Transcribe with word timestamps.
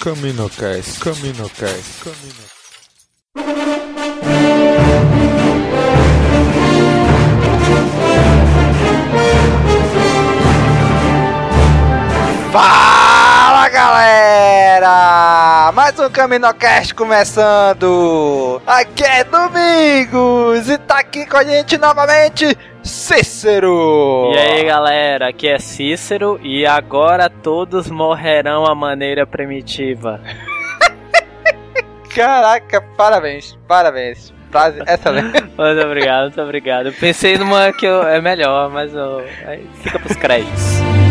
Caminocast, 0.00 1.00
Caminocast, 1.00 2.04
Caminocast. 2.04 2.54
Fala 12.52 12.93
galera! 13.84 15.70
Mais 15.72 15.98
um 16.00 16.08
Caminocast 16.08 16.94
começando! 16.94 18.62
Aqui 18.66 19.04
é 19.04 19.22
Domingos 19.24 20.70
e 20.70 20.78
tá 20.78 21.00
aqui 21.00 21.26
com 21.26 21.36
a 21.36 21.44
gente 21.44 21.76
novamente 21.76 22.56
Cícero! 22.82 24.30
E 24.32 24.38
aí 24.38 24.64
galera, 24.64 25.28
aqui 25.28 25.48
é 25.48 25.58
Cícero 25.58 26.40
e 26.42 26.64
agora 26.64 27.28
todos 27.28 27.90
morrerão 27.90 28.64
à 28.64 28.74
maneira 28.74 29.26
primitiva. 29.26 30.18
Caraca, 32.14 32.80
parabéns, 32.96 33.54
parabéns. 33.68 34.32
Frase 34.50 34.80
excelente. 34.86 35.42
Muito 35.58 35.80
obrigado, 35.84 36.22
muito 36.24 36.40
obrigado. 36.40 36.86
Eu 36.86 36.92
pensei 36.94 37.36
numa 37.36 37.70
que 37.72 37.84
eu- 37.84 38.06
é 38.06 38.18
melhor, 38.20 38.70
mas 38.70 38.94
eu, 38.94 39.22
fica 39.82 39.98
pros 39.98 40.16
créditos. 40.16 41.03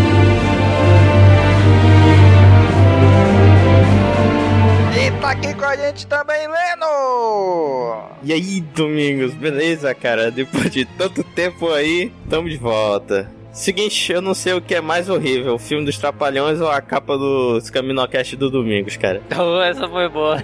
Tá 5.23 5.31
aqui 5.31 5.53
com 5.53 5.63
a 5.63 5.73
gente 5.77 6.05
também 6.05 6.49
Leno! 6.49 8.09
E 8.23 8.33
aí, 8.33 8.59
Domingos, 8.59 9.33
beleza, 9.33 9.95
cara? 9.95 10.29
Depois 10.29 10.69
de 10.69 10.83
tanto 10.83 11.23
tempo 11.23 11.71
aí, 11.71 12.11
tamo 12.29 12.49
de 12.49 12.57
volta. 12.57 13.31
Seguinte, 13.53 14.11
eu 14.11 14.21
não 14.21 14.33
sei 14.33 14.51
o 14.51 14.59
que 14.59 14.75
é 14.75 14.81
mais 14.81 15.07
horrível, 15.07 15.53
o 15.53 15.59
filme 15.59 15.85
dos 15.85 15.97
Trapalhões 15.97 16.59
ou 16.59 16.69
a 16.69 16.81
capa 16.81 17.17
do 17.17 17.57
Caminocast 17.71 18.35
do 18.35 18.49
Domingos, 18.49 18.97
cara. 18.97 19.21
Então 19.25 19.59
essa 19.63 19.87
foi 19.87 20.09
boa. 20.09 20.43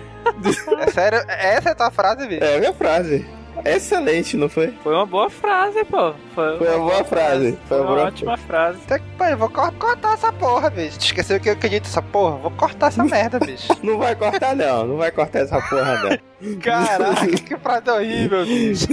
É 0.79 0.91
sério, 0.91 1.19
essa 1.27 1.69
é 1.69 1.71
a 1.73 1.75
tua 1.75 1.91
frase, 1.91 2.25
bicho? 2.25 2.41
É 2.41 2.55
a 2.55 2.59
minha 2.59 2.73
frase. 2.73 3.25
Excelente, 3.65 4.37
não 4.37 4.47
foi? 4.49 4.73
Foi 4.83 4.93
uma 4.93 5.05
boa 5.05 5.29
frase, 5.29 5.83
pô. 5.85 6.13
Foi, 6.33 6.57
Foi 6.57 6.67
uma 6.75 6.89
boa 6.89 7.03
frase. 7.03 7.57
Foi 7.67 7.77
Foi 7.77 7.81
uma 7.81 7.93
uma 7.95 8.03
ótima 8.03 8.37
frase. 8.37 8.79
Tá 8.87 8.99
que 8.99 9.05
pariu, 9.17 9.37
vou 9.37 9.49
cor- 9.49 9.71
cortar 9.73 10.13
essa 10.13 10.31
porra, 10.31 10.69
bicho. 10.69 10.97
Tu 10.99 11.05
esqueceu 11.05 11.39
que 11.39 11.49
eu 11.49 11.53
acredito 11.53 11.83
nessa 11.85 12.01
porra? 12.01 12.37
Vou 12.37 12.51
cortar 12.51 12.87
essa 12.87 13.03
merda, 13.05 13.39
bicho. 13.39 13.67
Não 13.83 13.97
vai 13.97 14.15
cortar, 14.15 14.55
não. 14.55 14.85
Não 14.85 14.97
vai 14.97 15.11
cortar 15.11 15.39
essa 15.39 15.61
porra, 15.61 15.95
não. 16.41 16.57
Caraca, 16.59 17.27
que 17.27 17.57
frase 17.57 17.89
horrível, 17.89 18.45
bicho. 18.45 18.87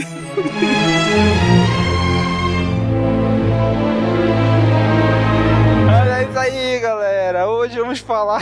Olha 5.88 6.22
isso 6.28 6.38
aí, 6.38 6.78
galera. 6.80 7.48
Hoje 7.48 7.78
vamos 7.78 7.98
falar. 8.00 8.40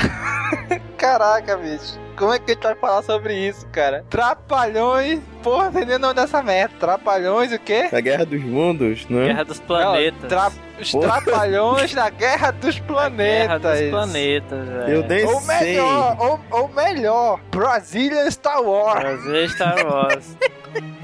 Caraca, 0.97 1.56
bicho. 1.56 1.98
Como 2.16 2.32
é 2.32 2.38
que 2.38 2.50
a 2.52 2.54
gente 2.54 2.62
vai 2.62 2.74
falar 2.76 3.02
sobre 3.02 3.34
isso, 3.36 3.66
cara? 3.72 4.04
Trapalhões. 4.10 5.20
Porra, 5.42 5.68
entendeu 5.68 5.96
o 5.96 6.00
nome 6.00 6.14
dessa 6.14 6.42
merda? 6.42 6.74
Trapalhões 6.80 7.52
o 7.52 7.58
quê? 7.58 7.88
A 7.92 8.00
Guerra 8.00 8.24
dos 8.24 8.42
Mundos, 8.42 9.06
né? 9.08 9.26
Guerra 9.26 9.44
dos 9.44 9.60
Planetas. 9.60 10.22
Não, 10.22 10.28
tra- 10.28 10.52
Os 10.80 10.90
Porra. 10.92 11.20
trapalhões 11.22 11.94
da 11.94 12.08
Guerra 12.10 12.50
dos 12.52 12.78
Planetas. 12.80 13.46
Guerra 13.46 13.58
dos 13.58 13.90
Planetas, 13.90 14.68
velho. 14.68 14.88
Eu 14.94 15.06
nem 15.06 15.24
Ou 15.26 15.40
sei. 15.40 15.56
melhor, 15.66 16.16
ou, 16.18 16.40
ou 16.50 16.68
melhor, 16.68 17.40
Brazilian 17.50 18.30
Star 18.30 18.62
Wars. 18.62 19.00
Prazer 19.00 19.50
Star 19.50 19.86
Wars. 19.86 20.36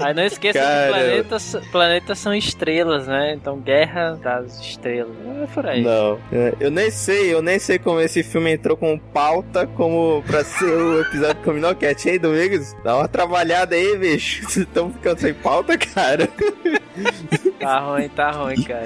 Aí 0.01 0.13
não 0.13 0.23
esqueça 0.25 0.59
Cara. 0.59 0.81
que 0.87 0.89
planetas, 0.91 1.55
planetas 1.71 2.19
são 2.19 2.33
estrelas, 2.35 3.07
né? 3.07 3.33
Então 3.35 3.57
Guerra 3.59 4.19
das 4.21 4.59
Estrelas. 4.59 5.15
É 5.43 5.47
por 5.53 5.65
aí. 5.65 5.81
Não, 5.81 6.19
É, 6.33 6.53
eu 6.59 6.69
nem 6.69 6.91
sei, 6.91 7.33
eu 7.33 7.41
nem 7.41 7.57
sei 7.57 7.79
como 7.79 8.01
esse 8.01 8.21
filme 8.21 8.51
entrou 8.51 8.75
com 8.75 8.97
pauta 8.99 9.65
como 9.67 10.21
pra 10.27 10.43
ser 10.43 10.65
o 10.73 11.00
episódio 11.01 11.35
do 11.35 11.41
Caminocast. 11.41 12.07
Ei, 12.07 12.19
Domingos, 12.19 12.75
dá 12.83 12.97
uma 12.97 13.07
trabalhada 13.07 13.75
aí, 13.75 13.97
bicho. 13.97 14.43
Vocês 14.49 14.65
estão 14.65 14.91
ficando 14.91 15.19
sem 15.19 15.33
pauta, 15.33 15.77
cara. 15.77 16.27
Tá 17.59 17.79
ruim, 17.79 18.09
tá 18.09 18.31
ruim, 18.31 18.63
cara. 18.63 18.85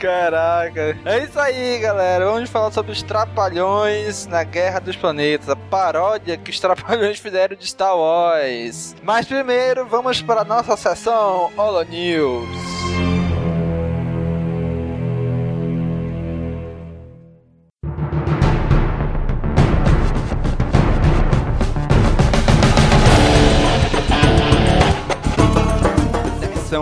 Caraca. 0.00 0.98
É 1.04 1.24
isso 1.24 1.38
aí, 1.38 1.78
galera. 1.78 2.24
Vamos 2.24 2.50
falar 2.50 2.72
sobre 2.72 2.92
os 2.92 3.02
Trapalhões 3.02 4.26
na 4.26 4.42
Guerra 4.44 4.80
dos 4.80 4.96
Planetas, 4.96 5.48
a 5.48 5.56
paródia 5.56 6.36
que 6.36 6.50
os 6.50 6.58
Trapalhões 6.58 7.18
fizeram 7.20 7.56
de 7.56 7.66
Star 7.66 7.96
Wars. 7.96 8.94
Mas 9.02 9.26
primeiro, 9.26 9.86
vamos 9.86 10.20
para 10.22 10.42
a 10.42 10.44
nossa 10.44 10.76
sessão 10.76 11.50
Holo 11.56 11.82
News. 11.84 13.09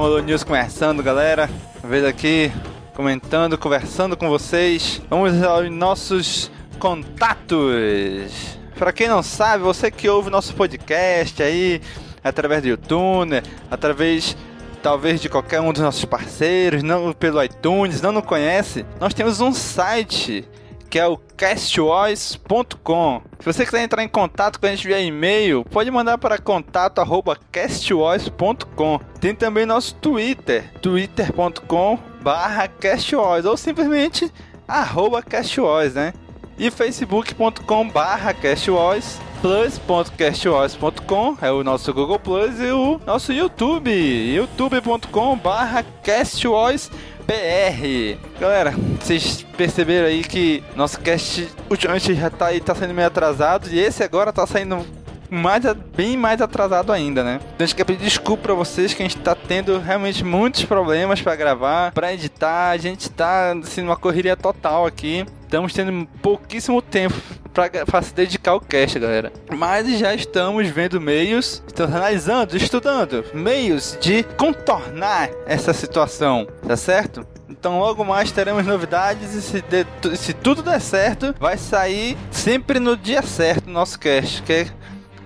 Holo 0.08 0.20
News 0.20 0.42
começando, 0.42 1.02
galera. 1.02 1.50
Uma 1.82 1.90
vez 1.90 2.02
aqui 2.02 2.50
comentando, 2.94 3.58
conversando 3.58 4.16
com 4.16 4.26
vocês. 4.26 5.02
Vamos 5.10 5.42
aos 5.42 5.70
nossos 5.70 6.50
contatos. 6.78 8.56
Para 8.78 8.90
quem 8.90 9.06
não 9.06 9.22
sabe, 9.22 9.64
você 9.64 9.90
que 9.90 10.08
ouve 10.08 10.30
nosso 10.30 10.54
podcast 10.54 11.42
aí 11.42 11.82
através 12.24 12.62
do 12.62 12.68
YouTube, 12.68 13.42
através 13.70 14.34
talvez 14.82 15.20
de 15.20 15.28
qualquer 15.28 15.60
um 15.60 15.74
dos 15.74 15.82
nossos 15.82 16.06
parceiros, 16.06 16.82
não 16.82 17.12
pelo 17.12 17.44
iTunes, 17.44 18.00
não 18.00 18.10
nos 18.10 18.24
conhece, 18.24 18.86
nós 18.98 19.12
temos 19.12 19.42
um 19.42 19.52
site 19.52 20.48
que 20.88 20.98
é 20.98 21.06
o 21.06 21.18
castvoice.com. 21.36 23.22
Se 23.38 23.44
você 23.44 23.64
quiser 23.64 23.82
entrar 23.82 24.02
em 24.02 24.08
contato 24.08 24.58
com 24.58 24.66
a 24.66 24.70
gente 24.70 24.84
via 24.86 25.00
e-mail, 25.00 25.64
pode 25.64 25.90
mandar 25.90 26.18
para 26.18 26.38
contato@castvoice.com. 26.38 29.00
Tem 29.20 29.34
também 29.34 29.66
nosso 29.66 29.94
Twitter, 29.94 30.72
twitter.com 30.80 31.98
barra 32.20 32.68
castvoice 32.68 33.46
ou 33.46 33.56
simplesmente 33.56 34.32
arroba 34.66 35.22
castvoice, 35.22 35.94
né? 35.94 36.12
E 36.58 36.70
facebook.com 36.70 37.90
plus.castvoice.com 39.40 41.36
é 41.40 41.50
o 41.50 41.62
nosso 41.62 41.92
Google 41.94 42.18
Plus 42.18 42.60
e 42.60 42.70
o 42.72 43.00
nosso 43.06 43.32
YouTube, 43.32 43.90
youtube.com 43.90 45.36
barra 45.36 45.84
castvoice 46.02 46.90
BR. 47.26 48.18
Galera, 48.40 48.74
vocês 49.00 49.44
perceberam 49.56 50.08
aí 50.08 50.24
que 50.24 50.64
nosso 50.74 50.98
cast 51.00 51.46
ultimamente 51.70 52.14
já 52.14 52.30
tá 52.30 52.46
aí, 52.46 52.60
tá 52.60 52.74
saindo 52.74 52.94
meio 52.94 53.06
atrasado 53.06 53.68
e 53.70 53.78
esse 53.78 54.02
agora 54.02 54.32
tá 54.32 54.46
saindo 54.46 54.84
mais, 55.30 55.64
bem 55.96 56.16
mais 56.16 56.40
atrasado 56.40 56.92
ainda, 56.92 57.22
né? 57.22 57.40
Então 57.54 57.64
a 57.64 57.66
gente 57.66 57.74
quer 57.76 57.84
pedir 57.84 58.04
desculpa 58.04 58.44
pra 58.44 58.54
vocês 58.54 58.94
que 58.94 59.02
a 59.02 59.06
gente 59.06 59.18
tá 59.18 59.34
tendo 59.34 59.78
realmente 59.78 60.24
muitos 60.24 60.64
problemas 60.64 61.20
pra 61.20 61.36
gravar, 61.36 61.92
pra 61.92 62.12
editar, 62.12 62.70
a 62.70 62.76
gente 62.76 63.10
tá 63.10 63.52
assim 63.62 63.82
numa 63.82 63.96
correria 63.96 64.36
total 64.36 64.86
aqui. 64.86 65.24
Estamos 65.42 65.72
tendo 65.72 66.06
pouquíssimo 66.20 66.82
tempo 66.82 67.14
pra 67.86 68.02
se 68.02 68.12
dedicar 68.14 68.50
ao 68.50 68.60
cast, 68.60 68.98
galera. 68.98 69.32
Mas 69.56 69.88
já 69.98 70.14
estamos 70.14 70.68
vendo 70.68 71.00
meios, 71.00 71.62
estamos 71.66 71.94
analisando, 71.94 72.54
estudando 72.56 73.24
meios 73.32 73.96
de 73.98 74.22
contornar 74.36 75.30
essa 75.46 75.72
situação, 75.72 76.46
tá 76.66 76.76
certo? 76.76 77.26
Então 77.48 77.78
logo 77.78 78.04
mais 78.04 78.30
teremos 78.30 78.66
novidades 78.66 79.34
e 79.34 79.40
se, 79.40 79.62
de- 79.62 80.16
se 80.16 80.32
tudo 80.34 80.62
der 80.62 80.80
certo, 80.82 81.34
vai 81.40 81.56
sair 81.56 82.16
sempre 82.30 82.78
no 82.78 82.94
dia 82.96 83.22
certo 83.22 83.66
o 83.68 83.70
nosso 83.72 83.98
cast, 83.98 84.42
que 84.42 84.66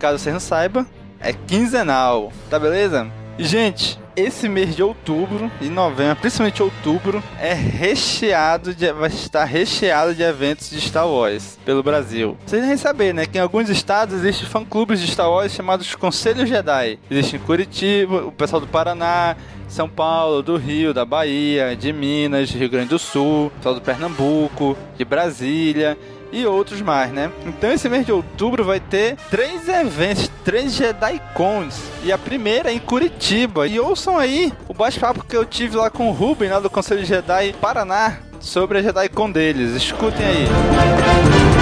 caso 0.03 0.19
você 0.19 0.33
não 0.33 0.41
saiba, 0.41 0.85
é 1.21 1.33
quinzenal, 1.33 2.33
tá 2.51 2.59
beleza? 2.59 3.07
Gente, 3.39 3.97
esse 4.17 4.49
mês 4.49 4.75
de 4.75 4.83
outubro 4.83 5.49
e 5.61 5.69
novembro, 5.69 6.17
principalmente 6.17 6.61
outubro, 6.61 7.23
é 7.41 7.55
recheado 7.55 8.75
de, 8.75 8.93
vai 8.93 9.09
estar 9.09 9.45
recheado 9.45 10.13
de 10.13 10.25
eventos 10.25 10.69
de 10.69 10.81
Star 10.81 11.07
Wars 11.09 11.57
pelo 11.65 11.85
Brasil. 11.85 12.37
Vocês 12.45 12.61
devem 12.63 12.77
saber, 12.77 13.15
né, 13.15 13.27
que 13.27 13.39
em 13.39 13.41
alguns 13.41 13.69
estados 13.69 14.17
existem 14.17 14.49
fã-clubes 14.49 15.01
de 15.01 15.07
Star 15.07 15.31
Wars 15.31 15.53
chamados 15.53 15.95
Conselhos 15.95 16.49
Jedi. 16.49 16.99
Existe 17.09 17.37
em 17.37 17.39
Curitiba, 17.39 18.27
o 18.27 18.33
pessoal 18.33 18.61
do 18.61 18.67
Paraná, 18.67 19.37
São 19.69 19.89
Paulo, 19.89 20.43
do 20.43 20.57
Rio, 20.57 20.93
da 20.93 21.05
Bahia, 21.05 21.77
de 21.77 21.93
Minas, 21.93 22.51
Rio 22.51 22.69
Grande 22.69 22.89
do 22.89 22.99
Sul, 22.99 23.53
pessoal 23.59 23.77
do 23.77 23.81
Pernambuco, 23.81 24.77
de 24.99 25.05
Brasília 25.05 25.97
e 26.33 26.47
outros 26.47 26.81
mais, 26.81 27.13
né? 27.13 27.31
Então 27.47 27.71
esse 27.71 27.89
mês 27.89 28.07
de 28.07 28.13
outubro 28.13 28.65
vai 28.65 28.81
ter 28.81 29.17
três 29.31 29.69
eventos, 29.69 30.31
três 30.45 30.73
Jedi 30.73 31.21
Cons. 31.35 31.81
E 32.03 32.11
a 32.11 32.19
primeira 32.19 32.71
é 32.71 32.75
em 32.75 32.79
Curitiba. 32.79 33.67
E 33.67 33.79
ouçam 33.79 34.19
aí 34.19 34.53
o 34.67 34.75
bate-papo 34.75 35.25
que 35.25 35.37
eu 35.37 35.45
tive 35.45 35.77
lá 35.77 35.91
com 35.91 36.09
o 36.09 36.13
Ruben, 36.13 36.49
lá 36.49 36.59
do 36.59 36.71
Conselho 36.71 37.05
Jedi 37.05 37.55
Paraná, 37.61 38.19
sobre 38.41 38.79
a 38.79 38.83
Jedi 38.83 39.09
Con 39.11 39.31
deles. 39.31 39.77
Escutem 39.77 40.27
aí. 40.27 40.47
Muito 40.49 41.62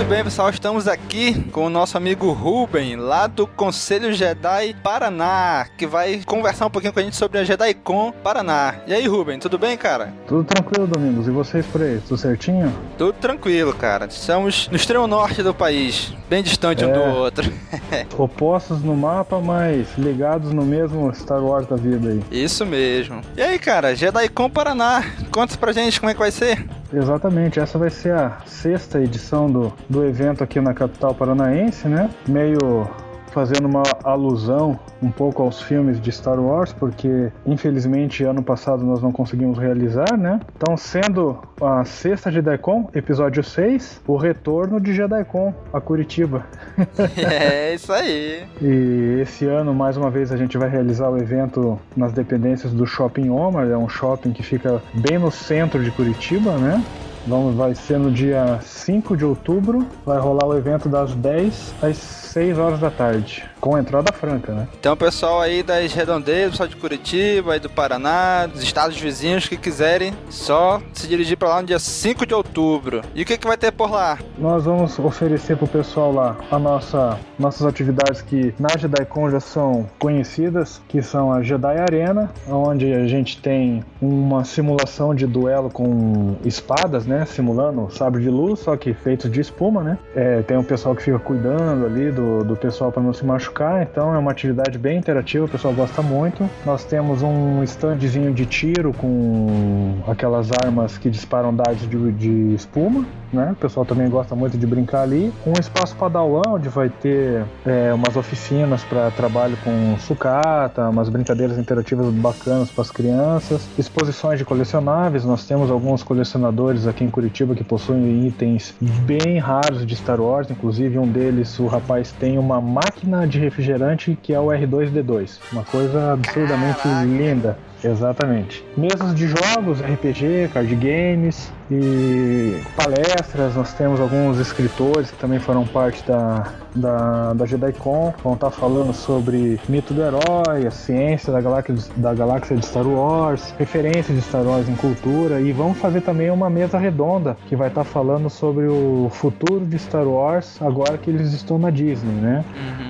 Muito 0.00 0.08
bem, 0.08 0.24
pessoal, 0.24 0.48
estamos 0.48 0.88
aqui 0.88 1.42
com 1.52 1.66
o 1.66 1.68
nosso 1.68 1.94
amigo 1.94 2.32
Ruben, 2.32 2.96
lá 2.96 3.26
do 3.26 3.46
Conselho 3.46 4.14
Jedi 4.14 4.74
Paraná, 4.82 5.66
que 5.76 5.86
vai 5.86 6.22
conversar 6.24 6.64
um 6.64 6.70
pouquinho 6.70 6.90
com 6.90 7.00
a 7.00 7.02
gente 7.02 7.16
sobre 7.16 7.38
a 7.38 7.44
JediCon 7.44 8.10
Paraná. 8.10 8.76
E 8.86 8.94
aí, 8.94 9.06
Ruben, 9.06 9.38
tudo 9.38 9.58
bem, 9.58 9.76
cara? 9.76 10.10
Tudo 10.26 10.42
tranquilo, 10.42 10.86
Domingos. 10.86 11.28
E 11.28 11.30
vocês 11.30 11.66
por 11.66 11.82
aí? 11.82 12.00
Tudo 12.08 12.16
certinho? 12.16 12.72
Tudo 12.96 13.12
tranquilo, 13.12 13.74
cara. 13.74 14.06
Estamos 14.06 14.68
no 14.70 14.76
extremo 14.76 15.06
norte 15.06 15.42
do 15.42 15.52
país, 15.52 16.14
bem 16.30 16.42
distante 16.42 16.82
um 16.82 16.88
É. 16.88 16.92
do 16.94 17.00
outro. 17.16 17.52
Opostos 18.16 18.82
no 18.82 18.96
mapa, 18.96 19.38
mas 19.38 19.86
ligados 19.98 20.50
no 20.50 20.64
mesmo 20.64 21.14
Star 21.14 21.44
Wars 21.44 21.66
da 21.66 21.76
vida 21.76 22.08
aí. 22.08 22.22
Isso 22.32 22.64
mesmo. 22.64 23.20
E 23.36 23.42
aí, 23.42 23.58
cara, 23.58 23.94
JediCon 23.94 24.48
Paraná, 24.48 25.04
conta 25.30 25.58
pra 25.58 25.72
gente 25.72 26.00
como 26.00 26.08
é 26.08 26.14
que 26.14 26.20
vai 26.20 26.30
ser. 26.30 26.66
Exatamente, 26.92 27.60
essa 27.60 27.78
vai 27.78 27.90
ser 27.90 28.12
a 28.14 28.38
sexta 28.46 29.00
edição 29.00 29.48
do, 29.48 29.72
do 29.90 30.04
evento 30.04 30.42
aqui 30.42 30.60
na 30.60 30.72
capital 30.72 31.14
paranaense, 31.14 31.88
né? 31.88 32.08
Meio 32.26 32.88
fazendo 33.30 33.66
uma 33.66 33.82
alusão 34.02 34.78
um 35.02 35.10
pouco 35.10 35.42
aos 35.42 35.62
filmes 35.62 36.00
de 36.00 36.12
Star 36.12 36.38
Wars, 36.38 36.72
porque 36.72 37.30
infelizmente 37.46 38.24
ano 38.24 38.42
passado 38.42 38.84
nós 38.84 39.00
não 39.00 39.12
conseguimos 39.12 39.58
realizar, 39.58 40.16
né? 40.16 40.40
Então, 40.56 40.76
sendo 40.76 41.38
a 41.60 41.84
sexta 41.84 42.30
JediCon, 42.30 42.90
episódio 42.94 43.42
6, 43.42 44.02
o 44.06 44.16
retorno 44.16 44.80
de 44.80 44.92
JediCon 44.92 45.54
a 45.72 45.80
Curitiba. 45.80 46.44
É 47.16 47.74
isso 47.74 47.92
aí. 47.92 48.44
E 48.60 49.20
esse 49.22 49.46
ano, 49.46 49.74
mais 49.74 49.96
uma 49.96 50.10
vez, 50.10 50.32
a 50.32 50.36
gente 50.36 50.58
vai 50.58 50.68
realizar 50.68 51.08
o 51.08 51.16
evento 51.16 51.78
nas 51.96 52.12
dependências 52.12 52.72
do 52.72 52.86
Shopping 52.86 53.30
Omar, 53.30 53.68
é 53.68 53.76
um 53.76 53.88
shopping 53.88 54.32
que 54.32 54.42
fica 54.42 54.82
bem 54.94 55.18
no 55.18 55.30
centro 55.30 55.82
de 55.82 55.90
Curitiba, 55.90 56.56
né? 56.58 56.82
Vamos, 57.26 57.54
vai 57.54 57.74
ser 57.74 57.98
no 57.98 58.10
dia 58.10 58.58
5 58.62 59.16
de 59.16 59.24
outubro, 59.24 59.86
vai 60.04 60.18
rolar 60.18 60.46
o 60.46 60.56
evento 60.56 60.88
das 60.88 61.14
10 61.14 61.74
às 61.82 62.20
6 62.30 62.58
horas 62.58 62.80
da 62.80 62.90
tarde, 62.90 63.44
com 63.60 63.76
entrada 63.76 64.12
franca, 64.12 64.52
né? 64.52 64.68
Então, 64.78 64.96
pessoal 64.96 65.40
aí 65.40 65.62
das 65.62 65.92
redondezas, 65.92 66.52
pessoal 66.52 66.68
de 66.68 66.76
Curitiba, 66.76 67.52
aí 67.52 67.60
do 67.60 67.68
Paraná, 67.68 68.46
dos 68.46 68.62
estados 68.62 68.98
vizinhos 68.98 69.48
que 69.48 69.56
quiserem, 69.56 70.12
só 70.28 70.80
se 70.92 71.08
dirigir 71.08 71.36
pra 71.36 71.48
lá 71.48 71.60
no 71.60 71.66
dia 71.66 71.78
5 71.78 72.24
de 72.24 72.32
outubro. 72.32 73.02
E 73.14 73.22
o 73.22 73.26
que, 73.26 73.36
que 73.36 73.46
vai 73.46 73.56
ter 73.56 73.72
por 73.72 73.90
lá? 73.90 74.18
Nós 74.38 74.64
vamos 74.64 74.98
oferecer 74.98 75.56
pro 75.56 75.66
pessoal 75.66 76.12
lá 76.12 76.36
a 76.50 76.58
nossa, 76.58 77.18
nossas 77.38 77.66
atividades 77.66 78.22
que 78.22 78.54
na 78.58 78.68
JediCon 78.68 79.30
já 79.30 79.40
são 79.40 79.88
conhecidas, 79.98 80.80
que 80.88 81.02
são 81.02 81.32
a 81.32 81.42
Jedi 81.42 81.78
Arena, 81.78 82.30
onde 82.48 82.92
a 82.92 83.06
gente 83.08 83.38
tem 83.38 83.84
uma 84.00 84.44
simulação 84.44 85.14
de 85.14 85.26
duelo 85.26 85.68
com 85.68 86.36
espadas, 86.44 87.06
né? 87.10 87.26
Simulando 87.26 87.88
sabre 87.90 88.22
de 88.22 88.30
luz, 88.30 88.60
só 88.60 88.76
que 88.76 88.94
feito 88.94 89.28
de 89.28 89.40
espuma, 89.40 89.82
né? 89.82 89.98
É, 90.14 90.42
tem 90.42 90.56
um 90.56 90.62
pessoal 90.62 90.94
que 90.94 91.02
fica 91.02 91.18
cuidando 91.18 91.84
ali 91.84 92.10
do, 92.10 92.44
do 92.44 92.56
pessoal 92.56 92.92
para 92.92 93.02
não 93.02 93.12
se 93.12 93.24
machucar, 93.24 93.82
então 93.82 94.14
é 94.14 94.18
uma 94.18 94.30
atividade 94.30 94.78
bem 94.78 94.98
interativa, 94.98 95.44
o 95.44 95.48
pessoal 95.48 95.74
gosta 95.74 96.00
muito. 96.00 96.48
Nós 96.64 96.84
temos 96.84 97.22
um 97.22 97.62
standzinho 97.64 98.32
de 98.32 98.46
tiro 98.46 98.92
com 98.94 99.96
aquelas 100.06 100.50
armas 100.64 100.96
que 100.96 101.10
disparam 101.10 101.54
dardos 101.54 101.88
de, 101.88 102.12
de 102.12 102.54
espuma, 102.54 103.04
né? 103.32 103.50
O 103.52 103.56
pessoal 103.56 103.86
também 103.86 104.08
gosta 104.08 104.34
muito 104.34 104.56
de 104.56 104.66
brincar 104.66 105.02
ali. 105.02 105.32
Um 105.46 105.52
espaço 105.58 105.94
Padawan, 105.96 106.42
onde 106.48 106.68
vai 106.68 106.88
ter 106.88 107.44
é, 107.64 107.92
umas 107.92 108.16
oficinas 108.16 108.82
para 108.84 109.10
trabalho 109.10 109.56
com 109.62 109.96
sucata, 109.98 110.88
umas 110.88 111.08
brincadeiras 111.08 111.58
interativas 111.58 112.06
bacanas 112.12 112.70
para 112.70 112.82
as 112.82 112.90
crianças, 112.90 113.68
exposições 113.78 114.38
de 114.38 114.44
colecionáveis. 114.44 115.24
Nós 115.24 115.46
temos 115.46 115.70
alguns 115.70 116.02
colecionadores 116.02 116.86
aqui 116.86 117.04
em 117.04 117.10
Curitiba 117.10 117.54
que 117.54 117.64
possuem 117.64 118.26
itens 118.26 118.74
bem 118.80 119.38
raros 119.38 119.86
de 119.86 119.96
Star 119.96 120.20
Wars, 120.20 120.50
inclusive 120.50 120.98
um 120.98 121.06
deles, 121.06 121.58
o 121.58 121.66
rapaz 121.66 122.12
tem 122.12 122.38
uma 122.38 122.60
máquina 122.60 123.26
de 123.26 123.38
refrigerante 123.38 124.18
que 124.22 124.32
é 124.32 124.40
o 124.40 124.46
R2D2, 124.46 125.38
uma 125.52 125.64
coisa 125.64 126.12
absurdamente 126.12 126.82
Caraca. 126.82 127.04
linda. 127.04 127.69
Exatamente. 127.82 128.64
Mesas 128.76 129.14
de 129.14 129.26
jogos, 129.26 129.80
RPG, 129.80 130.50
card 130.52 130.74
games 130.76 131.52
e 131.70 132.60
palestras. 132.76 133.54
Nós 133.54 133.72
temos 133.74 134.00
alguns 134.00 134.38
escritores 134.38 135.10
que 135.10 135.16
também 135.18 135.38
foram 135.38 135.66
parte 135.66 136.06
da, 136.06 136.52
da, 136.74 137.32
da 137.32 137.46
JediCon. 137.46 138.12
Vão 138.22 138.34
estar 138.34 138.50
falando 138.50 138.92
sobre 138.92 139.58
mito 139.68 139.94
do 139.94 140.02
herói, 140.02 140.66
a 140.66 140.70
ciência 140.70 141.32
da 141.32 141.40
galáxia, 141.40 141.74
da 141.96 142.12
galáxia 142.12 142.56
de 142.56 142.64
Star 142.66 142.86
Wars, 142.86 143.54
referências 143.58 144.16
de 144.16 144.22
Star 144.22 144.42
Wars 144.42 144.68
em 144.68 144.76
cultura. 144.76 145.40
E 145.40 145.52
vamos 145.52 145.78
fazer 145.78 146.02
também 146.02 146.30
uma 146.30 146.50
mesa 146.50 146.78
redonda 146.78 147.36
que 147.48 147.56
vai 147.56 147.68
estar 147.68 147.84
falando 147.84 148.28
sobre 148.28 148.66
o 148.66 149.08
futuro 149.10 149.64
de 149.64 149.78
Star 149.78 150.06
Wars 150.06 150.60
agora 150.60 150.98
que 150.98 151.08
eles 151.08 151.32
estão 151.32 151.58
na 151.58 151.70
Disney, 151.70 152.12
né? 152.12 152.44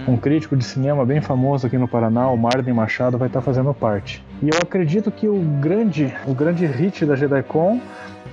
Um 0.08 0.16
crítico 0.16 0.56
de 0.56 0.64
cinema 0.64 1.04
bem 1.04 1.20
famoso 1.20 1.66
aqui 1.66 1.78
no 1.78 1.86
Paraná, 1.86 2.28
o 2.28 2.36
Marden 2.36 2.74
Machado, 2.74 3.18
vai 3.18 3.28
estar 3.28 3.40
fazendo 3.40 3.72
parte. 3.72 4.22
E 4.42 4.48
eu 4.48 4.58
acredito 4.62 5.10
que 5.10 5.28
o 5.28 5.38
grande, 5.60 6.14
o 6.26 6.34
grande 6.34 6.64
hit 6.66 7.04
da 7.04 7.14
JediCon 7.14 7.80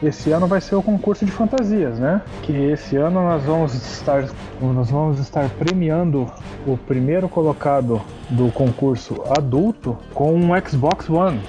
esse 0.01 0.31
ano 0.31 0.45
vai 0.47 0.61
ser 0.61 0.75
o 0.75 0.83
concurso 0.83 1.25
de 1.25 1.31
fantasias, 1.31 1.97
né? 1.97 2.21
Que 2.43 2.53
esse 2.53 2.95
ano 2.95 3.21
nós 3.21 3.43
vamos 3.43 3.73
estar, 3.73 4.27
nós 4.61 4.91
vamos 4.91 5.19
estar 5.19 5.49
premiando 5.49 6.31
o 6.65 6.77
primeiro 6.77 7.27
colocado 7.27 8.01
do 8.29 8.51
concurso 8.51 9.23
adulto 9.35 9.97
com 10.13 10.35
um 10.35 10.49
Xbox 10.67 11.09
One. 11.09 11.41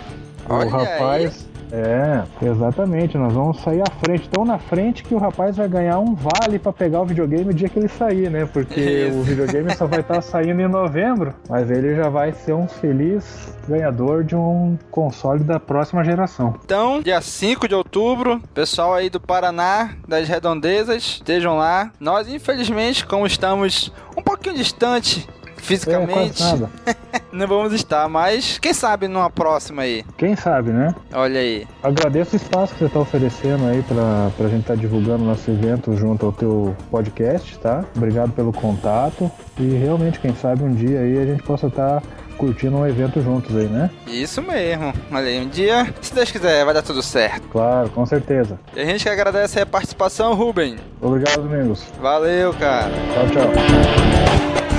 Olha 0.48 0.66
o 0.66 0.70
rapaz. 0.70 1.47
É, 1.72 2.22
exatamente. 2.44 3.16
Nós 3.16 3.32
vamos 3.32 3.60
sair 3.60 3.82
à 3.82 3.90
frente. 4.00 4.28
Tão 4.28 4.44
na 4.44 4.58
frente 4.58 5.02
que 5.02 5.14
o 5.14 5.18
rapaz 5.18 5.56
vai 5.56 5.68
ganhar 5.68 5.98
um 5.98 6.14
vale 6.14 6.58
para 6.58 6.72
pegar 6.72 7.02
o 7.02 7.06
videogame 7.06 7.50
o 7.50 7.54
dia 7.54 7.68
que 7.68 7.78
ele 7.78 7.88
sair, 7.88 8.30
né? 8.30 8.46
Porque 8.46 8.80
Isso. 9.08 9.18
o 9.18 9.22
videogame 9.22 9.74
só 9.74 9.86
vai 9.86 10.00
estar 10.00 10.20
saindo 10.20 10.60
em 10.60 10.68
novembro. 10.68 11.34
Mas 11.48 11.70
ele 11.70 11.94
já 11.94 12.08
vai 12.08 12.32
ser 12.32 12.52
um 12.52 12.66
feliz 12.66 13.56
ganhador 13.68 14.24
de 14.24 14.34
um 14.34 14.78
console 14.90 15.44
da 15.44 15.60
próxima 15.60 16.02
geração. 16.04 16.54
Então, 16.64 17.00
dia 17.00 17.20
5 17.20 17.68
de 17.68 17.74
outubro, 17.74 18.40
pessoal 18.54 18.94
aí 18.94 19.10
do 19.10 19.20
Paraná, 19.20 19.94
das 20.06 20.28
redondezas, 20.28 21.02
estejam 21.02 21.56
lá. 21.56 21.92
Nós, 22.00 22.28
infelizmente, 22.28 23.04
como 23.04 23.26
estamos 23.26 23.92
um 24.16 24.22
pouquinho 24.22 24.56
distante 24.56 25.28
fisicamente, 25.62 26.42
não 27.32 27.46
vamos 27.46 27.72
estar, 27.72 28.08
mas 28.08 28.58
quem 28.58 28.72
sabe 28.72 29.08
numa 29.08 29.30
próxima 29.30 29.82
aí. 29.82 30.04
Quem 30.16 30.36
sabe, 30.36 30.70
né? 30.70 30.94
Olha 31.12 31.40
aí. 31.40 31.66
Agradeço 31.82 32.34
o 32.34 32.36
espaço 32.36 32.72
que 32.74 32.80
você 32.80 32.86
está 32.86 33.00
oferecendo 33.00 33.66
aí 33.66 33.82
pra, 33.82 34.30
pra 34.36 34.48
gente 34.48 34.62
estar 34.62 34.76
divulgando 34.76 35.24
nosso 35.24 35.50
evento 35.50 35.96
junto 35.96 36.26
ao 36.26 36.32
teu 36.32 36.76
podcast, 36.90 37.58
tá? 37.58 37.84
Obrigado 37.96 38.32
pelo 38.32 38.52
contato 38.52 39.30
e 39.58 39.68
realmente, 39.76 40.20
quem 40.20 40.34
sabe 40.34 40.62
um 40.62 40.74
dia 40.74 41.00
aí 41.00 41.18
a 41.18 41.24
gente 41.24 41.42
possa 41.42 41.66
estar 41.66 42.02
curtindo 42.38 42.76
um 42.76 42.86
evento 42.86 43.20
juntos 43.20 43.54
aí, 43.54 43.66
né? 43.66 43.90
Isso 44.06 44.40
mesmo. 44.40 44.94
Olha 45.10 45.26
aí, 45.26 45.40
um 45.40 45.48
dia, 45.48 45.92
se 46.00 46.14
Deus 46.14 46.30
quiser, 46.30 46.64
vai 46.64 46.72
dar 46.72 46.82
tudo 46.82 47.02
certo. 47.02 47.48
Claro, 47.48 47.90
com 47.90 48.06
certeza. 48.06 48.58
E 48.74 48.80
a 48.80 48.84
gente 48.84 49.02
que 49.02 49.08
agradece 49.08 49.60
a 49.60 49.66
participação, 49.66 50.34
Ruben. 50.34 50.76
Obrigado, 51.00 51.42
Domingos. 51.42 51.84
Valeu, 52.00 52.54
cara. 52.54 52.92
Tchau, 53.12 53.26
tchau. 53.32 54.77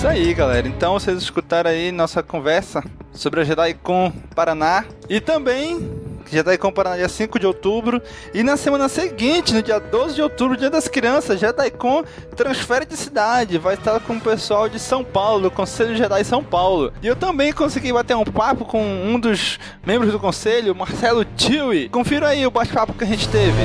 Isso 0.00 0.08
aí, 0.08 0.32
galera. 0.32 0.66
Então 0.66 0.94
vocês 0.94 1.18
escutaram 1.18 1.68
aí 1.68 1.92
nossa 1.92 2.22
conversa 2.22 2.82
sobre 3.12 3.42
a 3.42 3.44
JediCon 3.44 4.10
Paraná 4.34 4.86
e 5.10 5.20
também 5.20 5.90
JediCon 6.24 6.72
Paraná 6.72 6.96
dia 6.96 7.06
5 7.06 7.38
de 7.38 7.46
outubro 7.46 8.00
e 8.32 8.42
na 8.42 8.56
semana 8.56 8.88
seguinte, 8.88 9.52
no 9.52 9.62
dia 9.62 9.78
12 9.78 10.14
de 10.14 10.22
outubro, 10.22 10.56
dia 10.56 10.70
das 10.70 10.88
crianças, 10.88 11.38
JediCon 11.38 12.02
transfere 12.34 12.86
de 12.86 12.96
cidade, 12.96 13.58
vai 13.58 13.74
estar 13.74 14.00
com 14.00 14.14
o 14.14 14.20
pessoal 14.22 14.70
de 14.70 14.78
São 14.78 15.04
Paulo, 15.04 15.50
Conselho 15.50 15.94
Jedi 15.94 16.24
São 16.24 16.42
Paulo. 16.42 16.94
E 17.02 17.06
eu 17.06 17.14
também 17.14 17.52
consegui 17.52 17.92
bater 17.92 18.16
um 18.16 18.24
papo 18.24 18.64
com 18.64 18.82
um 18.82 19.20
dos 19.20 19.58
membros 19.84 20.12
do 20.12 20.18
conselho, 20.18 20.74
Marcelo 20.74 21.26
Tiwi. 21.26 21.90
Confira 21.90 22.28
aí 22.28 22.46
o 22.46 22.50
bate-papo 22.50 22.94
que 22.94 23.04
a 23.04 23.06
gente 23.06 23.28
teve. 23.28 23.60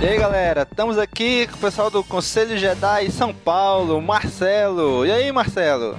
E 0.00 0.06
aí 0.06 0.16
galera, 0.16 0.62
estamos 0.62 0.96
aqui 0.96 1.48
com 1.48 1.56
o 1.56 1.60
pessoal 1.60 1.90
do 1.90 2.04
Conselho 2.04 2.56
Jedi 2.56 3.10
São 3.10 3.34
Paulo, 3.34 4.00
Marcelo. 4.00 5.04
E 5.04 5.10
aí 5.10 5.32
Marcelo? 5.32 5.98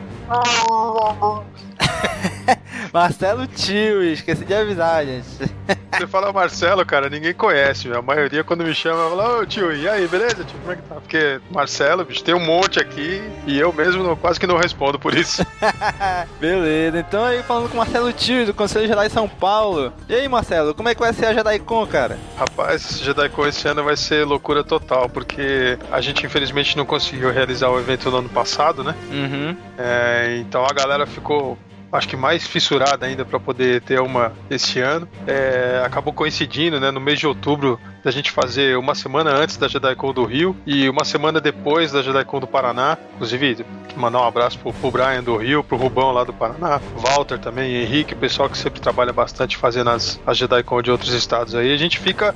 Marcelo 2.93 3.45
Tio, 3.47 4.03
esqueci 4.03 4.45
de 4.45 4.53
avisar, 4.53 5.05
gente. 5.05 5.25
Você 5.97 6.07
fala 6.07 6.31
Marcelo, 6.31 6.85
cara, 6.85 7.09
ninguém 7.09 7.33
conhece, 7.33 7.87
meu. 7.87 7.99
A 7.99 8.01
maioria 8.01 8.43
quando 8.43 8.63
me 8.63 8.73
chama, 8.73 9.09
fala, 9.09 9.39
ô 9.39 9.45
tio, 9.45 9.71
e 9.75 9.87
aí, 9.87 10.07
beleza? 10.07 10.43
Tio, 10.45 10.57
como 10.59 10.71
é 10.71 10.75
que 10.75 10.81
tá? 10.83 10.95
Porque 10.95 11.41
Marcelo, 11.51 12.05
bicho, 12.05 12.23
tem 12.23 12.33
um 12.33 12.39
monte 12.45 12.79
aqui 12.79 13.21
e 13.45 13.59
eu 13.59 13.73
mesmo 13.73 14.03
não- 14.03 14.15
quase 14.15 14.39
que 14.39 14.47
não 14.47 14.57
respondo 14.57 14.97
por 14.97 15.13
isso. 15.15 15.45
Beleza, 16.39 16.99
então 16.99 17.23
aí 17.23 17.43
falando 17.43 17.67
com 17.69 17.73
o 17.75 17.77
Marcelo 17.77 18.11
Tio, 18.13 18.45
do 18.45 18.53
Conselho 18.53 18.87
Jedi 18.87 19.09
São 19.09 19.27
Paulo. 19.27 19.91
E 20.07 20.15
aí 20.15 20.27
Marcelo, 20.27 20.73
como 20.73 20.89
é 20.89 20.95
que 20.95 21.01
vai 21.01 21.11
ser 21.13 21.25
a 21.25 21.33
JediCon, 21.33 21.85
cara? 21.87 22.17
Rapaz, 22.37 22.99
JediCon 23.01 23.47
esse 23.47 23.67
ano 23.67 23.83
vai 23.83 23.97
ser 23.97 24.25
loucura 24.25 24.63
total, 24.63 25.09
porque 25.09 25.77
a 25.91 25.99
gente 26.01 26.25
infelizmente 26.25 26.77
não 26.77 26.85
conseguiu 26.85 27.31
realizar 27.31 27.69
o 27.69 27.79
evento 27.79 28.09
no 28.09 28.17
ano 28.17 28.29
passado, 28.29 28.83
né? 28.83 28.95
Uhum. 29.11 29.55
É, 29.77 30.37
então 30.39 30.65
a 30.65 30.73
galera 30.73 31.05
ficou 31.05 31.57
acho 31.91 32.07
que 32.07 32.15
mais 32.15 32.45
fissurada 32.45 33.05
ainda 33.05 33.25
para 33.25 33.39
poder 33.39 33.81
ter 33.81 33.99
uma 33.99 34.33
esse 34.49 34.79
ano. 34.79 35.07
É, 35.27 35.81
acabou 35.85 36.13
coincidindo, 36.13 36.79
né, 36.79 36.91
no 36.91 36.99
mês 36.99 37.19
de 37.19 37.27
outubro 37.27 37.79
da 38.03 38.11
gente 38.11 38.31
fazer 38.31 38.77
uma 38.77 38.95
semana 38.95 39.31
antes 39.31 39.57
da 39.57 39.67
JediCon 39.67 40.13
do 40.13 40.23
Rio 40.23 40.55
e 40.65 40.89
uma 40.89 41.03
semana 41.03 41.41
depois 41.41 41.91
da 41.91 42.01
JediCon 42.01 42.39
do 42.39 42.47
Paraná. 42.47 42.97
Inclusive, 43.15 43.65
mandar 43.95 44.21
um 44.21 44.27
abraço 44.27 44.57
pro, 44.59 44.71
pro 44.71 44.91
Brian 44.91 45.23
do 45.23 45.35
Rio, 45.35 45.63
pro 45.63 45.77
Rubão 45.77 46.11
lá 46.11 46.23
do 46.23 46.33
Paraná, 46.33 46.79
Walter 46.95 47.37
também, 47.37 47.75
Henrique, 47.75 48.13
o 48.13 48.17
pessoal 48.17 48.49
que 48.49 48.57
sempre 48.57 48.79
trabalha 48.79 49.11
bastante 49.11 49.57
fazendo 49.57 49.89
as, 49.89 50.19
as 50.25 50.37
JediCon 50.37 50.81
de 50.81 50.91
outros 50.91 51.13
estados 51.13 51.55
aí. 51.55 51.73
A 51.73 51.77
gente 51.77 51.99
fica 51.99 52.33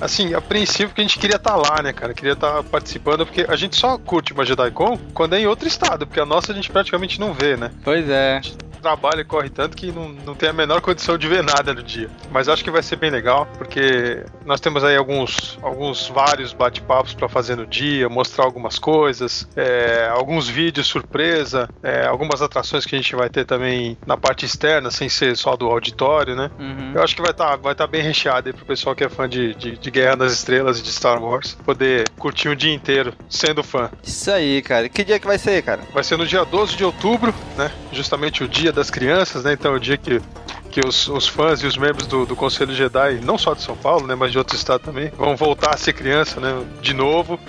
assim, 0.00 0.34
a 0.34 0.40
princípio 0.40 0.94
que 0.94 1.00
a 1.00 1.04
gente 1.04 1.18
queria 1.18 1.36
estar 1.36 1.52
tá 1.52 1.56
lá, 1.56 1.82
né, 1.82 1.92
cara? 1.92 2.14
Queria 2.14 2.32
estar 2.32 2.52
tá 2.52 2.62
participando, 2.62 3.26
porque 3.26 3.46
a 3.48 3.56
gente 3.56 3.76
só 3.76 3.98
curte 3.98 4.32
uma 4.32 4.44
JediCon 4.44 4.98
quando 5.14 5.34
é 5.34 5.40
em 5.40 5.46
outro 5.46 5.66
estado, 5.68 6.06
porque 6.06 6.20
a 6.20 6.26
nossa 6.26 6.52
a 6.52 6.54
gente 6.54 6.70
praticamente 6.70 7.20
não 7.20 7.32
vê, 7.32 7.56
né? 7.56 7.70
Pois 7.82 8.08
é 8.08 8.40
trabalha 8.86 9.22
e 9.22 9.24
corre 9.24 9.50
tanto 9.50 9.76
que 9.76 9.90
não, 9.90 10.08
não 10.08 10.34
tem 10.34 10.48
a 10.48 10.52
menor 10.52 10.80
condição 10.80 11.18
de 11.18 11.26
ver 11.26 11.42
nada 11.42 11.74
no 11.74 11.82
dia. 11.82 12.08
Mas 12.30 12.48
acho 12.48 12.62
que 12.62 12.70
vai 12.70 12.84
ser 12.84 12.94
bem 12.94 13.10
legal, 13.10 13.46
porque 13.58 14.24
nós 14.44 14.60
temos 14.60 14.84
aí 14.84 14.96
alguns, 14.96 15.58
alguns 15.60 16.06
vários 16.08 16.52
bate-papos 16.52 17.12
para 17.12 17.28
fazer 17.28 17.56
no 17.56 17.66
dia, 17.66 18.08
mostrar 18.08 18.44
algumas 18.44 18.78
coisas, 18.78 19.48
é, 19.56 20.08
alguns 20.08 20.48
vídeos 20.48 20.86
surpresa, 20.86 21.68
é, 21.82 22.06
algumas 22.06 22.40
atrações 22.40 22.86
que 22.86 22.94
a 22.94 22.98
gente 22.98 23.16
vai 23.16 23.28
ter 23.28 23.44
também 23.44 23.98
na 24.06 24.16
parte 24.16 24.46
externa, 24.46 24.88
sem 24.90 25.08
ser 25.08 25.36
só 25.36 25.56
do 25.56 25.66
auditório, 25.66 26.36
né? 26.36 26.48
Uhum. 26.56 26.92
Eu 26.94 27.02
acho 27.02 27.16
que 27.16 27.22
vai 27.22 27.32
estar 27.32 27.50
tá, 27.50 27.56
vai 27.56 27.74
tá 27.74 27.86
bem 27.88 28.02
recheado 28.02 28.48
aí 28.48 28.52
pro 28.52 28.64
pessoal 28.64 28.94
que 28.94 29.02
é 29.02 29.08
fã 29.08 29.28
de, 29.28 29.52
de, 29.54 29.76
de 29.86 29.90
Guerra 29.90 30.16
das 30.16 30.32
Estrelas 30.32 30.80
e 30.80 30.82
de 30.82 30.92
Star 30.92 31.22
Wars, 31.22 31.56
poder 31.64 32.08
curtir 32.18 32.48
o 32.48 32.56
dia 32.56 32.74
inteiro 32.74 33.14
sendo 33.30 33.62
fã. 33.62 33.88
Isso 34.02 34.30
aí, 34.30 34.60
cara. 34.60 34.88
Que 34.88 35.04
dia 35.04 35.18
que 35.20 35.26
vai 35.26 35.38
ser, 35.38 35.62
cara? 35.62 35.80
Vai 35.94 36.02
ser 36.02 36.16
no 36.16 36.26
dia 36.26 36.44
12 36.44 36.76
de 36.76 36.84
outubro, 36.84 37.32
né? 37.56 37.70
Justamente 37.92 38.42
o 38.42 38.48
dia 38.48 38.72
das 38.72 38.90
crianças, 38.90 39.44
né? 39.44 39.52
Então 39.52 39.72
é 39.72 39.76
o 39.76 39.80
dia 39.80 39.96
que 39.96 40.20
que 40.68 40.86
os, 40.86 41.08
os, 41.08 41.26
fãs 41.26 41.62
e 41.62 41.66
os 41.66 41.74
membros 41.78 42.06
do, 42.06 42.26
do, 42.26 42.36
Conselho 42.36 42.74
Jedi, 42.74 43.20
não 43.24 43.38
só 43.38 43.54
de 43.54 43.62
São 43.62 43.74
Paulo, 43.74 44.06
né, 44.06 44.14
mas 44.14 44.30
de 44.30 44.36
outros 44.36 44.58
estados 44.58 44.84
também, 44.84 45.10
vão 45.16 45.34
voltar 45.34 45.74
a 45.74 45.76
ser 45.78 45.94
criança, 45.94 46.38
né, 46.38 46.66
de 46.82 46.92
novo, 46.92 47.40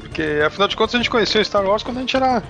porque 0.00 0.42
afinal 0.44 0.66
de 0.66 0.74
contas 0.74 0.96
a 0.96 0.98
gente 0.98 1.08
conheceu 1.08 1.44
Star 1.44 1.64
Wars 1.64 1.84
quando 1.84 1.98
a 1.98 2.00
gente 2.00 2.16
era 2.16 2.42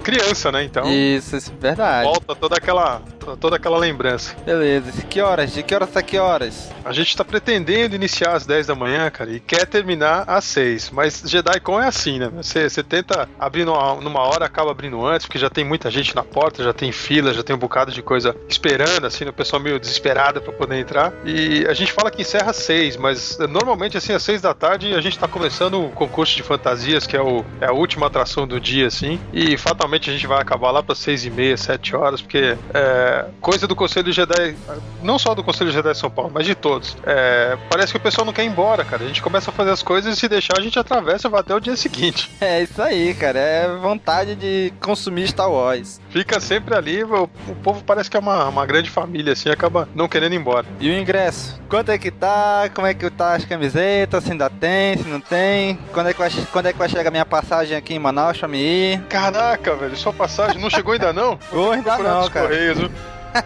criança, 0.00 0.50
né? 0.50 0.64
Então. 0.64 0.90
Isso, 0.90 1.36
isso 1.36 1.52
é 1.52 1.60
verdade. 1.60 2.04
Volta 2.04 2.34
toda 2.34 2.56
aquela, 2.56 3.02
toda 3.40 3.56
aquela 3.56 3.78
lembrança. 3.78 4.34
Beleza. 4.44 4.90
Que 5.02 5.20
horas? 5.20 5.52
De 5.52 5.62
que 5.62 5.74
horas 5.74 5.90
tá 5.90 6.02
que 6.02 6.18
horas? 6.18 6.70
A 6.84 6.92
gente 6.92 7.16
tá 7.16 7.24
pretendendo 7.24 7.94
iniciar 7.94 8.32
às 8.32 8.46
10 8.46 8.66
da 8.66 8.74
manhã, 8.74 9.10
cara, 9.10 9.30
e 9.30 9.40
quer 9.40 9.66
terminar 9.66 10.24
às 10.26 10.44
6. 10.44 10.90
Mas 10.90 11.22
JediCon 11.24 11.80
é 11.80 11.86
assim, 11.86 12.18
né? 12.18 12.30
Você, 12.36 12.68
você 12.68 12.82
tenta 12.82 13.28
abrir 13.38 13.64
numa, 13.64 13.94
numa 13.96 14.20
hora, 14.20 14.46
acaba 14.46 14.70
abrindo 14.70 15.04
antes, 15.04 15.26
porque 15.26 15.38
já 15.38 15.50
tem 15.50 15.64
muita 15.64 15.90
gente 15.90 16.14
na 16.14 16.22
porta, 16.22 16.64
já 16.64 16.72
tem 16.72 16.90
fila, 16.92 17.34
já 17.34 17.42
tem 17.42 17.54
um 17.54 17.58
bocado 17.58 17.92
de 17.92 18.02
coisa 18.02 18.34
esperando, 18.48 19.06
assim, 19.06 19.24
o 19.24 19.32
pessoal 19.32 19.62
meio 19.62 19.78
desesperado 19.78 20.40
para 20.40 20.52
poder 20.52 20.78
entrar. 20.78 21.12
E 21.24 21.66
a 21.68 21.74
gente 21.74 21.92
fala 21.92 22.10
que 22.10 22.22
encerra 22.22 22.50
às 22.50 22.56
6, 22.56 22.96
mas 22.96 23.38
normalmente, 23.48 23.96
assim, 23.96 24.12
às 24.12 24.22
6 24.22 24.42
da 24.42 24.54
tarde 24.54 24.94
a 24.94 25.00
gente 25.00 25.18
tá 25.18 25.28
começando 25.28 25.84
o 25.84 25.90
concurso 25.90 26.34
de 26.36 26.42
fantasias, 26.42 27.06
que 27.06 27.16
é, 27.16 27.22
o, 27.22 27.44
é 27.60 27.66
a 27.66 27.72
última 27.72 28.06
atração 28.06 28.46
do 28.46 28.60
dia, 28.60 28.86
assim, 28.86 29.20
e 29.32 29.56
fatalmente 29.56 29.89
a 29.98 30.12
gente 30.12 30.26
vai 30.26 30.40
acabar 30.40 30.70
lá 30.70 30.82
para 30.82 30.94
seis 30.94 31.24
e 31.24 31.30
meia, 31.30 31.56
sete 31.56 31.96
horas, 31.96 32.20
porque 32.20 32.56
é, 32.72 33.26
coisa 33.40 33.66
do 33.66 33.74
Conselho 33.74 34.12
Jedi, 34.12 34.54
não 35.02 35.18
só 35.18 35.34
do 35.34 35.42
Conselho 35.42 35.70
Jedi 35.70 35.94
São 35.94 36.10
Paulo, 36.10 36.30
mas 36.32 36.46
de 36.46 36.54
todos. 36.54 36.96
É, 37.04 37.56
parece 37.68 37.92
que 37.92 37.98
o 37.98 38.00
pessoal 38.00 38.24
não 38.24 38.32
quer 38.32 38.44
ir 38.44 38.48
embora, 38.48 38.84
cara. 38.84 39.04
A 39.04 39.06
gente 39.06 39.22
começa 39.22 39.50
a 39.50 39.54
fazer 39.54 39.70
as 39.70 39.82
coisas 39.82 40.16
e 40.16 40.20
se 40.20 40.28
deixar 40.28 40.58
a 40.58 40.60
gente 40.62 40.78
atravessa 40.78 41.28
e 41.28 41.30
vai 41.30 41.40
até 41.40 41.54
o 41.54 41.60
dia 41.60 41.76
seguinte. 41.76 42.30
É 42.40 42.62
isso 42.62 42.80
aí, 42.82 43.14
cara. 43.14 43.38
É 43.38 43.76
vontade 43.76 44.34
de 44.34 44.72
consumir 44.80 45.28
Star 45.28 45.50
Wars. 45.50 46.00
Fica 46.10 46.40
sempre 46.40 46.74
ali, 46.74 47.04
o, 47.04 47.24
o 47.24 47.54
povo 47.62 47.82
parece 47.84 48.10
que 48.10 48.16
é 48.16 48.20
uma, 48.20 48.48
uma 48.48 48.66
grande 48.66 48.90
família, 48.90 49.34
assim, 49.34 49.50
acaba 49.50 49.88
não 49.94 50.08
querendo 50.08 50.32
ir 50.32 50.36
embora. 50.36 50.66
E 50.80 50.88
o 50.90 50.98
ingresso? 50.98 51.60
Quanto 51.68 51.90
é 51.90 51.98
que 51.98 52.10
tá? 52.10 52.68
Como 52.74 52.86
é 52.86 52.94
que 52.94 53.08
tá 53.10 53.34
as 53.34 53.44
camisetas? 53.44 54.24
Se 54.24 54.32
ainda 54.32 54.50
tem, 54.50 54.96
se 54.96 55.08
não 55.08 55.20
tem? 55.20 55.78
Quando 55.92 56.08
é 56.08 56.12
que 56.12 56.18
vai, 56.18 56.30
quando 56.50 56.66
é 56.66 56.72
que 56.72 56.78
vai 56.78 56.88
chegar 56.88 57.08
a 57.08 57.10
minha 57.10 57.26
passagem 57.26 57.76
aqui 57.76 57.94
em 57.94 57.98
Manaus 57.98 58.38
pra 58.38 58.48
me 58.48 58.58
ir? 58.58 59.02
Caraca, 59.08 59.74
velho, 59.80 59.96
sua 59.96 60.12
passagem 60.12 60.60
não 60.60 60.70
chegou 60.70 60.92
ainda 60.92 61.12
não? 61.12 61.38
Ô, 61.52 61.70
ainda 61.70 61.96
não, 61.98 62.28
cara. 62.28 62.48
Correios, 62.48 62.78
viu? 62.78 62.90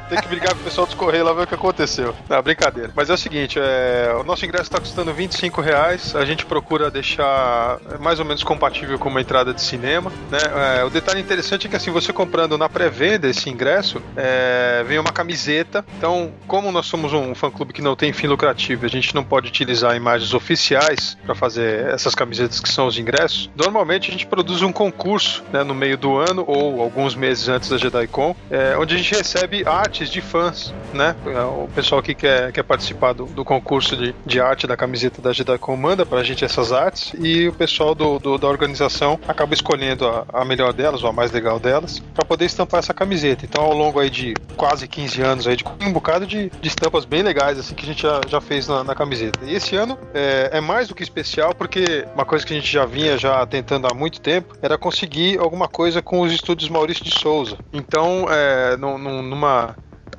Tem 0.09 0.21
que 0.21 0.29
brigar 0.29 0.55
com 0.55 0.61
o 0.61 0.65
pessoal 0.65 0.87
dos 0.87 0.95
Correios 0.95 1.27
lá 1.27 1.33
ver 1.33 1.43
o 1.43 1.47
que 1.47 1.55
aconteceu. 1.55 2.15
Não, 2.29 2.43
brincadeira. 2.43 2.91
Mas 2.95 3.11
é 3.11 3.15
o 3.15 3.19
seguinte, 3.19 3.59
é, 3.61 4.15
o 4.19 4.25
nosso 4.25 4.45
ingresso 4.45 4.65
está 4.65 4.79
custando 4.79 5.13
25 5.13 5.61
reais. 5.61 6.15
A 6.15 6.25
gente 6.25 6.45
procura 6.45 6.91
deixar 6.91 7.79
mais 8.01 8.19
ou 8.19 8.25
menos 8.25 8.43
compatível 8.43 8.99
com 8.99 9.09
uma 9.09 9.21
entrada 9.21 9.53
de 9.53 9.61
cinema. 9.61 10.13
Né? 10.31 10.39
É, 10.81 10.85
o 10.85 10.91
detalhe 10.91 11.21
interessante 11.21 11.67
é 11.67 11.71
que 11.71 11.77
assim, 11.77 11.91
você 11.91 12.13
comprando 12.13 12.57
na 12.57 12.69
pré-venda 12.69 13.29
esse 13.29 13.49
ingresso, 13.51 14.01
é, 14.17 14.85
vem 14.87 14.99
uma 14.99 15.13
camiseta. 15.13 15.85
Então, 15.99 16.33
como 16.47 16.71
nós 16.71 16.87
somos 16.87 17.13
um 17.13 17.35
fã-clube 17.35 17.73
que 17.73 17.83
não 17.83 17.97
tem 17.97 18.13
fim 18.13 18.27
lucrativo, 18.27 18.87
a 18.87 18.89
gente 18.89 19.15
não 19.15 19.25
pode 19.25 19.49
utilizar 19.49 19.97
imagens 19.97 20.35
oficiais 20.35 21.17
para 21.25 21.35
fazer 21.35 21.89
essas 21.89 22.15
camisetas 22.15 22.61
que 22.61 22.69
são 22.69 22.87
os 22.87 22.99
ingressos. 22.99 23.51
Normalmente 23.57 24.09
a 24.09 24.13
gente 24.13 24.27
produz 24.27 24.63
um 24.63 24.73
concurso 24.73 25.43
né, 25.53 25.63
no 25.63 25.75
meio 25.75 25.97
do 25.97 26.17
ano 26.17 26.45
ou 26.47 26.81
alguns 26.81 27.15
meses 27.15 27.49
antes 27.49 27.69
da 27.69 27.77
JediCon, 27.77 28.35
é, 28.51 28.77
onde 28.77 28.95
a 28.95 28.99
gente 28.99 29.15
recebe 29.15 29.65
artes 29.75 30.09
de 30.09 30.21
fãs, 30.21 30.73
né? 30.93 31.15
O 31.27 31.69
pessoal 31.75 32.01
que 32.03 32.15
quer, 32.15 32.53
quer 32.53 32.63
participar 32.63 33.13
do, 33.13 33.27
do 33.27 33.45
concurso 33.45 33.97
de, 33.97 34.15
de 34.25 34.41
arte 34.41 34.67
da 34.67 34.77
camiseta 34.77 35.21
da 35.21 35.33
JediCon 35.33 35.77
manda 35.77 36.07
pra 36.07 36.23
gente 36.23 36.45
essas 36.45 36.73
artes 36.73 37.13
e 37.19 37.49
o 37.49 37.53
pessoal 37.53 37.95
do, 37.95 38.19
do 38.19 38.39
da 38.39 38.47
organização 38.47 39.19
acaba 39.27 39.53
escolhendo 39.53 40.07
a, 40.07 40.25
a, 40.33 40.45
melhor 40.45 40.73
delas 40.73 41.03
ou 41.03 41.09
a 41.09 41.13
mais 41.13 41.33
legal 41.33 41.59
delas 41.59 41.99
para 42.15 42.25
poder 42.25 42.45
estampar 42.45 42.79
essa 42.79 42.95
camiseta. 42.95 43.45
Então, 43.45 43.65
ao 43.65 43.73
longo 43.73 43.99
aí 43.99 44.09
de 44.09 44.35
quase 44.57 44.87
15 44.87 45.23
anos 45.23 45.47
aí, 45.47 45.57
de 45.57 45.65
um 45.81 45.93
bocado 45.93 46.27
de, 46.27 46.51
de 46.51 46.69
estampas 46.69 47.05
bem 47.05 47.23
legais 47.23 47.59
assim 47.59 47.75
que 47.75 47.85
a 47.85 47.89
gente 47.89 48.03
já, 48.03 48.21
já 48.29 48.41
fez 48.41 48.69
na, 48.69 48.85
na 48.85 48.95
camiseta. 48.95 49.41
E 49.45 49.55
esse 49.55 49.75
ano 49.75 49.99
é, 50.15 50.51
é 50.53 50.61
mais 50.61 50.89
do 50.89 50.95
que 50.95 51.03
especial 51.03 51.55
porque 51.55 52.07
uma 52.15 52.25
coisa 52.25 52.47
que 52.47 52.53
a 52.53 52.57
gente 52.57 52.71
já 52.71 52.87
vinha 52.87 53.19
já 53.19 53.45
tentando 53.47 53.89
há 53.91 53.95
muito 53.95 54.21
tempo 54.21 54.55
era 54.63 54.79
conseguir 54.79 55.39
alguma 55.39 55.67
coisa 55.67 56.01
com 56.01 56.21
os 56.21 56.33
estúdios 56.33 56.71
Maurício 56.71 57.05
de 57.05 57.19
Souza. 57.19 57.57
Então, 57.73 58.27
é, 58.31 58.77
numa 58.77 59.64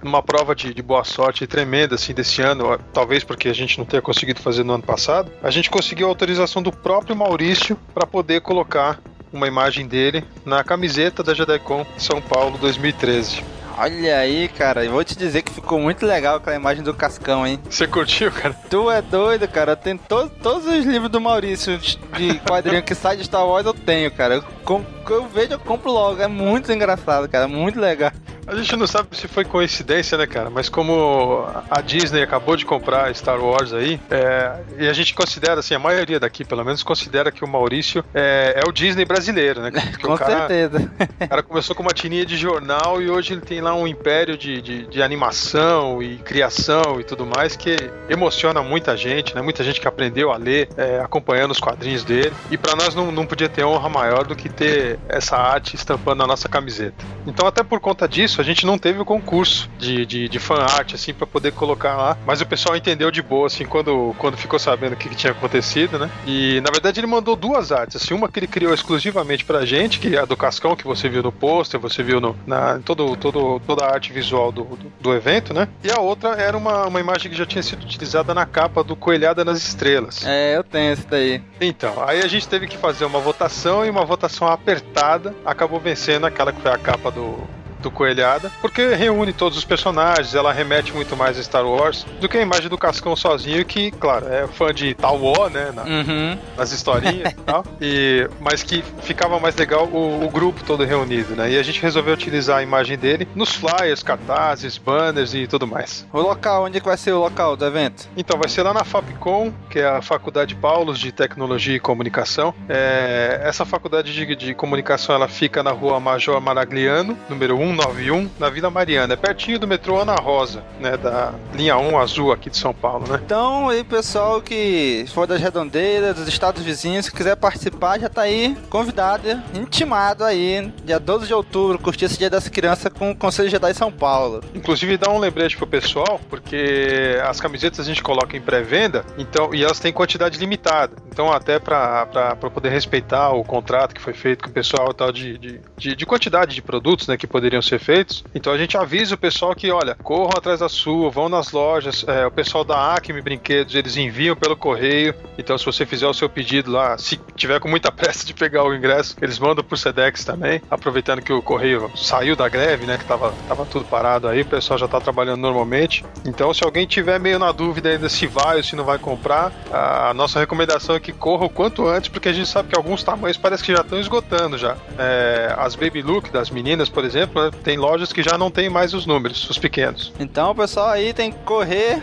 numa 0.06 0.22
prova 0.22 0.56
de, 0.56 0.74
de, 0.74 0.82
boa 0.84 1.04
sorte 1.04 1.48
tremenda 1.48 1.96
assim 1.96 2.14
desse 2.14 2.42
ano, 2.42 2.80
talvez 2.94 3.24
porque 3.24 3.50
a 3.50 3.54
gente 3.54 3.78
não 3.80 3.86
tenha 3.86 4.02
conseguido 4.02 4.40
fazer 4.40 4.64
no 4.64 4.74
ano 4.74 4.84
passado, 4.84 5.32
a 5.42 5.50
gente 5.50 5.70
conseguiu 5.70 6.06
a 6.06 6.10
autorização 6.10 6.62
do 6.62 6.72
próprio 6.72 7.16
Maurício 7.16 7.76
para 7.94 8.06
poder 8.06 8.42
colocar 8.42 9.00
uma 9.34 9.48
imagem 9.48 9.88
dele 9.88 10.24
na 10.46 10.64
camiseta 10.64 11.24
da 11.24 11.34
JediCon 11.34 11.86
São 11.98 12.22
Paulo 12.22 12.58
2013. 12.60 13.44
Olha 13.78 14.20
aí, 14.20 14.48
cara, 14.48 14.86
eu 14.86 14.92
vou 14.92 15.04
te 15.04 15.18
dizer 15.18 15.42
que 15.42 15.52
ficou 15.52 15.78
muito 15.78 16.06
legal 16.06 16.38
aquela 16.38 16.56
imagem 16.56 16.82
do 16.82 16.94
Cascão, 16.94 17.46
hein? 17.46 17.60
Você 17.70 17.86
curtiu, 17.86 18.32
cara? 18.32 18.54
Tu 18.70 18.90
é 18.90 19.02
doido, 19.02 19.46
cara. 19.50 19.76
Tem 19.76 19.98
to 19.98 20.30
todos 20.42 20.66
os 20.66 20.86
livros 20.86 21.12
do 21.12 21.20
Maurício 21.20 21.78
de 21.78 22.40
quadrinho 22.48 22.82
que 22.82 22.96
sai 22.96 23.18
de 23.18 23.26
Star 23.26 23.46
Wars 23.46 23.66
eu 23.66 23.74
tenho, 23.74 24.10
cara. 24.12 24.36
Eu, 24.36 24.86
eu 25.10 25.28
vejo, 25.28 25.52
eu 25.52 25.60
compro 25.60 25.92
logo. 25.92 26.22
É 26.22 26.28
muito 26.28 26.72
engraçado, 26.72 27.28
cara. 27.28 27.50
Muito 27.50 27.78
legal. 27.78 28.14
A 28.48 28.56
gente 28.56 28.76
não 28.76 28.86
sabe 28.86 29.10
se 29.14 29.28
foi 29.28 29.44
coincidência, 29.44 30.18
né, 30.18 30.28
cara? 30.28 30.50
Mas 30.50 30.70
como 30.70 31.48
a 31.70 31.82
Disney 31.82 32.22
acabou 32.22 32.56
de 32.56 32.66
comprar 32.66 33.14
Star 33.16 33.40
Wars 33.44 33.74
aí, 33.74 34.00
é, 34.10 34.60
e 34.78 34.88
a 34.88 34.94
gente 34.94 35.16
considera, 35.16 35.60
assim, 35.60 35.74
a 35.74 35.80
maioria 35.80 36.20
daqui, 36.20 36.46
pelo 36.46 36.64
menos, 36.64 36.84
considera 36.84 37.32
que 37.32 37.44
o 37.44 37.48
Maurício 37.48 38.04
é, 38.14 38.62
é 38.64 38.70
o 38.70 38.72
Disney 38.72 39.04
brasileiro, 39.04 39.62
né? 39.62 39.72
com 40.02 40.16
cara, 40.16 40.48
certeza. 40.48 40.92
O 41.22 41.28
cara 41.28 41.44
começou 41.44 41.76
com 41.76 41.82
uma 41.82 41.94
tirinha 41.94 42.26
de 42.26 42.38
jornal 42.38 43.02
e 43.02 43.10
hoje 43.10 43.34
ele 43.34 43.42
tem 43.42 43.62
lá 43.62 43.74
um 43.74 43.88
império 43.88 44.38
de, 44.38 44.62
de, 44.62 44.86
de, 44.88 45.02
animação 45.02 46.02
e 46.02 46.18
criação 46.18 47.00
e 47.00 47.04
tudo 47.04 47.26
mais 47.26 47.56
que 47.56 47.76
emociona 48.10 48.62
muita 48.62 48.96
gente, 48.96 49.34
né? 49.34 49.42
Muita 49.42 49.64
gente 49.64 49.82
que 49.82 49.88
aprendeu 49.88 50.32
a 50.32 50.38
ler 50.38 50.70
é, 50.78 51.00
acompanhando 51.00 51.52
os 51.52 51.60
quadrinhos 51.60 52.04
dele. 52.04 52.34
E 52.52 52.58
para 52.58 52.76
nós 52.76 52.94
não, 52.94 53.12
não 53.12 53.26
podia 53.26 53.50
ter 53.50 53.64
honra 53.64 53.90
maior 53.90 54.26
do 54.26 54.36
que 54.36 54.50
ter 54.50 55.00
essa 55.10 55.36
arte 55.36 55.76
estampando 55.76 56.20
na 56.20 56.28
nossa 56.28 56.48
camiseta. 56.48 57.04
Então, 57.26 57.48
até 57.48 57.64
por 57.64 57.80
conta 57.80 58.08
disso, 58.08 58.35
isso, 58.36 58.42
a 58.42 58.44
gente 58.44 58.66
não 58.66 58.78
teve 58.78 59.00
o 59.00 59.06
concurso 59.06 59.70
de, 59.78 60.06
de, 60.06 60.28
de 60.28 60.40
fan 60.40 60.62
art, 60.62 60.94
assim, 60.94 61.14
para 61.14 61.26
poder 61.26 61.54
colocar 61.54 61.96
lá. 61.96 62.18
Mas 62.26 62.42
o 62.42 62.46
pessoal 62.46 62.76
entendeu 62.76 63.10
de 63.10 63.22
boa, 63.22 63.48
assim, 63.48 63.66
quando, 63.66 64.14
quando 64.18 64.38
ficou 64.38 64.60
sabendo 64.60 64.94
o 64.94 64.96
que, 64.96 65.10
que 65.10 65.16
tinha 65.16 65.32
acontecido, 65.32 65.98
né? 65.98 66.10
E, 66.28 66.60
na 66.62 66.72
verdade, 66.72 67.00
ele 67.00 67.08
mandou 67.08 67.36
duas 67.36 67.72
artes, 67.72 67.96
assim, 67.96 68.14
uma 68.14 68.28
que 68.28 68.40
ele 68.40 68.48
criou 68.48 68.74
exclusivamente 68.74 69.46
pra 69.46 69.66
gente, 69.66 70.00
que 70.00 70.16
é 70.16 70.20
a 70.20 70.26
do 70.26 70.36
Cascão, 70.36 70.76
que 70.76 70.84
você 70.84 71.08
viu 71.08 71.24
no 71.24 71.32
pôster, 71.32 71.80
você 71.80 72.04
viu 72.04 72.20
no, 72.20 72.36
na, 72.46 72.80
todo, 72.80 73.16
todo, 73.16 73.62
toda 73.66 73.86
a 73.86 73.94
arte 73.94 74.12
visual 74.12 74.52
do, 74.52 74.64
do, 74.64 74.92
do, 75.00 75.14
evento, 75.14 75.54
né? 75.54 75.68
E 75.84 75.92
a 75.92 76.00
outra 76.00 76.30
era 76.32 76.58
uma, 76.58 76.88
uma 76.88 77.00
imagem 77.00 77.32
que 77.32 77.38
já 77.38 77.46
tinha 77.46 77.64
sido 77.64 77.84
utilizada 77.84 78.34
na 78.34 78.46
capa 78.46 78.84
do 78.84 78.96
Coelhada 78.96 79.46
nas 79.46 79.60
Estrelas. 79.60 80.26
É, 80.26 80.58
eu 80.58 80.64
tenho 80.64 80.92
esse 80.92 81.08
daí. 81.08 81.42
Então, 81.62 82.04
aí 82.06 82.22
a 82.22 82.28
gente 82.28 82.48
teve 82.48 82.68
que 82.68 82.78
fazer 82.78 83.06
uma 83.06 83.20
votação 83.20 83.86
e 83.86 83.90
uma 83.90 84.04
votação 84.04 84.48
apertada 84.48 85.34
acabou 85.46 85.80
vencendo 85.80 86.26
aquela 86.26 86.52
que 86.52 86.62
foi 86.62 86.72
a 86.72 86.78
capa 86.78 87.12
do, 87.12 87.48
do 87.86 87.92
Coelhada, 87.92 88.52
porque 88.62 88.96
reúne 88.96 89.32
todos 89.32 89.58
os 89.58 89.64
personagens, 89.64 90.34
ela 90.34 90.52
remete 90.52 90.92
muito 90.92 91.16
mais 91.16 91.38
a 91.38 91.44
Star 91.44 91.66
Wars 91.66 92.04
do 92.20 92.28
que 92.28 92.36
a 92.38 92.42
imagem 92.42 92.68
do 92.68 92.78
Cascão 92.78 93.16
sozinho, 93.16 93.64
que, 93.64 93.92
claro, 93.92 94.28
é 94.28 94.48
fã 94.48 94.74
de 94.74 94.96
Tal 94.96 95.22
War, 95.22 95.50
né? 95.52 95.72
Na, 95.74 95.84
Uhum. 95.84 96.38
nas 96.58 96.72
historinhas 96.72 97.32
e 97.32 97.36
tal. 97.36 97.64
E, 97.80 98.28
mas 98.40 98.64
que 98.64 98.84
ficava 99.04 99.40
mais 99.40 99.56
legal 99.56 99.86
o, 99.86 100.26
o 100.26 100.30
grupo 100.30 100.64
todo 100.64 100.84
reunido, 100.84 101.36
né? 101.36 101.52
E 101.52 101.60
a 101.60 101.64
gente 101.64 101.80
resolveu 101.82 102.14
utilizar 102.16 102.58
a 102.58 102.64
imagem 102.64 102.98
dele 102.98 103.28
nos 103.36 103.52
flyers, 103.54 104.02
cartazes, 104.02 104.78
banners 104.80 105.34
e 105.36 105.46
tudo 105.46 105.68
mais. 105.68 106.08
O 106.12 106.20
local, 106.20 106.64
onde 106.66 106.78
é 106.78 106.82
que 106.82 106.88
vai 106.88 106.98
ser 106.98 107.12
o 107.12 107.20
local 107.20 107.56
do 107.56 107.66
evento? 107.66 108.10
Então, 108.18 108.38
vai 108.40 108.50
ser 108.50 108.64
lá 108.64 108.74
na 108.74 108.84
FAPCOM, 108.84 109.54
que 109.70 109.78
é 109.80 109.86
a 109.88 110.02
Faculdade 110.02 110.56
Paulos 110.56 110.98
de 111.00 111.12
Tecnologia 111.12 111.76
e 111.76 111.80
Comunicação. 111.80 112.54
É, 112.68 113.42
essa 113.44 113.64
faculdade 113.64 114.12
de, 114.12 114.36
de 114.36 114.54
comunicação 114.56 115.14
ela 115.14 115.28
fica 115.28 115.62
na 115.62 115.72
rua 115.72 116.00
Major 116.00 116.42
Maragliano, 116.42 117.18
número 117.30 117.60
191, 117.76 118.30
na 118.40 118.50
Vila 118.50 118.70
Mariana. 118.70 119.14
É 119.14 119.18
pertinho 119.18 119.60
do 119.60 119.68
metrô 119.68 120.00
Ana 120.00 120.16
Rosa, 120.16 120.64
né? 120.80 120.98
Da 120.98 121.34
linha 121.54 121.78
1 121.78 121.98
azul 122.00 122.32
aqui 122.32 122.50
de 122.50 122.58
São 122.58 122.74
Paulo, 122.74 123.06
né? 123.08 123.20
Então, 123.24 123.70
aí, 123.70 123.84
pessoal 123.84 124.42
que 124.42 125.06
for 125.14 125.28
das 125.28 125.42
redondeiras, 125.42 126.16
dos 126.16 126.28
estados 126.28 126.64
vizinhos, 126.64 127.10
que 127.10 127.16
quiser 127.16 127.36
participar, 127.36 128.00
já 128.00 128.10
tá 128.10 128.22
aí 128.22 128.58
convidado, 128.70 129.28
intimado 129.54 130.24
aí, 130.24 130.72
dia 130.84 131.00
12 131.00 131.28
de 131.28 131.34
outubro, 131.34 131.78
curtir 131.80 132.06
esse 132.06 132.18
Dia 132.18 132.30
das 132.30 132.48
Crianças 132.48 132.92
com 132.94 133.12
o 133.12 133.16
Conselho 133.16 133.50
Jedi 133.50 133.74
São 133.74 133.92
Paulo. 133.92 134.42
Inclusive 134.54 134.98
dá 134.98 135.12
um 135.12 135.20
lembrete 135.20 135.58
pro 135.58 135.68
pessoal, 135.68 136.20
porque 136.30 137.20
as 137.28 137.42
camisetas 137.42 137.80
a 137.80 137.84
gente 137.84 138.02
coloca 138.02 138.38
em 138.38 138.42
pré-venda, 138.42 139.06
então 139.18 139.54
e 139.54 139.64
elas 139.64 139.80
têm 139.80 139.92
quantidade 139.92 140.40
limitada. 140.40 140.96
Então 141.10 141.32
até 141.32 141.60
pra 141.60 142.06
poder 142.54 142.70
respeitar 142.70 143.32
o 143.32 143.44
contrato 143.44 143.94
que 143.94 144.02
foi 144.02 144.14
feito 144.14 144.44
com 144.44 144.50
o 144.50 144.54
pessoal 144.54 144.94
tal 144.94 145.12
de, 145.12 145.38
de, 145.38 145.62
de, 145.78 145.96
de 145.96 146.06
quantidade 146.06 146.56
de 146.56 146.62
produtos 146.62 147.08
né, 147.08 147.18
que 147.18 147.28
poderiam 147.28 147.62
ser 147.68 147.80
feitos. 147.80 148.24
Então 148.34 148.54
a 148.54 148.58
gente 148.58 148.78
avisa 148.78 149.16
o 149.16 149.18
pessoal 149.18 149.56
que, 149.56 149.72
olha, 149.72 149.96
corram 150.04 150.32
atrás 150.38 150.60
da 150.60 150.70
sua, 150.70 151.10
vão 151.10 151.30
nas 151.30 151.52
lojas. 151.52 152.06
É, 152.08 152.26
o 152.26 152.32
pessoal 152.32 152.64
da 152.64 152.94
Acme 152.94 153.22
Brinquedos, 153.22 153.76
eles 153.76 153.98
enviam 153.98 154.36
pelo 154.36 154.56
correio. 154.56 155.14
Então 155.38 155.58
se 155.58 155.66
você 155.66 155.86
fizer 155.86 156.08
o 156.08 156.14
seu 156.14 156.30
pedido 156.30 156.72
lá, 156.72 156.98
se 156.98 157.20
tiver 157.36 157.60
com 157.60 157.68
muita 157.68 157.92
pressa 157.94 158.26
de 158.26 158.34
pegar 158.34 158.64
o 158.64 158.74
ingresso, 158.74 159.16
eles 159.22 159.40
mandam 159.40 159.64
por 159.64 159.78
Sedex 159.78 160.24
também. 160.24 160.62
Aproveitando 160.70 161.22
que 161.22 161.34
o 161.34 161.42
correio 161.42 161.92
saiu 161.96 162.36
da 162.36 162.48
greve, 162.48 162.86
né? 162.86 162.98
Que 162.98 163.06
tava, 163.06 163.34
tava 163.48 163.66
tudo 163.66 163.86
parado 163.86 164.28
aí, 164.28 164.42
o 164.42 164.46
pessoal 164.46 164.78
já 164.78 164.88
tá 164.88 165.00
trabalhando 165.00 165.42
normalmente. 165.42 166.06
Então, 166.26 166.54
se 166.54 166.64
alguém 166.64 166.86
tiver 166.86 167.20
meio 167.20 167.40
na 167.40 167.52
dúvida 167.52 167.90
ainda 167.90 168.10
se 168.10 168.28
vai 168.28 168.58
ou 168.58 168.64
se 168.64 168.76
não 168.76 168.84
vai 168.84 168.98
comprar, 168.98 169.52
a 169.72 170.14
nossa 170.14 170.40
recomendação 170.40 170.96
é 170.96 171.00
que 171.00 171.12
corra 171.12 171.46
o 171.46 171.50
quanto 171.50 171.88
antes, 171.88 172.10
porque 172.10 172.30
a 172.30 172.34
gente 172.34 172.48
sabe 172.50 172.70
que 172.70 172.78
alguns 172.78 173.04
tamanhos 173.04 173.38
parece 173.38 173.64
que 173.64 173.74
já 173.74 173.82
estão 173.82 174.00
esgotando 174.00 174.58
já. 174.58 174.76
É, 174.98 175.54
as 175.58 175.76
Baby 175.76 176.02
Look 176.02 176.32
das 176.32 176.50
meninas, 176.50 176.90
por 176.90 177.04
exemplo, 177.04 177.45
tem 177.52 177.78
lojas 177.78 178.12
que 178.12 178.24
já 178.24 178.38
não 178.38 178.52
tem 178.52 178.70
mais 178.70 178.94
os 178.94 179.06
números, 179.06 179.50
os 179.50 179.58
pequenos. 179.58 180.14
Então, 180.20 180.56
pessoal 180.56 180.90
aí 180.90 181.14
tem 181.14 181.32
que 181.32 181.40
correr 181.40 182.02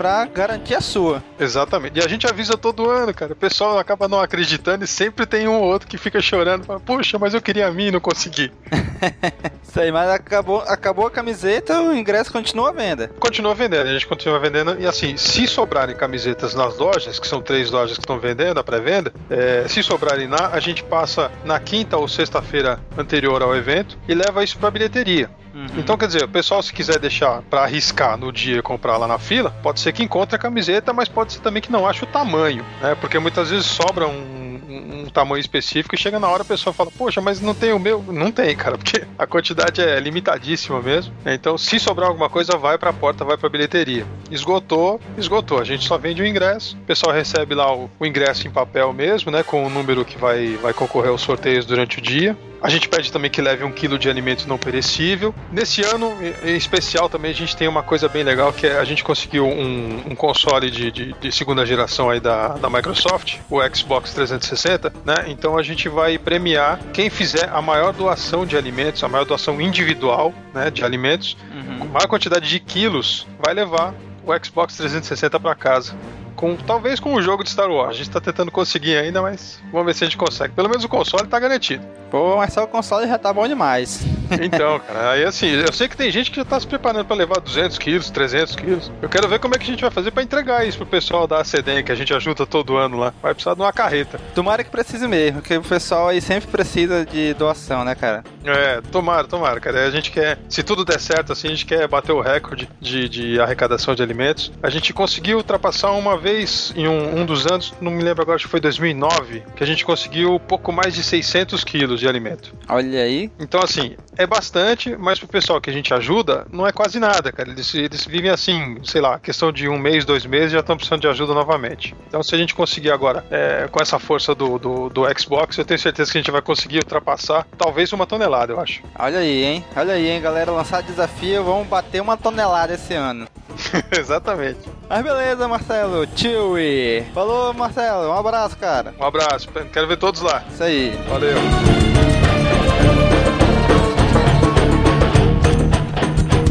pra 0.00 0.24
garantir 0.24 0.74
a 0.74 0.80
sua. 0.80 1.22
Exatamente. 1.38 1.98
E 1.98 2.02
a 2.02 2.08
gente 2.08 2.26
avisa 2.26 2.56
todo 2.56 2.88
ano, 2.88 3.12
cara. 3.12 3.34
O 3.34 3.36
pessoal 3.36 3.78
acaba 3.78 4.08
não 4.08 4.18
acreditando 4.18 4.82
e 4.82 4.86
sempre 4.86 5.26
tem 5.26 5.46
um 5.46 5.60
ou 5.60 5.64
outro 5.64 5.86
que 5.86 5.98
fica 5.98 6.22
chorando. 6.22 6.64
Fala, 6.64 6.80
Puxa, 6.80 7.18
mas 7.18 7.34
eu 7.34 7.42
queria 7.42 7.66
a 7.66 7.70
mim 7.70 7.88
e 7.88 7.90
não 7.90 8.00
consegui. 8.00 8.50
Isso 9.62 9.78
aí, 9.78 9.92
mas 9.92 10.08
acabou, 10.08 10.60
acabou 10.62 11.06
a 11.06 11.10
camiseta, 11.10 11.82
o 11.82 11.94
ingresso 11.94 12.32
continua 12.32 12.70
à 12.70 12.72
venda. 12.72 13.08
Continua 13.20 13.54
vendendo, 13.54 13.88
a 13.88 13.92
gente 13.92 14.06
continua 14.06 14.38
vendendo. 14.38 14.80
E 14.80 14.86
assim, 14.86 15.18
se 15.18 15.46
sobrarem 15.46 15.94
camisetas 15.94 16.54
nas 16.54 16.78
lojas, 16.78 17.18
que 17.18 17.28
são 17.28 17.42
três 17.42 17.70
lojas 17.70 17.98
que 17.98 18.02
estão 18.02 18.18
vendendo 18.18 18.58
a 18.58 18.64
pré-venda, 18.64 19.12
é, 19.28 19.68
se 19.68 19.82
sobrarem 19.82 20.28
lá, 20.28 20.48
a 20.50 20.60
gente 20.60 20.82
passa 20.82 21.30
na 21.44 21.60
quinta 21.60 21.98
ou 21.98 22.08
sexta-feira 22.08 22.80
anterior 22.96 23.42
ao 23.42 23.54
evento 23.54 23.98
e 24.08 24.14
leva 24.14 24.42
isso 24.42 24.56
pra 24.56 24.70
bilheteria. 24.70 25.28
Então, 25.76 25.96
quer 25.96 26.06
dizer, 26.06 26.24
o 26.24 26.28
pessoal, 26.28 26.62
se 26.62 26.72
quiser 26.72 26.98
deixar 26.98 27.42
pra 27.42 27.62
arriscar 27.62 28.16
no 28.16 28.32
dia 28.32 28.62
comprar 28.62 28.96
lá 28.96 29.06
na 29.06 29.18
fila, 29.18 29.50
pode 29.62 29.80
ser 29.80 29.92
que 29.92 30.02
encontre 30.02 30.36
a 30.36 30.38
camiseta, 30.38 30.92
mas 30.92 31.08
pode 31.08 31.32
ser 31.32 31.40
também 31.40 31.62
que 31.62 31.72
não 31.72 31.86
ache 31.86 32.04
o 32.04 32.06
tamanho, 32.06 32.64
né? 32.80 32.94
Porque 32.94 33.18
muitas 33.18 33.50
vezes 33.50 33.66
sobra 33.66 34.06
um, 34.06 34.49
um- 34.70 35.10
tamanho 35.10 35.40
específico 35.40 35.94
e 35.94 35.98
chega 35.98 36.18
na 36.20 36.28
hora 36.28 36.42
a 36.42 36.44
pessoa 36.44 36.72
fala, 36.72 36.90
poxa, 36.96 37.20
mas 37.20 37.40
não 37.40 37.54
tem 37.54 37.72
o 37.72 37.78
meu. 37.78 38.02
Não 38.08 38.30
tem, 38.30 38.54
cara, 38.56 38.78
porque 38.78 39.04
a 39.18 39.26
quantidade 39.26 39.80
é 39.80 39.98
limitadíssima 39.98 40.80
mesmo. 40.80 41.12
Então, 41.26 41.58
se 41.58 41.78
sobrar 41.80 42.08
alguma 42.08 42.30
coisa, 42.30 42.56
vai 42.56 42.78
pra 42.78 42.92
porta, 42.92 43.24
vai 43.24 43.36
pra 43.36 43.48
bilheteria. 43.48 44.06
Esgotou, 44.30 45.00
esgotou. 45.18 45.58
A 45.58 45.64
gente 45.64 45.84
só 45.86 45.98
vende 45.98 46.22
o 46.22 46.26
ingresso. 46.26 46.76
O 46.76 46.86
pessoal 46.86 47.12
recebe 47.12 47.54
lá 47.54 47.74
o, 47.74 47.90
o 47.98 48.06
ingresso 48.06 48.46
em 48.46 48.50
papel 48.50 48.92
mesmo, 48.92 49.30
né? 49.30 49.42
Com 49.42 49.66
o 49.66 49.70
número 49.70 50.04
que 50.04 50.16
vai, 50.16 50.56
vai 50.56 50.72
concorrer 50.72 51.10
aos 51.10 51.20
sorteios 51.22 51.66
durante 51.66 51.98
o 51.98 52.00
dia. 52.00 52.36
A 52.62 52.68
gente 52.68 52.88
pede 52.90 53.10
também 53.10 53.30
que 53.30 53.40
leve 53.40 53.64
um 53.64 53.72
quilo 53.72 53.98
de 53.98 54.08
alimento 54.10 54.46
não 54.46 54.58
perecível. 54.58 55.34
Nesse 55.50 55.82
ano, 55.82 56.12
em 56.44 56.50
em 56.50 56.56
especial, 56.56 57.08
também 57.08 57.30
a 57.30 57.34
gente 57.34 57.56
tem 57.56 57.66
uma 57.68 57.82
coisa 57.82 58.08
bem 58.08 58.22
legal 58.22 58.52
que 58.52 58.66
é 58.66 58.78
a 58.78 58.84
gente 58.84 59.02
conseguiu 59.04 59.46
um, 59.46 60.02
um 60.10 60.14
console 60.14 60.70
de, 60.70 60.90
de- 60.92 61.12
de 61.14 61.32
segunda 61.32 61.64
geração 61.66 62.08
aí 62.10 62.20
da, 62.20 62.48
da 62.48 62.68
Microsoft, 62.70 63.38
o 63.48 63.58
Xbox 63.74 64.12
360, 64.14 64.59
né? 65.04 65.24
Então 65.28 65.56
a 65.56 65.62
gente 65.62 65.88
vai 65.88 66.18
premiar 66.18 66.78
quem 66.92 67.08
fizer 67.08 67.48
a 67.50 67.62
maior 67.62 67.92
doação 67.92 68.44
de 68.44 68.56
alimentos, 68.56 69.02
a 69.02 69.08
maior 69.08 69.24
doação 69.24 69.60
individual, 69.60 70.34
né, 70.54 70.70
de 70.70 70.84
alimentos, 70.84 71.36
com 71.78 71.86
maior 71.86 72.06
quantidade 72.06 72.48
de 72.48 72.60
quilos, 72.60 73.26
vai 73.38 73.54
levar 73.54 73.94
o 74.24 74.44
Xbox 74.44 74.76
360 74.76 75.40
para 75.40 75.54
casa. 75.54 75.94
Com, 76.40 76.56
talvez 76.56 76.98
com 76.98 77.12
o 77.12 77.20
jogo 77.20 77.44
de 77.44 77.50
Star 77.50 77.70
Wars. 77.70 77.90
A 77.90 77.98
gente 77.98 78.08
tá 78.08 78.18
tentando 78.18 78.50
conseguir 78.50 78.96
ainda, 78.96 79.20
mas 79.20 79.60
vamos 79.70 79.84
ver 79.84 79.94
se 79.94 80.04
a 80.04 80.06
gente 80.06 80.16
consegue. 80.16 80.54
Pelo 80.54 80.70
menos 80.70 80.82
o 80.82 80.88
console 80.88 81.28
tá 81.28 81.38
garantido. 81.38 81.84
Pô, 82.10 82.38
mas 82.38 82.54
só 82.54 82.64
o 82.64 82.66
console 82.66 83.06
já 83.06 83.18
tá 83.18 83.30
bom 83.30 83.46
demais. 83.46 84.02
Então, 84.40 84.80
cara, 84.88 85.10
aí 85.10 85.24
assim, 85.24 85.48
eu 85.48 85.70
sei 85.70 85.86
que 85.86 85.96
tem 85.96 86.10
gente 86.10 86.30
que 86.30 86.38
já 86.38 86.44
tá 86.44 86.58
se 86.58 86.66
preparando 86.66 87.04
pra 87.04 87.14
levar 87.14 87.40
200 87.40 87.76
quilos, 87.76 88.08
300 88.10 88.56
quilos. 88.56 88.90
Eu 89.02 89.08
quero 89.10 89.28
ver 89.28 89.38
como 89.38 89.54
é 89.54 89.58
que 89.58 89.64
a 89.64 89.66
gente 89.66 89.82
vai 89.82 89.90
fazer 89.90 90.10
pra 90.10 90.22
entregar 90.22 90.66
isso 90.66 90.78
pro 90.78 90.86
pessoal 90.86 91.26
da 91.26 91.40
ACDEM, 91.40 91.84
que 91.84 91.92
a 91.92 91.94
gente 91.94 92.14
ajuda 92.14 92.46
todo 92.46 92.76
ano 92.78 92.96
lá. 92.96 93.12
Vai 93.20 93.34
precisar 93.34 93.54
de 93.54 93.60
uma 93.60 93.72
carreta. 93.72 94.18
Tomara 94.34 94.64
que 94.64 94.70
precise 94.70 95.06
mesmo, 95.06 95.42
que 95.42 95.54
o 95.54 95.62
pessoal 95.62 96.08
aí 96.08 96.22
sempre 96.22 96.50
precisa 96.50 97.04
de 97.04 97.34
doação, 97.34 97.84
né, 97.84 97.94
cara? 97.94 98.24
É, 98.44 98.80
tomara, 98.90 99.26
tomara, 99.28 99.60
cara. 99.60 99.86
A 99.86 99.90
gente 99.90 100.10
quer, 100.10 100.38
se 100.48 100.62
tudo 100.62 100.86
der 100.86 100.98
certo, 100.98 101.32
assim, 101.32 101.48
a 101.48 101.50
gente 101.50 101.66
quer 101.66 101.86
bater 101.86 102.12
o 102.12 102.20
recorde 102.22 102.66
de, 102.80 103.10
de 103.10 103.40
arrecadação 103.40 103.94
de 103.94 104.02
alimentos. 104.02 104.50
A 104.62 104.70
gente 104.70 104.92
conseguiu 104.94 105.36
ultrapassar 105.36 105.90
uma 105.92 106.16
vez 106.16 106.29
em 106.76 106.88
um, 106.88 107.20
um 107.20 107.26
dos 107.26 107.46
anos, 107.46 107.72
não 107.80 107.90
me 107.90 108.02
lembro 108.02 108.22
agora, 108.22 108.36
acho 108.36 108.44
que 108.44 108.50
foi 108.50 108.60
2009, 108.60 109.42
que 109.54 109.62
a 109.62 109.66
gente 109.66 109.84
conseguiu 109.84 110.38
pouco 110.40 110.72
mais 110.72 110.94
de 110.94 111.02
600 111.02 111.64
quilos 111.64 112.00
de 112.00 112.08
alimento. 112.08 112.54
Olha 112.68 113.02
aí. 113.02 113.30
Então, 113.38 113.60
assim, 113.62 113.96
é 114.16 114.26
bastante, 114.26 114.96
mas 114.96 115.18
pro 115.18 115.28
pessoal 115.28 115.60
que 115.60 115.70
a 115.70 115.72
gente 115.72 115.92
ajuda, 115.92 116.46
não 116.52 116.66
é 116.66 116.72
quase 116.72 116.98
nada, 116.98 117.32
cara. 117.32 117.50
Eles, 117.50 117.74
eles 117.74 118.04
vivem 118.04 118.30
assim, 118.30 118.78
sei 118.84 119.00
lá, 119.00 119.18
questão 119.18 119.52
de 119.52 119.68
um 119.68 119.78
mês, 119.78 120.04
dois 120.04 120.26
meses, 120.26 120.52
já 120.52 120.60
estão 120.60 120.76
precisando 120.76 121.00
de 121.00 121.08
ajuda 121.08 121.34
novamente. 121.34 121.94
Então, 122.08 122.22
se 122.22 122.34
a 122.34 122.38
gente 122.38 122.54
conseguir 122.54 122.90
agora, 122.90 123.24
é, 123.30 123.68
com 123.70 123.80
essa 123.80 123.98
força 123.98 124.34
do, 124.34 124.58
do, 124.58 124.88
do 124.88 125.18
Xbox, 125.18 125.56
eu 125.58 125.64
tenho 125.64 125.78
certeza 125.78 126.10
que 126.10 126.18
a 126.18 126.20
gente 126.20 126.30
vai 126.30 126.42
conseguir 126.42 126.78
ultrapassar 126.78 127.46
talvez 127.56 127.92
uma 127.92 128.06
tonelada, 128.06 128.52
eu 128.52 128.60
acho. 128.60 128.82
Olha 128.98 129.18
aí, 129.18 129.44
hein? 129.44 129.64
Olha 129.76 129.94
aí, 129.94 130.08
hein, 130.08 130.20
galera. 130.20 130.50
Lançar 130.50 130.82
desafio, 130.82 131.44
vamos 131.44 131.66
bater 131.66 132.00
uma 132.00 132.16
tonelada 132.16 132.74
esse 132.74 132.94
ano. 132.94 133.26
Exatamente. 133.90 134.60
Mas 134.88 135.02
beleza, 135.02 135.48
Marcelo. 135.48 136.06
Chewie. 136.20 137.02
Falou, 137.14 137.54
Marcelo. 137.54 138.10
Um 138.10 138.12
abraço, 138.12 138.54
cara. 138.58 138.94
Um 139.00 139.04
abraço, 139.04 139.48
quero 139.72 139.86
ver 139.86 139.96
todos 139.96 140.20
lá. 140.20 140.44
Isso 140.52 140.62
aí. 140.62 140.90
Valeu. 141.08 141.38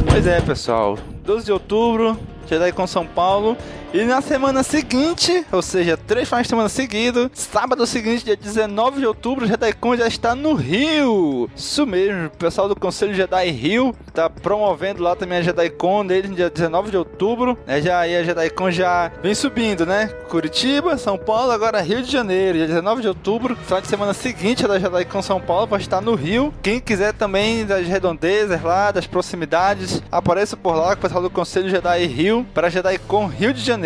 Pois 0.10 0.25
é, 0.25 0.41
pessoal. 0.41 0.97
12 1.23 1.45
de 1.45 1.51
outubro, 1.51 2.17
Jedi 2.47 2.71
com 2.71 2.88
São 2.88 3.05
Paulo. 3.05 3.55
E 3.91 4.04
na 4.04 4.21
semana 4.21 4.62
seguinte, 4.62 5.43
ou 5.52 5.63
seja, 5.63 5.97
três 5.97 6.28
finais 6.28 6.45
de 6.45 6.49
semana 6.49 6.69
seguidos, 6.69 7.32
sábado 7.34 7.88
seguinte, 7.88 8.23
dia 8.23 8.36
19 8.38 8.99
de 8.99 9.08
outubro, 9.08 9.45
o 9.45 9.47
JediCon 9.47 9.95
já 9.97 10.08
está 10.08 10.36
no 10.36 10.54
Rio. 10.54 11.49
Isso 11.56 11.88
mesmo, 11.88 12.28
o 12.28 12.30
pessoal 12.30 12.69
do 12.69 12.75
Conselho 12.75 13.15
Jedi 13.15 13.49
Rio 13.49 13.95
tá 14.13 14.30
promovendo 14.30 15.02
lá 15.02 15.15
também 15.15 15.39
a 15.39 15.41
JediCon 15.41 16.06
deles 16.06 16.30
no 16.30 16.36
dia 16.36 16.52
19 16.52 16.91
de 16.91 16.97
outubro. 16.97 17.58
É, 17.65 17.82
já 17.82 18.02
aí 18.02 18.15
a 18.15 18.21
JediCon 18.21 18.69
já 18.69 19.12
vem 19.23 19.34
subindo, 19.34 19.88
né? 19.88 20.10
Curitiba, 20.30 20.95
São 20.95 21.17
Paulo, 21.17 21.52
agora 21.52 21.82
Rio 21.82 22.04
de 22.04 22.12
Janeiro, 22.12 22.60
dia 22.60 22.67
19 22.67 23.02
de 23.02 23.08
outubro. 23.08 23.56
Final 23.56 23.82
de 23.82 23.88
semana 23.88 24.13
seguinte 24.13 24.67
da 24.67 24.78
JediCon 24.78 25.23
São 25.23 25.41
Paulo 25.41 25.65
vai 25.65 25.80
estar 25.80 25.99
no 25.99 26.13
Rio. 26.13 26.54
Quem 26.62 26.80
quiser 26.80 27.12
também 27.12 27.65
das 27.65 27.88
redondezas 27.88 28.62
lá, 28.62 28.91
das 28.91 29.08
proximidades, 29.08 30.04
apareça 30.12 30.56
por 30.56 30.75
lá 30.75 30.89
com 30.89 30.99
o 30.99 31.02
pessoal 31.02 31.23
do 31.23 31.30
Conselho 31.32 31.69
Jedi 31.69 32.06
Rio 32.06 32.45
para 32.54 32.69
JediCon 32.69 33.25
Rio 33.25 33.52
de 33.52 33.62
Janeiro. 33.62 33.79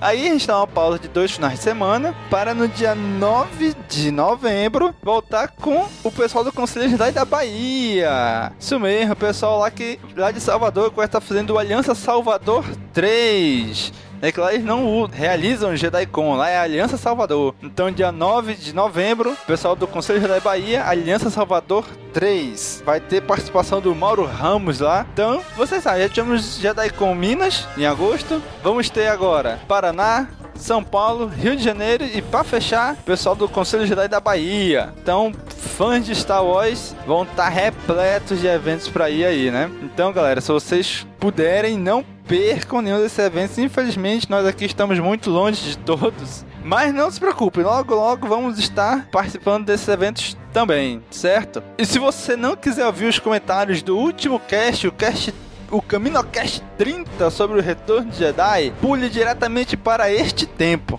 Aí 0.00 0.28
a 0.28 0.32
gente 0.32 0.46
dá 0.46 0.58
uma 0.58 0.66
pausa 0.66 0.98
de 0.98 1.08
dois 1.08 1.32
finais 1.32 1.54
de 1.54 1.64
semana 1.64 2.14
para 2.30 2.54
no 2.54 2.68
dia 2.68 2.94
9 2.94 3.74
de 3.88 4.10
novembro 4.10 4.94
voltar 5.02 5.48
com 5.48 5.88
o 6.02 6.10
pessoal 6.10 6.44
do 6.44 6.52
Conselho 6.52 6.88
Jedi 6.88 7.12
da 7.12 7.24
Bahia. 7.24 8.52
Isso 8.58 8.78
mesmo, 8.78 9.12
o 9.12 9.16
pessoal 9.16 9.58
lá 9.58 9.70
que 9.70 9.98
lá 10.16 10.30
de 10.30 10.40
Salvador 10.40 10.90
que 10.90 10.96
vai 10.96 11.06
estar 11.06 11.20
fazendo 11.20 11.50
o 11.50 11.58
Aliança 11.58 11.94
Salvador 11.94 12.64
3. 12.92 13.92
É 14.22 14.30
que 14.30 14.38
lá 14.38 14.54
eles 14.54 14.64
não 14.64 15.04
realizam 15.12 15.76
JediCon, 15.76 16.36
lá 16.36 16.48
é 16.48 16.56
Aliança 16.56 16.96
Salvador. 16.96 17.54
Então, 17.60 17.90
dia 17.90 18.12
9 18.12 18.54
de 18.54 18.72
novembro, 18.72 19.32
o 19.32 19.46
pessoal 19.46 19.74
do 19.74 19.88
Conselho 19.88 20.20
Jedi 20.20 20.38
Bahia, 20.38 20.86
Aliança 20.86 21.28
Salvador 21.28 21.84
3. 22.12 22.84
Vai 22.86 23.00
ter 23.00 23.20
participação 23.20 23.80
do 23.80 23.92
Mauro 23.94 24.24
Ramos 24.24 24.78
lá. 24.78 25.04
Então, 25.12 25.42
vocês 25.56 25.82
sabem, 25.82 26.02
já 26.02 26.08
tivemos 26.08 26.58
JediCon 26.58 27.16
Minas 27.16 27.66
em 27.76 27.84
agosto. 27.84 28.40
Vamos 28.62 28.88
ter 28.88 29.08
agora 29.08 29.58
Paraná, 29.66 30.28
são 30.54 30.84
Paulo, 30.84 31.26
Rio 31.26 31.56
de 31.56 31.64
Janeiro 31.64 32.04
e 32.04 32.22
pra 32.22 32.44
fechar, 32.44 32.94
pessoal 33.04 33.34
do 33.34 33.48
Conselho 33.48 33.86
Jedi 33.86 34.06
da 34.06 34.20
Bahia. 34.20 34.92
Então, 35.02 35.32
fãs 35.48 36.06
de 36.06 36.14
Star 36.14 36.44
Wars 36.44 36.94
vão 37.04 37.24
estar 37.24 37.48
repletos 37.48 38.40
de 38.40 38.46
eventos 38.46 38.88
pra 38.88 39.10
ir 39.10 39.24
aí, 39.24 39.50
né? 39.50 39.68
Então, 39.82 40.12
galera, 40.12 40.40
se 40.40 40.52
vocês 40.52 41.04
puderem, 41.18 41.76
não 41.76 42.04
percam 42.32 42.80
nenhum 42.80 42.98
desses 42.98 43.18
eventos. 43.18 43.58
Infelizmente, 43.58 44.30
nós 44.30 44.46
aqui 44.46 44.64
estamos 44.64 44.98
muito 44.98 45.28
longe 45.28 45.72
de 45.72 45.76
todos. 45.76 46.46
Mas 46.64 46.94
não 46.94 47.10
se 47.10 47.20
preocupe, 47.20 47.60
logo 47.60 47.94
logo 47.94 48.26
vamos 48.26 48.58
estar 48.58 49.06
participando 49.10 49.66
desses 49.66 49.86
eventos 49.86 50.34
também, 50.50 51.02
certo? 51.10 51.62
E 51.76 51.84
se 51.84 51.98
você 51.98 52.34
não 52.34 52.56
quiser 52.56 52.86
ouvir 52.86 53.04
os 53.04 53.18
comentários 53.18 53.82
do 53.82 53.98
último 53.98 54.40
cast, 54.40 54.86
o 54.86 54.92
cast 54.92 55.34
o 55.70 55.82
CaminoCast 55.82 56.62
30 56.78 57.30
sobre 57.30 57.58
o 57.58 57.62
retorno 57.62 58.10
de 58.10 58.18
Jedi, 58.18 58.72
pule 58.80 59.10
diretamente 59.10 59.76
para 59.76 60.10
este 60.10 60.46
tempo. 60.46 60.98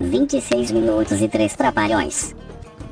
26 0.00 0.72
minutos 0.72 1.20
e 1.20 1.28
3 1.28 1.54
trapalhões. 1.54 2.34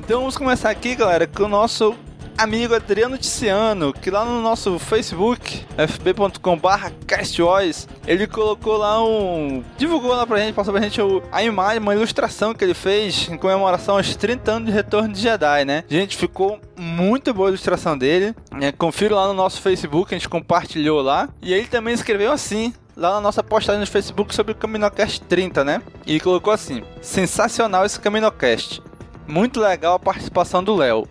Então 0.01 0.21
vamos 0.21 0.37
começar 0.37 0.71
aqui, 0.71 0.95
galera, 0.95 1.27
com 1.27 1.45
o 1.45 1.49
nosso 1.49 1.95
amigo 2.37 2.75
Adriano 2.75 3.17
Ticiano, 3.17 3.93
que 3.93 4.11
lá 4.11 4.25
no 4.25 4.41
nosso 4.41 4.79
Facebook, 4.79 5.65
fb.com.br 5.77 6.91
castvoice, 7.07 7.87
ele 8.07 8.27
colocou 8.27 8.77
lá 8.77 9.03
um... 9.03 9.63
divulgou 9.77 10.13
lá 10.13 10.27
pra 10.27 10.39
gente, 10.39 10.55
passou 10.55 10.73
pra 10.73 10.83
gente 10.83 11.01
a 11.31 11.43
imagem, 11.43 11.81
uma 11.81 11.95
ilustração 11.95 12.55
que 12.55 12.65
ele 12.65 12.75
fez 12.75 13.29
em 13.29 13.37
comemoração 13.37 13.97
aos 13.97 14.15
30 14.17 14.53
anos 14.53 14.69
de 14.69 14.75
retorno 14.75 15.13
de 15.13 15.21
Jedi, 15.21 15.65
né? 15.65 15.85
Gente, 15.89 16.17
ficou 16.17 16.61
muito 16.77 17.33
boa 17.33 17.49
a 17.49 17.51
ilustração 17.51 17.97
dele. 17.97 18.35
É, 18.61 18.73
confira 18.73 19.15
lá 19.15 19.29
no 19.29 19.35
nosso 19.35 19.61
Facebook, 19.61 20.15
a 20.15 20.19
gente 20.19 20.29
compartilhou 20.29 21.01
lá. 21.03 21.29
E 21.41 21.53
ele 21.53 21.67
também 21.67 21.95
escreveu 21.95 22.33
assim, 22.33 22.73
lá 22.97 23.15
na 23.15 23.21
nossa 23.21 23.43
postagem 23.43 23.81
no 23.81 23.87
Facebook 23.87 24.35
sobre 24.35 24.53
o 24.53 24.57
CaminoCast 24.57 25.21
30, 25.23 25.65
né? 25.65 25.83
E 26.07 26.21
colocou 26.21 26.53
assim: 26.53 26.83
Sensacional 27.01 27.85
esse 27.85 27.99
CaminoCast. 28.01 28.83
Muito 29.27 29.61
legal 29.61 29.95
a 29.95 29.99
participação 29.99 30.63
do 30.63 30.75
Léo. 30.75 31.09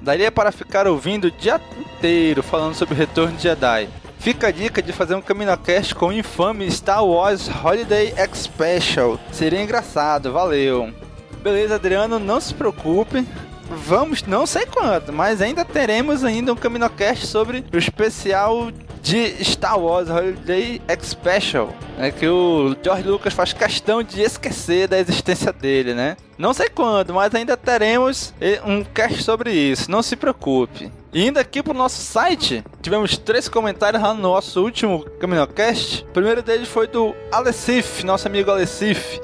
Daria 0.00 0.30
para 0.30 0.52
ficar 0.52 0.86
ouvindo 0.86 1.26
o 1.26 1.30
dia 1.30 1.60
inteiro 1.78 2.42
falando 2.42 2.74
sobre 2.74 2.94
o 2.94 2.98
retorno 2.98 3.36
de 3.36 3.42
Jedi. 3.42 3.88
Fica 4.18 4.48
a 4.48 4.50
dica 4.50 4.82
de 4.82 4.92
fazer 4.92 5.14
um 5.14 5.20
CaminoCast 5.20 5.94
com 5.94 6.08
o 6.08 6.12
infame 6.12 6.70
Star 6.70 7.04
Wars 7.04 7.48
Holiday 7.48 8.12
X 8.16 8.40
Special. 8.40 9.18
Seria 9.30 9.62
engraçado, 9.62 10.32
valeu. 10.32 10.92
Beleza, 11.42 11.76
Adriano, 11.76 12.18
não 12.18 12.40
se 12.40 12.52
preocupe. 12.52 13.26
Vamos, 13.70 14.22
não 14.22 14.46
sei 14.46 14.66
quando, 14.66 15.12
mas 15.12 15.42
ainda 15.42 15.64
teremos 15.64 16.24
ainda 16.24 16.52
um 16.52 16.56
CaminoCast 16.56 17.26
sobre 17.26 17.64
o 17.72 17.76
especial 17.76 18.70
de 18.98 19.44
Star 19.44 19.78
Wars 19.78 20.10
Holiday 20.10 20.80
Special, 21.02 21.70
né, 21.96 22.10
que 22.10 22.26
o 22.26 22.76
George 22.82 23.08
Lucas 23.08 23.32
faz 23.32 23.52
questão 23.52 24.02
de 24.02 24.20
esquecer 24.20 24.88
da 24.88 24.98
existência 24.98 25.52
dele, 25.52 25.94
né? 25.94 26.16
Não 26.36 26.52
sei 26.52 26.68
quando, 26.68 27.14
mas 27.14 27.34
ainda 27.34 27.56
teremos 27.56 28.32
eh, 28.40 28.60
um 28.64 28.84
cast 28.84 29.22
sobre 29.22 29.52
isso, 29.52 29.90
não 29.90 30.02
se 30.02 30.14
preocupe. 30.16 30.90
E 31.12 31.26
indo 31.26 31.38
aqui 31.38 31.62
pro 31.62 31.72
nosso 31.72 32.00
site, 32.00 32.62
tivemos 32.82 33.16
três 33.16 33.48
comentários 33.48 34.02
lá 34.02 34.12
no 34.12 34.20
nosso 34.20 34.62
último 34.62 35.04
CaminoCast. 35.18 36.04
O 36.04 36.12
primeiro 36.12 36.42
deles 36.42 36.68
foi 36.68 36.86
do 36.86 37.14
Alessif, 37.32 38.04
nosso 38.04 38.28
amigo 38.28 38.50
Alessif. 38.50 39.18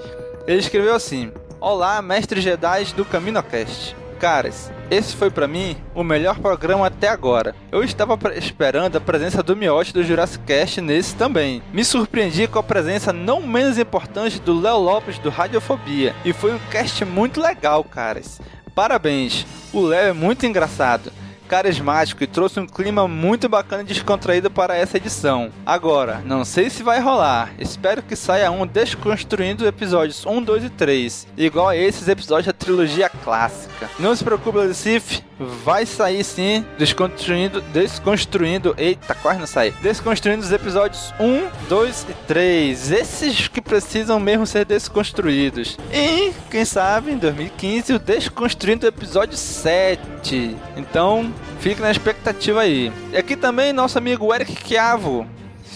Ele 0.47 0.59
escreveu 0.59 0.95
assim: 0.95 1.31
Olá, 1.61 2.01
mestres 2.01 2.43
Jedi 2.43 2.87
do 2.97 3.05
CaminoCast. 3.05 3.95
Caras, 4.25 4.73
esse 4.91 5.15
foi 5.15 5.31
pra 5.31 5.47
mim 5.47 5.77
o 5.95 6.03
melhor 6.03 6.39
programa 6.39 6.87
até 6.87 7.09
agora. 7.09 7.55
Eu 7.71 7.85
estava 7.85 8.19
esperando 8.35 8.97
a 8.97 9.01
presença 9.01 9.43
do 9.43 9.55
Miotti 9.55 9.93
do 9.93 10.03
Jurassic 10.03 10.43
Cast 10.47 10.81
nesse 10.81 11.15
também. 11.15 11.63
Me 11.75 11.85
surpreendi 11.85 12.49
com 12.49 12.59
a 12.59 12.63
presença 12.63 13.13
não 13.13 13.43
menos 13.43 13.77
importante 13.77 14.41
do 14.41 14.59
Léo 14.59 14.79
Lopes 14.79 15.19
do 15.19 15.29
Radiofobia. 15.29 16.15
E 16.25 16.33
foi 16.33 16.55
um 16.55 16.59
cast 16.71 17.05
muito 17.05 17.39
legal, 17.39 17.85
caras. 17.85 18.41
Parabéns, 18.75 19.45
o 19.75 19.83
Léo 19.83 20.09
é 20.09 20.13
muito 20.15 20.47
engraçado 20.47 21.13
carismático 21.49 22.25
e 22.25 22.27
trouxe 22.27 22.59
um 22.59 22.67
clima 22.67 23.07
muito 23.07 23.49
bacana 23.49 23.83
e 23.83 23.87
descontraído 23.87 24.51
para 24.51 24.77
essa 24.77 24.97
edição. 24.97 25.51
Agora, 25.65 26.23
não 26.25 26.45
sei 26.45 26.71
se 26.71 26.83
vai 26.83 27.01
rolar. 27.01 27.53
Espero 27.59 28.03
que 28.03 28.17
saia 28.17 28.51
um 28.51 28.67
desconstruindo 28.67 29.67
episódios 29.67 30.25
1, 30.27 30.43
2 30.43 30.65
e 30.65 30.71
3, 30.71 31.29
igual 31.37 31.69
a 31.69 31.77
esses 31.77 32.09
episódios 32.09 32.47
da 32.47 32.53
trilogia 32.53 33.09
clássica. 33.09 33.74
Não 33.99 34.15
se 34.15 34.25
preocupe, 34.25 34.59
Recife, 34.59 35.23
vai 35.39 35.87
sair 35.87 36.25
sim, 36.25 36.65
desconstruindo, 36.79 37.61
desconstruindo, 37.61 38.75
eita, 38.77 39.15
quase 39.15 39.39
não 39.39 39.47
sai. 39.47 39.73
Desconstruindo 39.83 40.43
os 40.43 40.53
episódios 40.53 41.13
1, 41.21 41.69
2 41.69 42.07
e 42.09 42.15
3, 42.27 42.91
esses 42.91 43.49
que 43.49 43.61
precisam 43.61 44.19
mesmo 44.19 44.47
ser 44.47 44.65
desconstruídos. 44.65 45.79
E, 45.93 46.33
quem 46.51 46.65
sabe, 46.65 47.13
em 47.13 47.19
2015, 47.19 47.95
o 47.95 47.99
desconstruindo 47.99 48.87
episódio 48.87 49.37
7. 49.37 50.57
Então, 50.77 51.33
fique 51.61 51.81
na 51.81 51.91
expectativa 51.91 52.61
aí. 52.61 52.93
E 53.13 53.17
aqui 53.17 53.37
também 53.37 53.73
nosso 53.73 53.99
amigo 53.99 54.35
Eric 54.35 54.67
Chiavo 54.67 55.27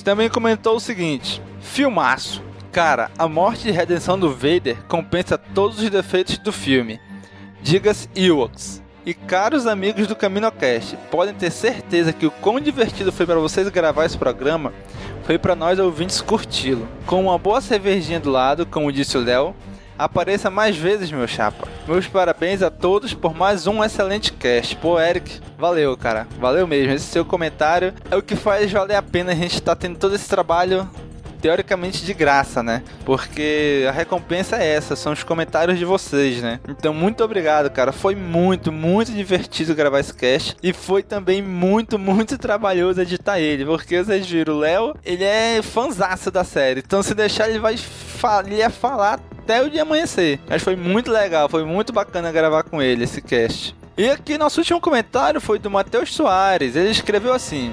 também 0.08 0.30
comentou 0.30 0.76
o 0.76 0.80
seguinte: 0.80 1.42
Filmaço. 1.60 2.42
Cara, 2.72 3.10
a 3.18 3.28
morte 3.28 3.68
e 3.68 3.70
redenção 3.70 4.18
do 4.18 4.32
Vader 4.32 4.78
compensa 4.88 5.36
todos 5.36 5.82
os 5.82 5.90
defeitos 5.90 6.38
do 6.38 6.50
filme. 6.50 6.98
Diga-se 7.62 8.08
Ewoks. 8.14 8.82
E 9.04 9.14
caros 9.14 9.66
amigos 9.66 10.06
do 10.06 10.14
CaminoCast, 10.14 10.96
podem 11.10 11.34
ter 11.34 11.50
certeza 11.50 12.12
que 12.12 12.26
o 12.26 12.30
quão 12.30 12.60
divertido 12.60 13.10
foi 13.10 13.24
para 13.24 13.38
vocês 13.38 13.68
gravar 13.68 14.04
esse 14.04 14.18
programa 14.18 14.72
foi 15.28 15.38
para 15.38 15.54
nós 15.54 15.78
ouvintes 15.78 16.22
curti-lo. 16.22 16.88
Com 17.04 17.24
uma 17.24 17.36
boa 17.36 17.60
cervejinha 17.60 18.18
do 18.18 18.30
lado, 18.30 18.64
como 18.64 18.90
disse 18.90 19.18
o 19.18 19.20
Léo, 19.22 19.54
apareça 19.98 20.50
mais 20.50 20.74
vezes, 20.74 21.12
meu 21.12 21.28
chapa. 21.28 21.68
Meus 21.86 22.06
parabéns 22.06 22.62
a 22.62 22.70
todos 22.70 23.12
por 23.12 23.34
mais 23.34 23.66
um 23.66 23.84
excelente 23.84 24.32
cast. 24.32 24.74
Pô, 24.76 24.98
Eric, 24.98 25.38
valeu, 25.58 25.94
cara. 25.98 26.26
Valeu 26.40 26.66
mesmo. 26.66 26.94
Esse 26.94 27.04
seu 27.04 27.26
comentário 27.26 27.92
é 28.10 28.16
o 28.16 28.22
que 28.22 28.34
faz 28.34 28.72
valer 28.72 28.94
a 28.94 29.02
pena 29.02 29.32
a 29.32 29.34
gente 29.34 29.56
estar 29.56 29.76
tendo 29.76 29.98
todo 29.98 30.14
esse 30.14 30.26
trabalho 30.26 30.88
teoricamente 31.40 32.04
de 32.04 32.14
graça, 32.14 32.62
né? 32.62 32.82
Porque 33.04 33.84
a 33.88 33.92
recompensa 33.92 34.56
é 34.56 34.66
essa, 34.74 34.96
são 34.96 35.12
os 35.12 35.22
comentários 35.22 35.78
de 35.78 35.84
vocês, 35.84 36.42
né? 36.42 36.60
Então, 36.68 36.92
muito 36.92 37.22
obrigado, 37.24 37.70
cara. 37.70 37.92
Foi 37.92 38.14
muito, 38.14 38.70
muito 38.72 39.12
divertido 39.12 39.74
gravar 39.74 40.00
esse 40.00 40.14
cast. 40.14 40.56
E 40.62 40.72
foi 40.72 41.02
também 41.02 41.42
muito, 41.42 41.98
muito 41.98 42.36
trabalhoso 42.38 43.00
editar 43.00 43.38
ele. 43.38 43.64
Porque 43.64 44.02
vocês 44.02 44.26
viram, 44.28 44.54
o 44.54 44.58
Léo, 44.58 44.94
ele 45.04 45.24
é 45.24 45.60
fanzaço 45.62 46.30
da 46.30 46.44
série. 46.44 46.80
Então, 46.80 47.02
se 47.02 47.14
deixar, 47.14 47.48
ele 47.48 47.58
vai 47.58 47.76
ele 48.44 48.56
ia 48.56 48.70
falar 48.70 49.20
até 49.48 49.62
o 49.62 49.70
dia 49.70 49.82
amanhecer. 49.82 50.40
Mas 50.48 50.62
foi 50.62 50.76
muito 50.76 51.10
legal, 51.10 51.48
foi 51.48 51.64
muito 51.64 51.92
bacana 51.92 52.32
gravar 52.32 52.64
com 52.64 52.82
ele 52.82 53.04
esse 53.04 53.22
cast. 53.22 53.74
E 53.96 54.08
aqui, 54.10 54.36
nosso 54.36 54.60
último 54.60 54.80
comentário 54.80 55.40
foi 55.40 55.58
do 55.58 55.70
Matheus 55.70 56.14
Soares. 56.14 56.76
Ele 56.76 56.90
escreveu 56.90 57.32
assim: 57.32 57.72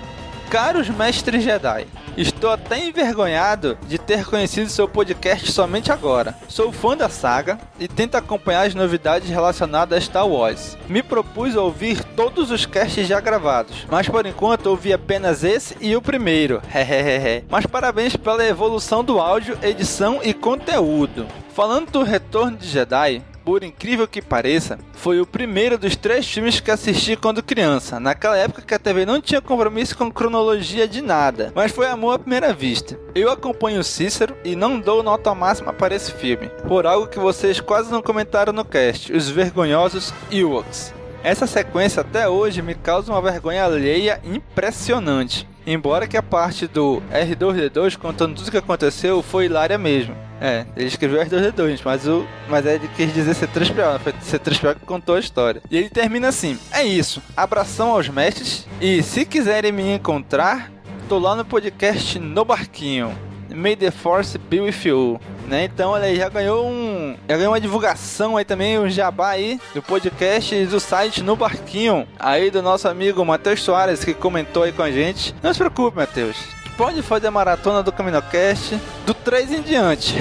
Caros 0.55 0.87
mestres 0.87 1.43
Jedi, 1.43 1.85
estou 2.15 2.49
até 2.49 2.79
envergonhado 2.79 3.77
de 3.89 3.97
ter 3.97 4.23
conhecido 4.23 4.69
seu 4.69 4.87
podcast 4.87 5.51
somente 5.51 5.91
agora. 5.91 6.33
Sou 6.47 6.71
fã 6.71 6.95
da 6.95 7.09
saga 7.09 7.59
e 7.77 7.89
tento 7.89 8.15
acompanhar 8.15 8.65
as 8.65 8.73
novidades 8.73 9.29
relacionadas 9.29 9.97
a 9.97 9.99
Star 9.99 10.25
Wars. 10.25 10.77
Me 10.87 11.03
propus 11.03 11.57
ouvir 11.57 12.01
todos 12.15 12.51
os 12.51 12.65
casts 12.65 13.05
já 13.05 13.19
gravados, 13.19 13.85
mas 13.91 14.07
por 14.07 14.25
enquanto 14.25 14.67
ouvi 14.67 14.93
apenas 14.93 15.43
esse 15.43 15.75
e 15.81 15.93
o 15.93 16.01
primeiro. 16.01 16.61
Mas 17.51 17.65
parabéns 17.65 18.15
pela 18.15 18.47
evolução 18.47 19.03
do 19.03 19.19
áudio, 19.19 19.57
edição 19.61 20.21
e 20.23 20.33
conteúdo. 20.33 21.27
Falando 21.53 21.91
do 21.91 22.01
retorno 22.01 22.55
de 22.55 22.67
Jedi, 22.67 23.21
por 23.45 23.63
incrível 23.63 24.07
que 24.07 24.23
pareça, 24.23 24.79
foi 24.93 25.21
o 25.21 25.25
primeiro 25.25 25.77
dos 25.77 25.95
três 25.95 26.27
filmes 26.27 26.59
que 26.59 26.71
assisti 26.71 27.15
quando 27.15 27.43
criança, 27.43 27.99
naquela 27.99 28.35
época 28.35 28.63
que 28.63 28.73
a 28.73 28.79
TV 28.79 29.05
não 29.05 29.21
tinha 29.21 29.39
compromisso 29.39 29.95
com 29.95 30.11
cronologia 30.11 30.87
de 30.87 31.01
nada, 31.01 31.53
mas 31.55 31.71
foi 31.71 31.85
amor 31.85 32.15
à 32.15 32.19
primeira 32.19 32.51
vista. 32.51 32.99
Eu 33.13 33.29
acompanho 33.29 33.83
Cícero 33.83 34.35
e 34.43 34.55
não 34.55 34.79
dou 34.79 35.03
nota 35.03 35.35
máxima 35.35 35.71
para 35.71 35.93
esse 35.93 36.11
filme, 36.11 36.49
por 36.67 36.87
algo 36.87 37.07
que 37.07 37.19
vocês 37.19 37.59
quase 37.59 37.91
não 37.91 38.01
comentaram 38.01 38.51
no 38.51 38.65
cast, 38.65 39.13
os 39.13 39.29
vergonhosos 39.29 40.11
Ewoks. 40.31 40.91
Essa 41.23 41.47
sequência 41.47 42.01
até 42.01 42.27
hoje 42.27 42.61
me 42.61 42.75
causa 42.75 43.11
uma 43.11 43.21
vergonha 43.21 43.65
alheia 43.65 44.21
impressionante. 44.23 45.47
Embora 45.65 46.07
que 46.07 46.15
a 46.15 46.21
parte 46.21 46.67
do 46.67 47.01
R2D2 47.11 47.97
contando 47.97 48.35
tudo 48.35 48.47
o 48.47 48.51
que 48.51 48.57
aconteceu 48.57 49.23
foi 49.23 49.45
hilária 49.45 49.77
mesmo. 49.77 50.15
É, 50.39 50.65
ele 50.75 50.87
escreveu 50.87 51.23
R2D2, 51.23 51.81
mas, 51.83 52.07
o, 52.07 52.25
mas 52.49 52.65
ele 52.65 52.89
quis 52.95 53.13
dizer 53.13 53.35
C3PO, 53.35 53.93
né? 53.93 53.99
foi 53.99 54.13
C3PO 54.13 54.75
que 54.75 54.85
contou 54.85 55.15
a 55.15 55.19
história. 55.19 55.61
E 55.71 55.77
ele 55.77 55.89
termina 55.89 56.27
assim: 56.27 56.59
É 56.71 56.83
isso, 56.83 57.21
abração 57.35 57.91
aos 57.91 58.09
mestres 58.09 58.67
e 58.81 59.01
se 59.01 59.25
quiserem 59.25 59.71
me 59.71 59.93
encontrar, 59.93 60.71
tô 61.07 61.17
lá 61.19 61.35
no 61.35 61.45
podcast 61.45 62.19
No 62.19 62.43
Barquinho. 62.43 63.15
May 63.53 63.75
the 63.75 63.89
Force 63.89 64.37
Be 64.37 64.59
With 64.59 64.83
You. 64.83 65.19
Né? 65.47 65.65
Então, 65.65 65.91
olha 65.91 66.05
aí, 66.05 66.17
já 66.17 66.27
ganhou 66.27 66.67
um. 66.67 67.15
Já 67.27 67.37
ganhou 67.37 67.53
uma 67.53 67.61
divulgação 67.61 68.35
aí 68.35 68.43
também, 68.43 68.77
um 68.79 68.89
jabá 68.89 69.29
aí 69.29 69.59
do 69.73 69.81
podcast 69.81 70.53
e 70.53 70.65
do 70.65 70.79
site 70.79 71.21
no 71.23 71.35
Barquinho. 71.35 72.07
Aí 72.19 72.49
do 72.49 72.61
nosso 72.61 72.87
amigo 72.87 73.23
Matheus 73.23 73.61
Soares, 73.61 74.03
que 74.03 74.13
comentou 74.13 74.63
aí 74.63 74.71
com 74.71 74.81
a 74.81 74.91
gente. 74.91 75.33
Não 75.41 75.53
se 75.53 75.59
preocupe, 75.59 75.95
Matheus. 75.95 76.54
Pode 76.77 77.01
fazer 77.01 77.27
a 77.27 77.31
maratona 77.31 77.81
do 77.81 77.91
CaminoCast 77.91 78.77
do 79.05 79.13
3 79.13 79.51
em 79.53 79.61
diante. 79.61 80.15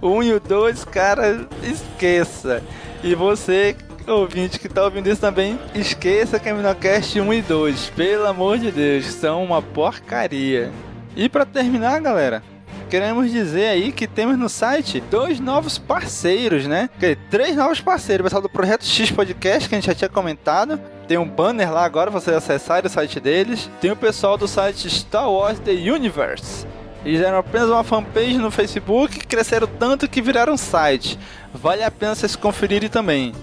o 0.00 0.10
1 0.18 0.22
e 0.22 0.32
o 0.34 0.40
2, 0.40 0.84
cara, 0.84 1.48
esqueça. 1.64 2.62
E 3.02 3.16
você, 3.16 3.74
ouvinte 4.06 4.60
que 4.60 4.68
tá 4.68 4.84
ouvindo 4.84 5.10
isso 5.10 5.20
também, 5.20 5.58
esqueça 5.74 6.38
CaminoCast 6.38 7.20
1 7.20 7.32
e 7.34 7.42
2. 7.42 7.90
Pelo 7.96 8.28
amor 8.28 8.58
de 8.58 8.70
Deus, 8.70 9.06
são 9.06 9.42
uma 9.42 9.60
porcaria. 9.60 10.70
E 11.16 11.28
para 11.28 11.44
terminar, 11.44 12.00
galera, 12.00 12.44
queremos 12.88 13.28
dizer 13.32 13.70
aí 13.70 13.90
que 13.90 14.06
temos 14.06 14.38
no 14.38 14.48
site 14.48 15.02
dois 15.10 15.40
novos 15.40 15.78
parceiros, 15.78 16.68
né? 16.68 16.88
Três 17.28 17.56
novos 17.56 17.80
parceiros. 17.80 18.22
Pessoal 18.22 18.42
do 18.42 18.48
Projeto 18.48 18.84
X 18.84 19.10
Podcast, 19.10 19.68
que 19.68 19.74
a 19.74 19.78
gente 19.78 19.86
já 19.86 19.94
tinha 19.96 20.08
comentado. 20.08 20.80
Tem 21.10 21.18
um 21.18 21.26
banner 21.26 21.72
lá 21.72 21.84
agora, 21.84 22.08
você 22.08 22.30
acessar 22.30 22.86
o 22.86 22.88
site 22.88 23.18
deles. 23.18 23.68
Tem 23.80 23.90
o 23.90 23.96
pessoal 23.96 24.38
do 24.38 24.46
site 24.46 24.88
Star 24.88 25.28
Wars 25.28 25.58
The 25.58 25.72
Universe. 25.72 26.64
Eles 27.04 27.20
eram 27.20 27.38
apenas 27.38 27.68
uma 27.68 27.82
fanpage 27.82 28.38
no 28.38 28.48
Facebook, 28.48 29.26
cresceram 29.26 29.66
tanto 29.66 30.08
que 30.08 30.22
viraram 30.22 30.56
site. 30.56 31.18
Vale 31.52 31.82
a 31.82 31.90
pena 31.90 32.14
vocês 32.14 32.36
conferirem 32.36 32.88
também. 32.88 33.34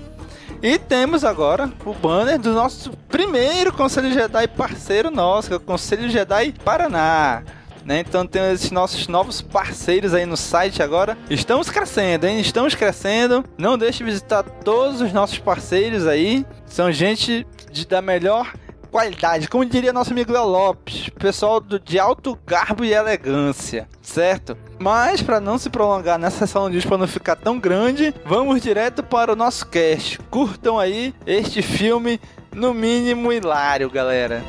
E 0.64 0.80
temos 0.80 1.26
agora 1.26 1.70
o 1.86 1.94
banner 1.94 2.40
do 2.40 2.54
nosso 2.54 2.92
primeiro 3.10 3.74
Conselho 3.74 4.14
Jedi 4.14 4.48
parceiro 4.48 5.12
nosso, 5.12 5.50
que 5.50 5.54
é 5.54 5.58
o 5.58 5.60
Conselho 5.60 6.10
Jedi 6.10 6.54
Paraná. 6.64 7.44
Né? 7.84 8.00
Então 8.00 8.26
temos 8.26 8.52
esses 8.54 8.72
nossos 8.72 9.10
novos 9.10 9.42
parceiros 9.42 10.14
aí 10.14 10.26
no 10.26 10.38
site 10.38 10.82
agora. 10.82 11.18
Estamos 11.30 11.70
crescendo, 11.70 12.28
hein? 12.28 12.40
Estamos 12.40 12.76
crescendo. 12.76 13.44
Não 13.58 13.78
deixe 13.78 14.00
de 14.00 14.06
visitar 14.06 14.44
todos 14.44 15.02
os 15.02 15.12
nossos 15.12 15.40
parceiros 15.40 16.08
aí. 16.08 16.46
São 16.66 16.92
gente 16.92 17.46
de, 17.78 17.88
da 17.88 18.02
melhor 18.02 18.52
qualidade, 18.92 19.48
como 19.48 19.66
diria 19.66 19.94
nosso 19.94 20.12
amigo 20.12 20.32
Léo 20.32 20.48
Lopes, 20.48 21.10
pessoal 21.10 21.60
do, 21.60 21.80
de 21.80 22.00
alto 22.00 22.38
garbo 22.48 22.84
e 22.84 22.94
elegância, 22.94 23.88
certo? 24.02 24.58
Mas 24.80 25.22
para 25.22 25.40
não 25.40 25.58
se 25.58 25.70
prolongar 25.70 26.18
nessa 26.18 26.40
sessão 26.48 26.70
de 26.70 26.86
para 26.88 26.98
não 26.98 27.08
ficar 27.08 27.36
tão 27.36 27.60
grande, 27.60 28.14
vamos 28.26 28.62
direto 28.62 29.04
para 29.04 29.34
o 29.34 29.36
nosso 29.36 29.68
cast. 29.68 30.20
Curtam 30.30 30.80
aí 30.80 31.14
este 31.26 31.62
filme, 31.62 32.20
no 32.54 32.74
mínimo 32.74 33.32
hilário, 33.32 33.90
galera. 33.90 34.42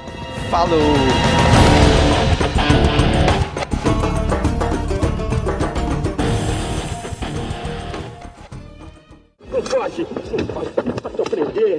Falou! 0.50 0.78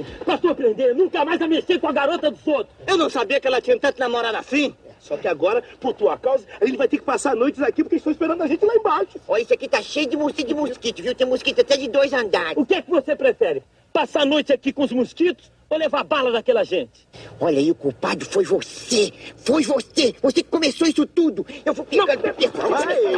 prender, 0.00 0.24
pastor 0.24 0.54
prender, 0.54 0.94
nunca 0.94 1.24
mais 1.24 1.40
a 1.40 1.48
mexer 1.48 1.78
com 1.78 1.88
a 1.88 1.92
garota 1.92 2.30
dos 2.30 2.46
outros. 2.46 2.74
Eu 2.86 2.96
não 2.96 3.10
sabia 3.10 3.40
que 3.40 3.46
ela 3.46 3.60
tinha 3.60 3.78
tanto 3.78 3.98
namorado 3.98 4.36
assim. 4.36 4.74
Só 5.00 5.16
que 5.16 5.26
agora, 5.26 5.62
por 5.80 5.94
tua 5.94 6.18
causa, 6.18 6.44
a 6.60 6.66
gente 6.66 6.76
vai 6.76 6.86
ter 6.86 6.98
que 6.98 7.04
passar 7.04 7.34
noites 7.34 7.62
aqui 7.62 7.82
porque 7.82 7.96
estão 7.96 8.12
esperando 8.12 8.42
a 8.42 8.46
gente 8.46 8.64
lá 8.64 8.74
embaixo. 8.74 9.18
Olha, 9.26 9.42
isso 9.42 9.54
aqui 9.54 9.66
tá 9.66 9.80
cheio 9.80 10.06
de 10.06 10.16
mosquito, 10.16 10.48
de 10.48 10.54
mosquito, 10.54 11.02
viu? 11.02 11.14
Tem 11.14 11.26
mosquito 11.26 11.60
até 11.60 11.76
de 11.76 11.88
dois 11.88 12.12
andares. 12.12 12.56
O 12.56 12.66
que 12.66 12.74
é 12.74 12.82
que 12.82 12.90
você 12.90 13.16
prefere? 13.16 13.62
Passar 13.92 14.22
a 14.22 14.26
noite 14.26 14.52
aqui 14.52 14.72
com 14.72 14.84
os 14.84 14.92
mosquitos 14.92 15.50
ou 15.70 15.78
levar 15.78 16.04
bala 16.04 16.30
daquela 16.30 16.64
gente? 16.64 17.08
Olha 17.40 17.58
aí, 17.58 17.70
o 17.70 17.74
culpado 17.74 18.26
foi 18.26 18.44
você. 18.44 19.10
Foi 19.36 19.62
você. 19.62 20.14
Você 20.20 20.42
que 20.42 20.50
começou 20.50 20.86
isso 20.86 21.06
tudo. 21.06 21.46
Eu 21.64 21.72
vou 21.72 21.86
pegar... 21.86 22.04
Ai, 22.06 23.14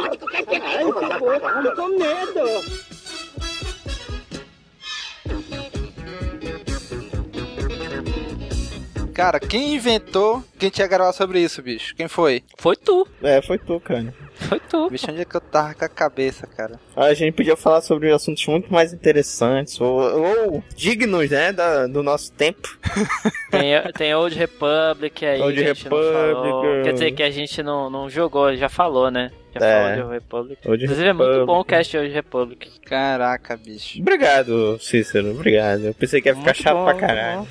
ai, 0.61 0.85
por 0.85 1.01
favor, 1.01 1.41
eu 1.65 1.75
tô 1.75 1.87
medo. 1.89 3.03
Cara, 9.13 9.39
quem 9.39 9.75
inventou 9.75 10.43
quem 10.57 10.69
tinha 10.69 10.87
gravar 10.87 11.13
sobre 11.13 11.39
isso, 11.39 11.61
bicho? 11.61 11.95
Quem 11.95 12.07
foi? 12.07 12.43
Foi 12.57 12.75
tu. 12.75 13.07
É, 13.21 13.41
foi 13.41 13.57
tu, 13.57 13.79
cara. 13.79 14.13
Foi 14.35 14.59
tu. 14.59 14.89
Bicho, 14.89 15.05
onde 15.09 15.21
é 15.21 15.25
que 15.25 15.35
eu 15.35 15.41
tava 15.41 15.73
com 15.73 15.85
a 15.85 15.89
cabeça, 15.89 16.47
cara? 16.47 16.79
A 16.95 17.13
gente 17.13 17.33
podia 17.35 17.55
falar 17.55 17.81
sobre 17.81 18.11
assuntos 18.11 18.45
muito 18.47 18.71
mais 18.73 18.91
interessantes 18.93 19.79
ou, 19.79 19.99
ou 19.99 20.63
dignos, 20.75 21.29
né, 21.29 21.51
da, 21.53 21.85
do 21.87 22.01
nosso 22.01 22.31
tempo. 22.33 22.77
Tem, 23.51 23.73
tem 23.95 24.15
Old 24.15 24.35
Republic 24.35 25.23
aí. 25.25 25.39
Old 25.39 25.55
que 25.55 25.63
a 25.69 25.73
gente 25.73 25.89
não 25.89 25.97
Republic, 25.97 26.49
falou. 26.51 26.83
Quer 26.83 26.93
dizer 26.93 27.11
que 27.11 27.21
a 27.23 27.29
gente 27.29 27.61
não, 27.61 27.87
não 27.89 28.09
jogou, 28.09 28.55
já 28.55 28.67
falou, 28.67 29.11
né? 29.11 29.31
Já 29.53 29.63
É. 29.63 29.79
falou 29.79 29.95
de 29.95 30.01
Old 30.01 30.13
Republic. 30.13 30.67
Old 30.67 30.83
Inclusive 30.83 31.07
é 31.07 31.13
muito 31.13 31.27
Republic. 31.27 31.45
bom 31.47 31.59
o 31.59 31.65
cast 31.65 31.91
de 31.91 31.97
Old 31.99 32.11
Republic. 32.13 32.79
Caraca, 32.81 33.55
bicho. 33.55 33.99
Obrigado, 34.01 34.79
Cícero, 34.81 35.29
obrigado. 35.31 35.85
Eu 35.85 35.93
pensei 35.93 36.19
que 36.19 36.29
ia 36.29 36.33
ficar 36.35 36.45
Muito 36.45 36.63
chato 36.63 36.75
bom, 36.77 36.85
pra 36.85 36.93
caralho. 36.95 37.39
bom. 37.41 37.47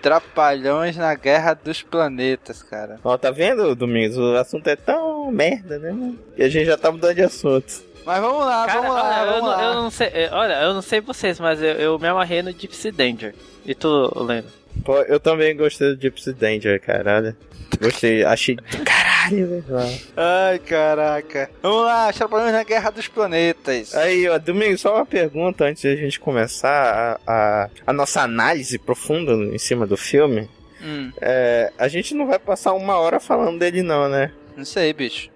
Trapalhões 0.00 0.96
na 0.96 1.14
Guerra 1.14 1.54
dos 1.54 1.82
Planetas, 1.82 2.62
cara. 2.62 2.98
Ó, 3.02 3.16
tá 3.16 3.30
vendo, 3.30 3.74
Domingos? 3.74 4.16
O 4.18 4.36
assunto 4.36 4.66
é 4.68 4.76
tão 4.76 5.30
merda, 5.30 5.78
né, 5.78 5.90
mano? 5.90 6.18
E 6.36 6.42
a 6.42 6.48
gente 6.48 6.66
já 6.66 6.76
tá 6.76 6.90
mudando 6.90 7.14
de 7.14 7.22
assunto. 7.22 7.82
Mas 8.04 8.20
vamos 8.20 8.44
lá, 8.44 8.66
Cara, 8.66 8.80
vamos 8.80 8.94
lá, 8.96 9.02
olha, 9.04 9.14
eu, 9.20 9.26
vamos 9.32 9.42
não, 9.42 9.56
lá. 9.56 9.62
eu 9.62 9.74
não 9.74 9.90
sei, 9.90 10.06
é, 10.08 10.30
olha, 10.32 10.62
eu 10.62 10.74
não 10.74 10.82
sei 10.82 11.00
vocês, 11.00 11.38
mas 11.38 11.62
eu, 11.62 11.74
eu 11.74 11.98
me 11.98 12.08
amarrei 12.08 12.42
no 12.42 12.50
Gypsy 12.50 12.90
Danger. 12.90 13.34
E 13.64 13.74
tu, 13.74 14.12
Leno? 14.24 14.48
Pô, 14.84 15.00
eu 15.02 15.20
também 15.20 15.56
gostei 15.56 15.94
do 15.94 16.00
Gypsy 16.00 16.32
Danger, 16.32 16.80
cara. 16.80 17.16
Olha. 17.16 17.36
Gostei, 17.80 18.22
achei 18.24 18.56
caralho, 18.84 19.62
velho. 19.66 20.00
Ai, 20.16 20.58
caraca. 20.58 21.50
Vamos 21.62 21.84
lá, 21.84 22.12
Trapalhões 22.12 22.52
na 22.52 22.62
Guerra 22.64 22.90
dos 22.90 23.08
Planetas. 23.08 23.94
Aí, 23.94 24.28
ó, 24.28 24.38
Domingo, 24.38 24.76
só 24.76 24.96
uma 24.96 25.06
pergunta 25.06 25.64
antes 25.64 25.82
de 25.82 25.88
a 25.88 25.96
gente 25.96 26.20
começar 26.20 27.18
a, 27.26 27.32
a, 27.64 27.70
a 27.86 27.92
nossa 27.92 28.20
análise 28.22 28.78
profunda 28.78 29.32
em 29.32 29.58
cima 29.58 29.86
do 29.86 29.96
filme. 29.96 30.48
Hum, 30.82 31.10
É, 31.20 31.72
a 31.78 31.88
gente 31.88 32.14
não 32.14 32.26
vai 32.26 32.38
passar 32.38 32.72
uma 32.74 32.96
hora 32.98 33.18
falando 33.20 33.58
dele, 33.58 33.82
não, 33.82 34.08
né? 34.08 34.32
não 34.56 34.64
sei, 34.64 34.92
bicho. 34.92 35.30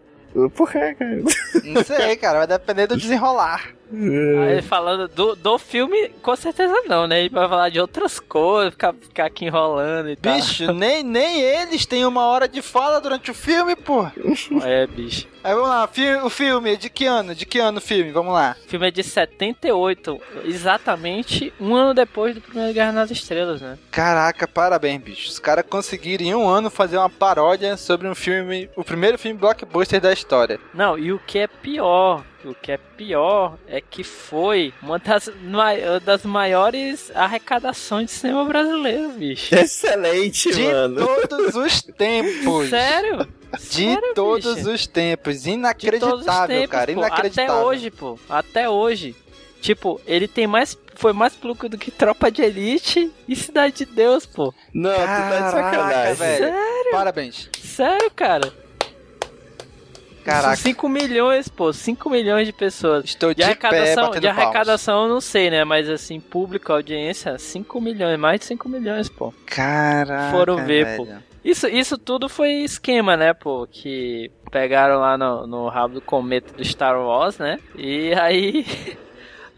Por 0.55 0.71
quê, 0.71 0.95
cara? 0.95 1.23
Não 1.65 1.83
sei, 1.83 2.17
cara. 2.17 2.39
Vai 2.39 2.47
depender 2.47 2.87
do 2.87 2.97
desenrolar. 2.99 3.71
Aí 3.93 4.63
falando 4.63 5.09
do, 5.09 5.37
do 5.37 5.59
filme, 5.59 6.09
com 6.23 6.35
certeza 6.35 6.83
não, 6.87 7.07
né? 7.07 7.23
Gente 7.23 7.33
vai 7.33 7.49
falar 7.49 7.69
de 7.69 7.81
outras 7.81 8.19
coisas, 8.19 8.73
ficar, 8.73 8.95
ficar 8.95 9.27
aqui 9.27 9.45
enrolando 9.45 10.11
e 10.11 10.17
Bicho, 10.17 10.73
nem, 10.73 11.03
nem 11.03 11.41
eles 11.41 11.87
têm 11.87 12.05
uma 12.05 12.27
hora 12.27 12.49
de 12.49 12.63
fala 12.63 13.01
durante 13.01 13.31
o 13.31 13.35
filme, 13.35 13.77
pô. 13.77 14.05
tal. 14.05 14.63
É, 14.69 14.87
bicho. 14.87 15.29
Aí 15.45 15.55
vamos 15.55 15.69
lá, 15.69 15.89
o 16.25 16.31
filme, 16.31 16.77
de 16.77 16.91
que 16.91 17.07
ano? 17.07 17.33
De 17.33 17.47
que 17.47 17.61
ano 17.61 17.79
o 17.79 17.81
filme? 17.81 18.11
Vamos 18.11 18.35
lá. 18.35 18.57
O 18.67 18.69
filme 18.69 18.89
é 18.89 18.91
de 18.91 19.05
78, 19.05 20.21
exatamente 20.45 21.53
um 21.61 21.77
ano 21.77 21.95
depois 21.95 22.35
do 22.35 22.41
Primeira 22.41 22.73
Guerra 22.73 22.91
nas 22.91 23.11
Estrelas, 23.13 23.61
né? 23.61 23.79
Caraca, 23.93 24.49
parabéns, 24.49 25.01
bicho. 25.01 25.29
Os 25.29 25.39
caras 25.39 25.65
conseguiram 25.69 26.25
em 26.25 26.35
um 26.35 26.49
ano 26.49 26.69
fazer 26.69 26.97
uma 26.99 27.09
paródia 27.09 27.77
sobre 27.77 28.09
um 28.09 28.15
filme, 28.15 28.69
o 28.75 28.83
primeiro 28.83 29.17
filme 29.19 29.39
blockbuster 29.39 30.01
da 30.01 30.13
história. 30.13 30.59
Não, 30.75 30.99
e 30.99 31.13
o 31.13 31.21
que 31.21 31.39
é 31.39 31.47
pior, 31.47 32.25
o 32.51 32.55
que 32.55 32.73
é 32.73 32.77
pior 32.77 33.57
é 33.69 33.81
que 33.81 34.03
foi 34.05 34.73
uma 34.83 34.99
das, 34.99 35.31
mai- 35.43 35.83
das 36.05 36.23
maiores 36.25 37.11
arrecadações 37.15 38.07
de 38.07 38.13
cinema 38.13 38.45
brasileiro, 38.45 39.09
bicho. 39.11 39.55
Excelente, 39.55 40.51
De 40.53 40.63
mano. 40.63 41.07
todos 41.29 41.55
os 41.55 41.83
tempos. 41.83 42.69
Sério? 42.71 43.27
De 43.59 43.59
Sério, 43.61 44.15
todos 44.15 44.55
bicho? 44.57 44.71
os 44.71 44.87
tempos. 44.87 45.43
De 45.43 45.43
todos 45.43 45.47
os 45.47 45.47
Inacreditável, 45.55 46.47
tempos, 46.57 46.71
cara. 46.71 46.87
pô. 46.93 46.99
Inacreditável. 47.01 47.55
Até 47.55 47.65
hoje, 47.65 47.91
pô. 47.91 48.19
Até 48.29 48.69
hoje. 48.71 49.17
Tipo, 49.61 50.01
ele 50.07 50.29
tem 50.29 50.47
mais. 50.47 50.77
Foi 50.95 51.13
mais 51.13 51.37
lucro 51.43 51.69
do 51.69 51.77
que 51.77 51.91
Tropa 51.91 52.31
de 52.31 52.41
Elite 52.43 53.11
e 53.29 53.37
Cidade 53.37 53.77
de 53.77 53.85
Deus, 53.87 54.25
pô. 54.25 54.53
Não, 54.73 54.91
tu 54.93 54.97
tá 54.97 55.05
de 55.05 55.31
Caraca, 55.31 55.51
sacanagem. 55.51 56.15
velho. 56.15 56.55
Parabéns. 56.91 57.51
Sério, 57.63 58.11
cara. 58.15 58.53
Caraca. 60.27 60.57
5 60.57 60.89
milhões, 60.89 61.49
pô. 61.49 61.73
5 61.73 62.11
milhões 62.11 62.47
de 62.47 62.53
pessoas. 62.53 63.05
Estou 63.05 63.31
de, 63.31 63.37
De 63.37 63.43
pé 63.43 63.47
arrecadação, 63.47 64.05
batendo 64.07 64.21
de 64.21 64.27
palmas. 64.27 64.45
arrecadação 64.45 65.03
eu 65.05 65.09
não 65.09 65.21
sei, 65.21 65.51
né? 65.51 65.65
Mas 65.65 65.89
assim, 65.89 66.19
público, 66.21 66.73
audiência, 66.73 67.39
5 67.39 67.81
milhões, 67.81 68.19
mais 68.19 68.41
de 68.41 68.47
5 68.47 68.69
milhões, 68.69 69.09
pô. 69.09 69.33
Caraca, 69.47 70.31
Foram 70.33 70.57
ver, 70.65 70.85
velho. 70.85 71.07
pô. 71.07 71.13
Isso, 71.45 71.69
isso 71.69 71.97
tudo 71.97 72.29
foi 72.29 72.51
esquema, 72.65 73.17
né, 73.17 73.33
pô? 73.33 73.69
Que 73.71 74.33
pegaram 74.51 74.99
lá 74.99 75.17
no, 75.17 75.47
no 75.47 75.69
rabo 75.69 75.95
do 75.95 76.01
cometa 76.01 76.53
do 76.53 76.65
Star 76.65 77.01
Wars, 77.01 77.39
né? 77.39 77.59
E 77.77 78.13
aí. 78.15 78.67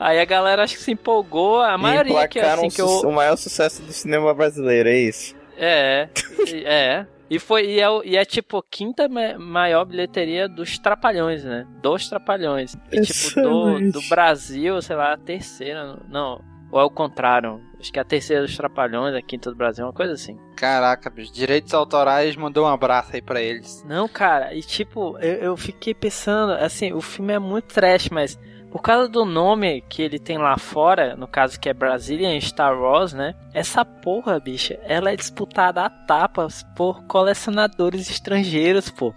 Aí 0.00 0.20
a 0.20 0.24
galera 0.24 0.62
acho 0.62 0.76
que 0.76 0.82
se 0.82 0.92
empolgou. 0.92 1.60
A 1.60 1.76
maioria 1.76 2.28
que 2.28 2.38
assim 2.38 2.68
que 2.68 2.80
o 2.80 2.86
su- 2.86 3.04
eu. 3.06 3.10
o 3.10 3.12
maior 3.12 3.34
sucesso 3.36 3.82
do 3.82 3.92
cinema 3.92 4.32
brasileiro, 4.32 4.88
é 4.88 4.96
isso? 4.96 5.34
É, 5.56 6.08
é. 6.64 7.04
E 7.30 7.38
foi 7.38 7.66
e 7.66 7.80
é, 7.80 7.86
e 8.04 8.16
é 8.16 8.24
tipo 8.24 8.62
quinta 8.62 9.08
ma- 9.08 9.38
maior 9.38 9.84
bilheteria 9.84 10.48
dos 10.48 10.78
Trapalhões, 10.78 11.44
né? 11.44 11.66
Dos 11.82 12.08
Trapalhões. 12.08 12.74
E 12.90 13.00
tipo 13.02 13.40
do, 13.42 13.90
do 13.92 14.02
Brasil, 14.08 14.80
sei 14.80 14.96
lá, 14.96 15.12
a 15.12 15.18
terceira, 15.18 15.98
não. 16.08 16.40
Ou 16.70 16.80
é 16.80 16.84
o 16.84 16.90
contrário? 16.90 17.62
Acho 17.80 17.90
que 17.92 17.98
é 17.98 18.02
a 18.02 18.04
terceira 18.04 18.42
dos 18.42 18.56
Trapalhões, 18.56 19.14
a 19.14 19.22
quinta 19.22 19.50
do 19.50 19.56
Brasil, 19.56 19.84
uma 19.86 19.92
coisa 19.92 20.12
assim. 20.14 20.38
Caraca, 20.56 21.08
bicho. 21.08 21.32
Direitos 21.32 21.72
autorais 21.72 22.34
mandou 22.36 22.64
um 22.66 22.68
abraço 22.68 23.14
aí 23.14 23.22
pra 23.22 23.40
eles. 23.40 23.82
Não, 23.86 24.06
cara, 24.08 24.54
e 24.54 24.60
tipo, 24.60 25.16
eu, 25.18 25.34
eu 25.36 25.56
fiquei 25.56 25.94
pensando, 25.94 26.52
assim, 26.52 26.92
o 26.92 27.00
filme 27.00 27.32
é 27.32 27.38
muito 27.38 27.66
trash, 27.74 28.08
mas 28.10 28.38
por 28.70 28.82
causa 28.82 29.08
do 29.08 29.24
nome 29.24 29.82
que 29.88 30.02
ele 30.02 30.18
tem 30.18 30.36
lá 30.38 30.56
fora, 30.58 31.16
no 31.16 31.26
caso 31.26 31.58
que 31.58 31.68
é 31.68 31.74
Brazilian 31.74 32.38
Star 32.40 32.78
Wars, 32.78 33.12
né? 33.12 33.34
Essa 33.54 33.84
porra, 33.84 34.38
bicha, 34.38 34.78
ela 34.82 35.10
é 35.10 35.16
disputada 35.16 35.82
a 35.82 35.88
tapas 35.90 36.64
por 36.76 37.02
colecionadores 37.04 38.10
estrangeiros, 38.10 38.90
pô. 38.90 39.14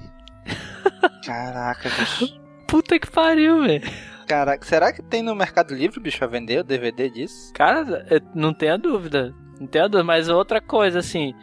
Caraca, 1.25 1.89
bicho. 1.99 2.39
Puta 2.67 2.97
que 2.99 3.09
pariu, 3.09 3.61
velho. 3.63 3.81
Caraca, 4.27 4.65
será 4.65 4.93
que 4.93 5.01
tem 5.01 5.21
no 5.21 5.35
Mercado 5.35 5.75
Livre, 5.75 5.99
bicho, 5.99 6.23
a 6.23 6.27
vender 6.27 6.59
o 6.59 6.63
DVD 6.63 7.09
disso? 7.09 7.51
Cara, 7.53 8.05
não 8.33 8.53
tenha 8.53 8.77
dúvida. 8.77 9.33
Não 9.59 9.67
tenha 9.67 9.89
dúvida, 9.89 10.03
mas 10.05 10.29
outra 10.29 10.61
coisa, 10.61 10.99
assim, 10.99 11.33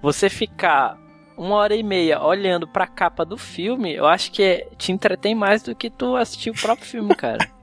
você 0.00 0.28
ficar 0.30 0.96
uma 1.36 1.56
hora 1.56 1.74
e 1.74 1.82
meia 1.82 2.22
olhando 2.22 2.66
pra 2.68 2.86
capa 2.86 3.24
do 3.24 3.36
filme, 3.36 3.92
eu 3.94 4.06
acho 4.06 4.30
que 4.30 4.42
é- 4.42 4.68
te 4.78 4.92
entretém 4.92 5.34
mais 5.34 5.62
do 5.62 5.74
que 5.74 5.90
tu 5.90 6.16
assistir 6.16 6.50
o 6.50 6.54
próprio 6.54 6.86
filme, 6.86 7.14
cara. 7.16 7.38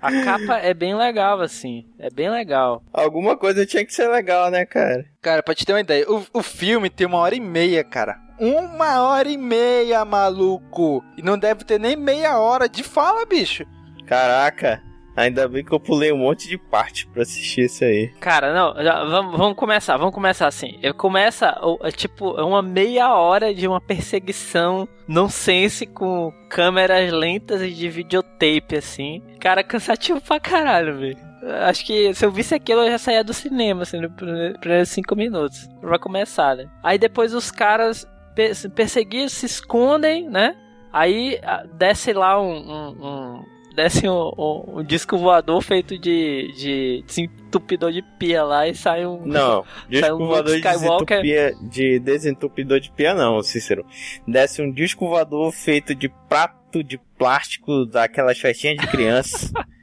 A 0.00 0.12
capa 0.24 0.58
é 0.58 0.72
bem 0.72 0.94
legal, 0.94 1.40
assim. 1.40 1.84
É 1.98 2.08
bem 2.08 2.30
legal. 2.30 2.82
Alguma 2.92 3.36
coisa 3.36 3.66
tinha 3.66 3.84
que 3.84 3.92
ser 3.92 4.08
legal, 4.08 4.50
né, 4.50 4.64
cara? 4.64 5.04
Cara, 5.20 5.42
pra 5.42 5.54
te 5.54 5.66
ter 5.66 5.72
uma 5.72 5.80
ideia, 5.80 6.04
o, 6.10 6.24
o 6.32 6.42
filme 6.42 6.88
tem 6.88 7.06
uma 7.06 7.18
hora 7.18 7.34
e 7.34 7.40
meia, 7.40 7.82
cara. 7.82 8.16
Uma 8.38 9.02
hora 9.02 9.28
e 9.28 9.36
meia, 9.36 10.04
maluco. 10.04 11.02
E 11.16 11.22
não 11.22 11.36
deve 11.36 11.64
ter 11.64 11.80
nem 11.80 11.96
meia 11.96 12.38
hora 12.38 12.68
de 12.68 12.84
fala, 12.84 13.26
bicho. 13.26 13.64
Caraca, 14.06 14.82
ainda 15.22 15.48
bem 15.48 15.64
que 15.64 15.72
eu 15.72 15.80
pulei 15.80 16.12
um 16.12 16.18
monte 16.18 16.48
de 16.48 16.56
parte 16.56 17.06
pra 17.08 17.22
assistir 17.22 17.62
isso 17.66 17.84
aí. 17.84 18.08
Cara, 18.20 18.52
não, 18.54 18.82
já- 18.82 19.04
vamos, 19.04 19.36
vamos 19.36 19.56
começar, 19.56 19.96
vamos 19.96 20.14
começar 20.14 20.46
assim. 20.46 20.78
Eu 20.82 20.94
começa, 20.94 21.58
é 21.82 21.90
tipo, 21.90 22.38
é 22.38 22.44
uma 22.44 22.62
meia 22.62 23.14
hora 23.14 23.54
de 23.54 23.66
uma 23.66 23.80
perseguição 23.80 24.88
nonsense 25.06 25.86
com 25.86 26.32
câmeras 26.48 27.12
lentas 27.12 27.62
e 27.62 27.70
de 27.70 27.88
videotape, 27.88 28.76
assim. 28.76 29.22
Cara, 29.40 29.62
cansativo 29.64 30.20
pra 30.20 30.38
caralho, 30.40 30.98
velho. 30.98 31.28
Acho 31.66 31.84
que 31.86 32.12
se 32.14 32.24
eu 32.26 32.32
visse 32.32 32.54
aquilo, 32.54 32.80
eu 32.82 32.90
já 32.90 32.98
saía 32.98 33.22
do 33.22 33.32
cinema, 33.32 33.82
assim, 33.82 34.00
nos 34.00 34.12
primeiros 34.12 34.88
cinco 34.88 35.14
minutos. 35.14 35.68
Pra 35.80 35.98
começar, 35.98 36.56
né? 36.56 36.66
Aí 36.82 36.98
depois 36.98 37.32
os 37.32 37.50
caras 37.50 38.06
per- 38.34 38.54
se 38.54 38.68
perseguiam, 38.68 39.28
se 39.28 39.46
escondem, 39.46 40.28
né? 40.28 40.56
Aí 40.92 41.38
ah, 41.44 41.64
desce 41.74 42.12
lá 42.12 42.40
um. 42.40 42.50
um- 42.52 43.06
um- 43.06 43.57
desce 43.78 44.08
um, 44.08 44.30
um- 44.38 44.78
um 44.78 44.84
disco 44.84 45.16
voador 45.16 45.62
feito 45.62 45.98
de, 45.98 46.52
de 46.56 47.04
desentupidor 47.06 47.90
de 47.92 48.02
pia 48.18 48.42
lá 48.44 48.68
e 48.68 48.74
sai 48.74 49.06
um. 49.06 49.24
Não, 49.24 49.64
Sai 50.00 50.12
um 50.12 50.18
disco 50.18 50.26
voador 50.26 50.52
de, 50.52 50.56
Skywalker. 50.58 51.22
desentupia, 51.22 51.54
de 51.70 51.98
desentupidor 52.00 52.80
de 52.80 52.90
pia 52.90 53.14
não, 53.14 53.42
Cícero. 53.42 53.86
Desce 54.26 54.60
um 54.60 54.70
disco 54.70 55.08
voador 55.08 55.50
feito 55.52 55.94
de 55.94 56.08
prato 56.28 56.84
de 56.84 56.98
plástico 57.16 57.86
daquelas 57.86 58.38
festinhas 58.38 58.76
de 58.78 58.86
criança. 58.88 59.50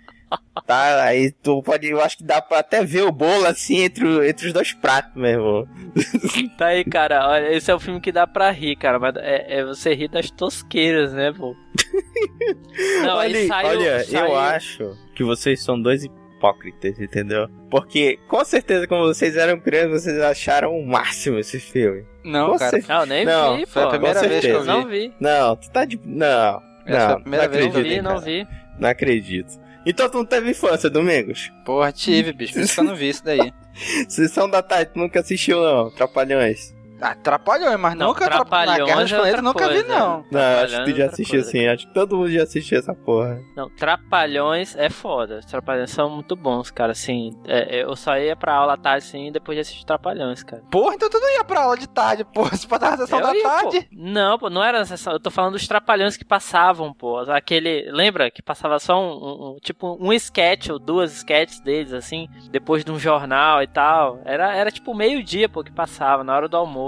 tá, 0.66 1.04
aí 1.04 1.32
tu 1.32 1.62
pode, 1.64 1.88
eu 1.88 2.02
acho 2.02 2.18
que 2.18 2.24
dá 2.24 2.42
pra 2.42 2.60
até 2.60 2.84
ver 2.84 3.04
o 3.04 3.12
bolo 3.12 3.46
assim 3.46 3.80
entre, 3.84 4.28
entre 4.30 4.48
os 4.48 4.54
dois 4.54 4.74
pratos, 4.74 5.14
meu 5.16 5.30
irmão. 5.32 5.68
Tá 6.58 6.68
aí, 6.68 6.84
cara. 6.86 7.28
Olha, 7.28 7.52
esse 7.54 7.70
é 7.72 7.76
o 7.76 7.80
filme 7.80 8.00
que 8.00 8.12
dá 8.12 8.26
pra 8.28 8.52
rir, 8.52 8.76
cara. 8.76 8.98
Mas 9.00 9.16
é, 9.18 9.60
é 9.60 9.66
você 9.66 9.94
rir 9.94 10.08
das 10.10 10.30
tosqueiras, 10.32 11.14
né, 11.14 11.32
pô? 11.32 11.56
Não, 13.04 13.16
olha, 13.18 13.48
saiu- 13.48 13.68
olha 13.70 14.04
saiu- 14.04 14.26
eu 14.28 14.36
acho 14.38 14.98
que 15.16 15.24
vocês 15.24 15.64
são 15.64 15.82
dois 15.82 16.04
hipócritas, 16.04 17.00
entendeu? 17.00 17.48
Porque 17.70 18.20
com 18.28 18.44
certeza 18.46 18.88
quando 18.88 19.06
vocês 19.08 19.36
eram 19.36 19.60
crianças, 19.60 20.04
vocês 20.04 20.20
acharam 20.22 20.78
o 20.78 20.86
máximo 20.86 21.40
esse 21.40 21.60
filme. 21.60 22.06
Não, 22.24 22.52
Com 22.52 22.58
cara. 22.58 22.72
certeza. 22.72 22.94
Não, 22.94 23.06
nem 23.06 23.26
Não, 23.26 23.58
vi, 23.58 23.66
foi 23.66 23.82
a 23.82 23.86
pô. 23.86 23.92
primeira 23.92 24.22
vez 24.28 24.42
que 24.46 24.52
eu 24.52 24.62
vi. 24.62 24.68
Não 24.68 24.88
vi. 24.88 25.14
Não, 25.20 25.56
tu 25.56 25.72
tá 25.72 25.86
de. 25.86 26.00
Não. 26.04 26.62
Essa 26.86 26.98
é 27.06 27.08
não, 27.10 27.22
primeira 27.22 27.46
não 27.46 27.52
vez 27.52 27.64
que 27.66 27.68
eu 27.68 27.80
acredito, 27.80 27.96
vi, 27.96 28.02
não 28.02 28.20
vi. 28.20 28.48
Não 28.80 28.90
acredito. 28.90 29.65
Então 29.86 30.10
tu 30.10 30.18
não 30.18 30.26
teve 30.26 30.50
infância, 30.50 30.90
Domingos? 30.90 31.52
Porra, 31.64 31.92
tive, 31.92 32.34
bicho. 32.34 32.54
Por 32.54 32.62
isso 32.64 32.74
que 32.74 32.80
eu 32.80 32.84
não 32.84 32.96
vi 32.96 33.10
isso 33.10 33.24
daí. 33.24 33.54
Sessão 34.10 34.50
da 34.50 34.62
tarde, 34.62 34.92
tu 34.94 35.00
nunca 35.00 35.20
assistiu 35.20 35.62
não, 35.62 35.92
Trapalhões. 35.92 36.75
Atrapalhou, 37.02 37.78
mas 37.78 37.96
Não, 37.96 38.08
nunca 38.08 38.26
atrapalhou. 38.26 38.78
Na 38.80 38.86
Guerra 38.86 39.02
dos 39.02 39.10
Trapalhões 39.10 39.12
é 39.12 39.16
Planetas 39.16 39.28
outra 39.28 39.42
nunca 39.42 39.68
vi, 39.68 39.84
coisa. 39.84 40.00
não. 40.00 40.26
Não, 40.32 40.64
acho 40.64 40.78
que 40.78 40.84
tu 40.84 40.90
já 40.92 41.04
é 41.04 41.06
outra 41.06 41.06
assistiu 41.14 41.36
coisa, 41.42 41.50
sim, 41.52 41.68
acho 41.68 41.88
que 41.88 41.94
todo 41.94 42.18
mundo 42.18 42.32
já 42.32 42.44
assistiu 42.44 42.80
essa 42.80 42.94
porra. 42.94 43.42
Não, 43.56 43.70
Trapalhões 43.70 44.76
é 44.76 44.90
foda. 44.90 45.40
Os 45.40 45.46
Trapalhões 45.46 45.92
são 45.92 46.10
muito 46.10 46.36
bons, 46.36 46.72
cara. 46.72 46.92
Assim, 46.94 47.32
é, 47.48 47.84
eu 47.84 47.96
só 47.96 48.18
ia 48.18 48.36
pra 48.36 48.54
aula 48.56 48.74
à 48.74 48.78
tarde, 48.78 49.06
assim, 49.06 49.28
e 49.28 49.32
depois 49.32 49.56
de 49.56 49.62
assistir 49.62 49.86
Trapalhões, 49.86 50.44
cara. 50.44 50.64
Porra, 50.72 50.96
então 50.96 51.10
tu 51.10 51.20
não 51.20 51.34
ia 51.36 51.44
pra 51.44 51.62
aula 51.64 51.78
de 51.78 51.88
tarde, 51.88 52.24
porra. 52.24 52.56
Se 52.56 52.68
botar 52.68 52.92
na 52.92 52.98
sessão 52.98 53.20
Eu 53.20 53.26
da 53.28 53.36
ia, 53.36 53.44
tarde. 53.44 53.82
pô. 53.82 53.88
Não, 53.92 54.40
pô, 54.40 54.50
não 54.50 54.64
era 54.64 54.80
na 54.80 54.86
sessão. 54.86 55.14
Eu 55.14 55.20
tô 55.20 55.30
falando 55.32 55.54
dos 55.54 55.68
trapalhões 55.68 56.16
que 56.18 56.26
passavam, 56.26 56.94
pô. 56.94 57.20
Aquele. 57.30 57.90
Lembra 57.92 58.32
que 58.32 58.42
passava 58.42 58.80
só 58.80 59.00
um. 59.00 59.06
um- 59.16 59.52
um- 59.56 59.58
tipo, 59.60 59.98
um 60.00 60.14
sketch 60.14 60.70
ou 60.70 60.80
duas 60.80 61.14
sketches 61.18 61.60
deles, 61.60 61.94
assim, 61.94 62.28
depois 62.50 62.84
de 62.86 62.92
um 62.92 63.00
jornal 63.00 63.62
e 63.62 63.68
tal. 63.68 64.20
Era, 64.26 64.56
era 64.56 64.72
tipo 64.72 64.94
meio-dia, 64.94 65.50
pô, 65.50 65.64
que 65.64 65.72
passava, 65.72 66.24
na 66.24 66.36
hora 66.36 66.48
do 66.48 66.56
almoço. 66.58 66.85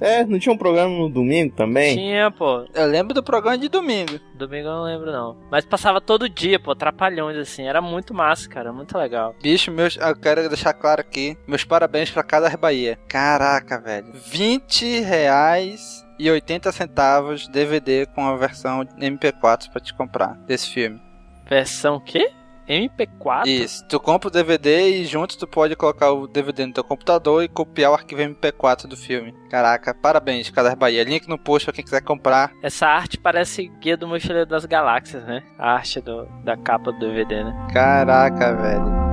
É, 0.00 0.24
não 0.24 0.38
tinha 0.38 0.52
um 0.52 0.58
programa 0.58 0.96
no 0.96 1.08
domingo 1.08 1.54
também? 1.54 1.96
Tinha, 1.96 2.30
pô. 2.30 2.66
Eu 2.74 2.86
lembro 2.86 3.14
do 3.14 3.22
programa 3.22 3.56
de 3.56 3.68
domingo. 3.68 4.18
Domingo 4.34 4.68
eu 4.68 4.72
não 4.72 4.82
lembro, 4.82 5.12
não. 5.12 5.36
Mas 5.50 5.64
passava 5.64 6.00
todo 6.00 6.28
dia, 6.28 6.58
pô, 6.58 6.74
trapalhões, 6.74 7.36
assim. 7.36 7.66
Era 7.66 7.80
muito 7.80 8.12
massa, 8.12 8.48
cara. 8.48 8.72
Muito 8.72 8.96
legal. 8.98 9.34
Bicho, 9.42 9.70
meus, 9.70 9.96
eu 9.96 10.16
quero 10.16 10.48
deixar 10.48 10.74
claro 10.74 11.00
aqui, 11.00 11.36
meus 11.46 11.64
parabéns 11.64 12.10
pra 12.10 12.22
Casa 12.22 12.54
Bahia. 12.56 12.98
Caraca, 13.08 13.80
velho. 13.80 14.12
20 14.12 15.00
reais 15.00 16.04
e 16.18 16.30
80 16.30 16.70
centavos 16.72 17.48
DVD 17.48 18.06
com 18.06 18.26
a 18.26 18.36
versão 18.36 18.84
MP4 19.00 19.70
pra 19.70 19.80
te 19.80 19.94
comprar 19.94 20.34
desse 20.46 20.70
filme. 20.70 21.00
Versão 21.48 22.00
quê? 22.00 22.30
MP4? 22.68 23.46
Isso, 23.46 23.86
tu 23.88 24.00
compra 24.00 24.28
o 24.28 24.30
DVD 24.30 24.88
e 24.88 25.04
junto 25.04 25.36
tu 25.36 25.46
pode 25.46 25.76
colocar 25.76 26.10
o 26.12 26.26
DVD 26.26 26.66
no 26.66 26.72
teu 26.72 26.84
computador 26.84 27.42
e 27.42 27.48
copiar 27.48 27.90
o 27.90 27.94
arquivo 27.94 28.22
MP4 28.22 28.86
do 28.86 28.96
filme. 28.96 29.34
Caraca, 29.50 29.94
parabéns, 29.94 30.50
Casas 30.50 30.74
Bahia. 30.74 31.04
Link 31.04 31.28
no 31.28 31.38
post 31.38 31.66
pra 31.66 31.74
quem 31.74 31.84
quiser 31.84 32.00
comprar. 32.02 32.52
Essa 32.62 32.86
arte 32.86 33.18
parece 33.18 33.68
Guia 33.80 33.96
do 33.96 34.08
Mochileiro 34.08 34.48
das 34.48 34.64
Galáxias, 34.64 35.24
né? 35.24 35.42
A 35.58 35.72
arte 35.72 36.00
do, 36.00 36.26
da 36.42 36.56
capa 36.56 36.92
do 36.92 36.98
DVD, 36.98 37.44
né? 37.44 37.68
Caraca, 37.72 38.54
velho. 38.56 39.04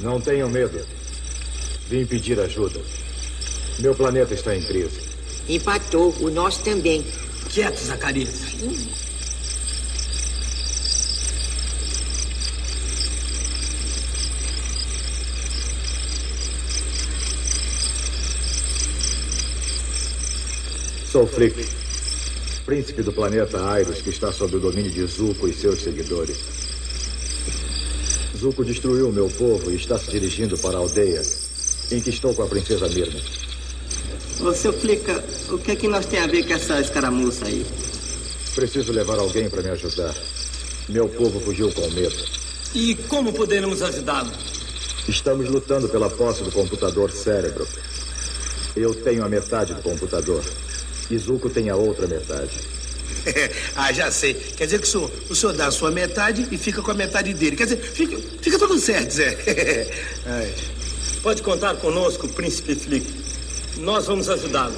Não 0.00 0.20
tenham 0.20 0.48
medo. 0.48 0.78
Vim 1.88 2.06
pedir 2.06 2.38
ajuda. 2.40 2.80
Meu 3.78 3.94
planeta 3.94 4.34
está 4.34 4.56
em 4.56 4.60
crise. 4.60 5.00
Empatou, 5.48 6.12
o 6.20 6.30
nosso 6.30 6.64
também. 6.64 7.04
Quieto, 7.48 7.78
Zacarias. 7.78 8.28
Sou 21.10 21.26
Flick, 21.26 21.64
príncipe 22.66 23.02
do 23.02 23.12
planeta 23.12 23.64
Aires, 23.70 24.02
que 24.02 24.10
está 24.10 24.32
sob 24.32 24.56
o 24.56 24.60
domínio 24.60 24.90
de 24.90 25.06
Zuko 25.06 25.46
e 25.46 25.54
seus 25.54 25.80
seguidores. 25.82 26.36
Zuko 28.36 28.64
destruiu 28.64 29.12
meu 29.12 29.28
povo 29.28 29.70
e 29.70 29.76
está 29.76 29.96
se 29.98 30.10
dirigindo 30.10 30.58
para 30.58 30.76
a 30.76 30.80
aldeia, 30.80 31.22
em 31.92 32.00
que 32.00 32.10
estou 32.10 32.34
com 32.34 32.42
a 32.42 32.46
princesa 32.46 32.88
Mirna. 32.88 33.47
Ô, 34.40 34.54
seu 34.54 34.72
Flica, 34.72 35.24
o 35.50 35.58
que 35.58 35.72
é 35.72 35.76
que 35.76 35.88
nós 35.88 36.06
tem 36.06 36.20
a 36.20 36.26
ver 36.26 36.46
com 36.46 36.54
essa 36.54 36.80
escaramuça 36.80 37.44
aí? 37.44 37.66
Preciso 38.54 38.92
levar 38.92 39.18
alguém 39.18 39.50
para 39.50 39.62
me 39.62 39.70
ajudar. 39.70 40.14
Meu 40.88 41.08
povo 41.08 41.40
fugiu 41.40 41.72
com 41.72 41.90
medo. 41.90 42.16
E 42.72 42.94
como 43.08 43.32
poderemos 43.32 43.82
ajudá-lo? 43.82 44.30
Estamos 45.08 45.48
lutando 45.48 45.88
pela 45.88 46.08
posse 46.08 46.44
do 46.44 46.52
computador 46.52 47.10
cérebro. 47.10 47.66
Eu 48.76 48.94
tenho 48.94 49.24
a 49.24 49.28
metade 49.28 49.74
do 49.74 49.82
computador. 49.82 50.44
E 51.10 51.18
Zuko 51.18 51.50
tem 51.50 51.68
a 51.68 51.76
outra 51.76 52.06
metade. 52.06 52.60
ah, 53.74 53.92
já 53.92 54.10
sei. 54.10 54.34
Quer 54.34 54.66
dizer 54.66 54.78
que 54.80 54.86
o 54.86 54.90
senhor, 54.90 55.10
o 55.30 55.34
senhor 55.34 55.52
dá 55.52 55.66
a 55.66 55.70
sua 55.72 55.90
metade 55.90 56.46
e 56.50 56.56
fica 56.56 56.80
com 56.80 56.90
a 56.92 56.94
metade 56.94 57.34
dele. 57.34 57.56
Quer 57.56 57.64
dizer, 57.64 57.78
fica, 57.78 58.16
fica 58.40 58.58
tudo 58.58 58.78
certo, 58.78 59.10
Zé. 59.10 59.90
Ai. 60.26 60.54
Pode 61.22 61.42
contar 61.42 61.74
conosco, 61.76 62.28
príncipe 62.28 62.76
Flick. 62.76 63.27
Nós 63.76 64.06
vamos 64.06 64.28
ajudá-lo. 64.28 64.74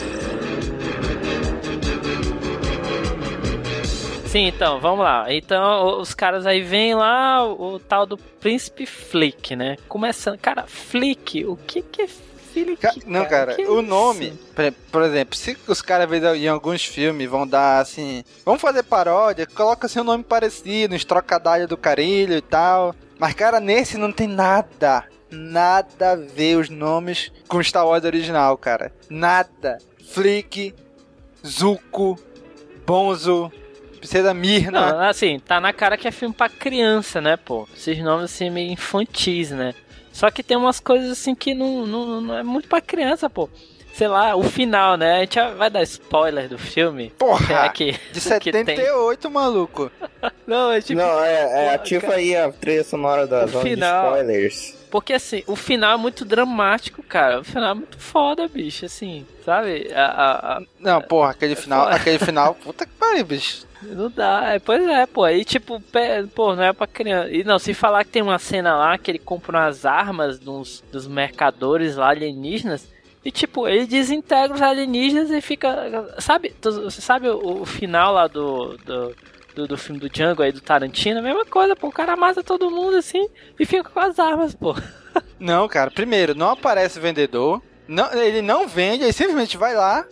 Sim, 4.27 4.47
então, 4.47 4.79
vamos 4.81 5.01
lá. 5.05 5.33
Então, 5.33 6.01
os 6.01 6.15
caras 6.15 6.47
aí 6.47 6.61
vêm 6.63 6.95
lá, 6.95 7.45
o, 7.45 7.75
o 7.75 7.79
tal 7.81 8.07
do 8.07 8.17
Príncipe 8.17 8.87
Flick, 8.87 9.57
né? 9.57 9.77
Começando. 9.89 10.39
Cara, 10.39 10.65
Flick, 10.69 11.45
o 11.47 11.57
que 11.57 11.83
que 11.83 12.03
é 12.03 12.07
Flick, 12.07 12.81
Não, 13.07 13.25
cara, 13.27 13.55
que 13.55 13.63
o 13.67 13.81
isso? 13.81 13.83
nome, 13.83 14.33
por- 14.55 14.73
por 14.93 15.03
exemplo, 15.03 15.37
se 15.37 15.57
os 15.67 15.81
caras 15.83 16.09
em 16.37 16.49
alguns 16.49 16.85
filmes 16.85 17.29
vão 17.29 17.47
dar 17.47 17.79
assim, 17.81 18.25
vamos 18.45 18.61
fazer 18.61 18.83
paródia, 18.83 19.47
coloca 19.47 19.87
assim 19.87 20.01
um 20.01 20.05
nome 20.05 20.23
parecido, 20.25 20.95
uns 20.95 21.05
trocadilhos 21.05 21.69
do 21.69 21.77
carilho 21.77 22.35
e 22.37 22.41
tal. 22.41 22.95
Mas, 23.19 23.35
cara, 23.35 23.59
nesse 23.61 23.97
não 23.99 24.11
tem 24.13 24.27
nada, 24.29 25.05
nada 25.31 26.13
a 26.13 26.17
ver 26.17 26.57
os 26.57 26.69
nomes 26.69 27.31
com 27.49 27.63
Star 27.63 27.87
Wars 27.87 28.05
original, 28.05 28.57
cara. 28.57 28.93
Nada. 29.09 29.79
Flick, 30.13 30.75
Zuko, 31.47 32.19
Bonzo, 32.87 33.51
Princesa 33.99 34.35
Mirna. 34.35 34.93
Não, 34.93 35.01
assim, 35.09 35.39
tá 35.39 35.61
na 35.61 35.73
cara 35.73 35.97
que 35.97 36.09
é 36.09 36.11
filme 36.11 36.35
pra 36.35 36.49
criança, 36.49 37.21
né, 37.21 37.37
pô? 37.37 37.69
Esses 37.77 37.99
nomes 38.03 38.25
assim 38.27 38.51
meio 38.51 38.73
infantis, 38.73 39.51
né? 39.51 39.75
Só 40.13 40.31
que 40.31 40.43
tem 40.43 40.57
umas 40.57 40.81
coisas 40.81 41.11
assim 41.13 41.35
que 41.35 41.55
não, 41.55 41.87
não, 41.87 42.21
não 42.21 42.39
é 42.39 42.43
muito 42.43 42.69
pra 42.69 42.81
criança, 42.81 43.31
pô. 43.31 43.49
Sei 43.95 44.09
lá, 44.09 44.35
o 44.37 44.43
final, 44.43 44.97
né? 44.97 45.17
A 45.17 45.21
gente 45.21 45.39
vai 45.57 45.69
dar 45.69 45.83
spoiler 45.83 46.49
do 46.49 46.59
filme. 46.59 47.11
Porra! 47.19 47.67
É 47.67 47.69
que, 47.69 47.93
De 48.13 48.21
que 48.41 48.51
tem. 48.53 48.65
78, 48.65 49.31
maluco. 49.31 49.91
Não, 50.47 50.73
é 50.73 50.81
tipo. 50.81 51.01
Não, 51.01 51.23
é, 51.23 51.67
é 51.67 51.75
ativa 51.75 52.15
aí 52.15 52.37
a 52.37 52.51
trilha 52.51 52.83
sonora 52.85 53.27
da 53.27 53.45
O 53.45 53.49
zona 53.49 53.65
de 53.65 53.71
final- 53.71 54.07
spoilers. 54.17 54.80
Porque 54.91 55.13
assim, 55.13 55.43
o 55.47 55.55
final 55.55 55.95
é 55.95 55.97
muito 55.97 56.25
dramático, 56.25 57.03
cara. 57.03 57.41
O 57.41 57.45
final 57.45 57.71
é 57.71 57.75
muito 57.75 57.99
foda, 57.99 58.49
bicho, 58.49 58.85
assim, 58.87 59.25
sabe? 59.45 59.91
A, 59.95 60.05
a- 60.05 60.57
a- 60.59 60.63
Não, 60.79 61.01
porra, 61.01 61.31
aquele 61.31 61.55
final, 61.55 61.85
foda. 61.85 61.97
aquele 61.97 62.19
final, 62.19 62.55
puta 62.55 62.85
que 62.87 62.93
pariu, 62.93 63.25
bicho. 63.25 63.67
Não 63.83 64.11
dá, 64.11 64.53
é, 64.55 64.59
pois 64.59 64.87
é, 64.87 65.07
pô. 65.07 65.25
Aí, 65.25 65.45
tipo, 65.45 65.83
pô, 66.35 66.55
não 66.55 66.65
é 66.65 66.73
pra 66.73 66.87
criança. 66.87 67.31
E 67.31 67.43
não, 67.45 67.59
se 67.59 67.73
falar 67.73 68.05
que 68.05 68.11
tem 68.11 68.21
uma 68.23 68.39
cena 68.39 68.77
lá 68.77 68.99
que 68.99 69.11
ele 69.11 69.19
compra 69.19 69.57
umas 69.59 69.87
armas 69.87 70.39
dos, 70.39 70.83
dos 70.93 71.07
mercadores 71.07 71.97
lá 71.97 72.11
alienígenas. 72.11 72.87
E, 73.25 73.31
tipo, 73.31 73.67
ele 73.69 73.87
desintegra 73.87 74.55
os 74.55 74.61
alienígenas 74.63 75.31
e 75.31 75.41
fica. 75.41 76.15
Sabe, 76.19 76.55
você 76.63 77.01
sabe 77.01 77.29
o, 77.29 77.63
o 77.63 77.67
final 77.67 78.13
lá 78.13 78.27
do, 78.27 78.77
do, 78.79 79.15
do, 79.61 79.69
do 79.69 79.79
filme 79.79 80.01
do 80.01 80.09
Django 80.09 80.43
aí, 80.43 80.53
do 80.53 80.61
Tarantino? 80.61 81.23
Mesma 81.23 81.45
coisa, 81.45 81.77
pô. 81.77 81.89
O 81.89 81.93
cara 81.93 82.17
mata 82.17 82.43
todo 82.43 82.71
mundo 82.71 82.97
assim 82.97 83.29
e 83.59 83.67
fica 83.67 83.89
com 83.89 84.01
as 84.01 84.19
armas, 84.19 84.55
pô. 84.55 84.75
Não, 85.39 85.67
cara, 85.69 85.91
primeiro, 85.91 86.35
não 86.35 86.51
aparece 86.51 87.01
vendedor. 87.01 87.63
Não, 87.89 88.13
ele 88.13 88.41
não 88.43 88.69
vende, 88.69 89.03
ele 89.03 89.13
simplesmente 89.13 89.57
vai 89.57 89.75
lá, 89.75 90.07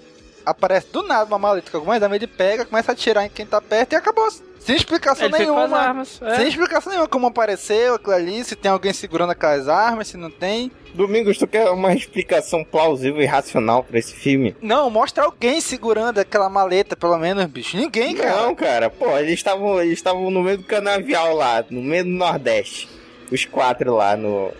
aparece 0.44 0.88
do 0.90 1.03
nada 1.03 1.26
uma 1.26 1.38
maleta 1.38 1.70
com 1.70 1.76
algumas 1.76 2.03
armas, 2.03 2.16
ele 2.16 2.26
pega, 2.26 2.64
começa 2.64 2.90
a 2.90 2.94
atirar 2.94 3.24
em 3.24 3.28
quem 3.28 3.46
tá 3.46 3.61
perto 3.61 3.92
e 3.92 3.96
acabou. 3.96 4.28
Sem 4.69 4.77
explicação 4.77 5.29
Ele 5.29 5.39
nenhuma. 5.39 5.79
armas. 5.79 6.21
é. 6.21 6.37
Sem 6.37 6.49
explicação 6.49 6.91
nenhuma 6.93 7.09
como 7.09 7.27
apareceu 7.27 7.95
aquilo 7.95 8.14
ali, 8.14 8.45
se 8.45 8.55
tem 8.55 8.71
alguém 8.71 8.93
segurando 8.93 9.31
aquelas 9.31 9.66
armas, 9.66 10.09
se 10.09 10.19
não 10.19 10.31
tem. 10.31 10.71
Domingos, 10.93 11.39
tu 11.39 11.47
quer 11.47 11.71
uma 11.71 11.95
explicação 11.95 12.62
plausível 12.62 13.23
e 13.23 13.25
racional 13.25 13.83
pra 13.83 13.99
esse 13.99 14.12
filme? 14.12 14.55
Não, 14.61 14.91
mostra 14.91 15.25
alguém 15.25 15.59
segurando 15.62 16.19
aquela 16.19 16.51
maleta, 16.51 16.95
pelo 16.95 17.16
menos, 17.16 17.47
bicho. 17.47 17.79
Ninguém, 17.79 18.14
cara. 18.14 18.43
Não, 18.43 18.55
cara, 18.55 18.91
pô, 18.91 19.16
eles 19.16 19.33
estavam 19.33 19.81
eles 19.81 19.95
estavam 19.95 20.31
no 20.31 20.43
meio 20.43 20.59
do 20.59 20.64
canavial 20.64 21.35
lá, 21.35 21.64
no 21.71 21.81
meio 21.81 22.05
do 22.05 22.11
Nordeste. 22.11 22.91
Os 23.33 23.47
quatro 23.47 23.95
lá 23.95 24.19
no. 24.19 24.53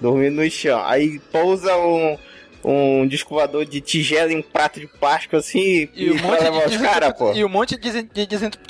dormindo 0.00 0.42
no 0.42 0.50
chão. 0.50 0.82
Aí 0.84 1.20
pousa 1.30 1.76
um. 1.76 2.18
Um 2.64 3.06
disco 3.06 3.34
de 3.64 3.80
tigela 3.80 4.32
em 4.32 4.38
um 4.38 4.42
prato 4.42 4.80
de 4.80 4.86
plástico 4.86 5.36
assim 5.36 5.88
E 5.94 6.10
um 6.10 6.16
pra 6.18 6.26
monte 6.28 6.42
levar 6.42 6.66
os 6.66 6.76
caras, 6.78 7.12
pô. 7.12 7.32
e 7.34 7.44
um 7.44 7.48
monte 7.48 7.76
de, 7.76 7.82
desen- 7.82 8.08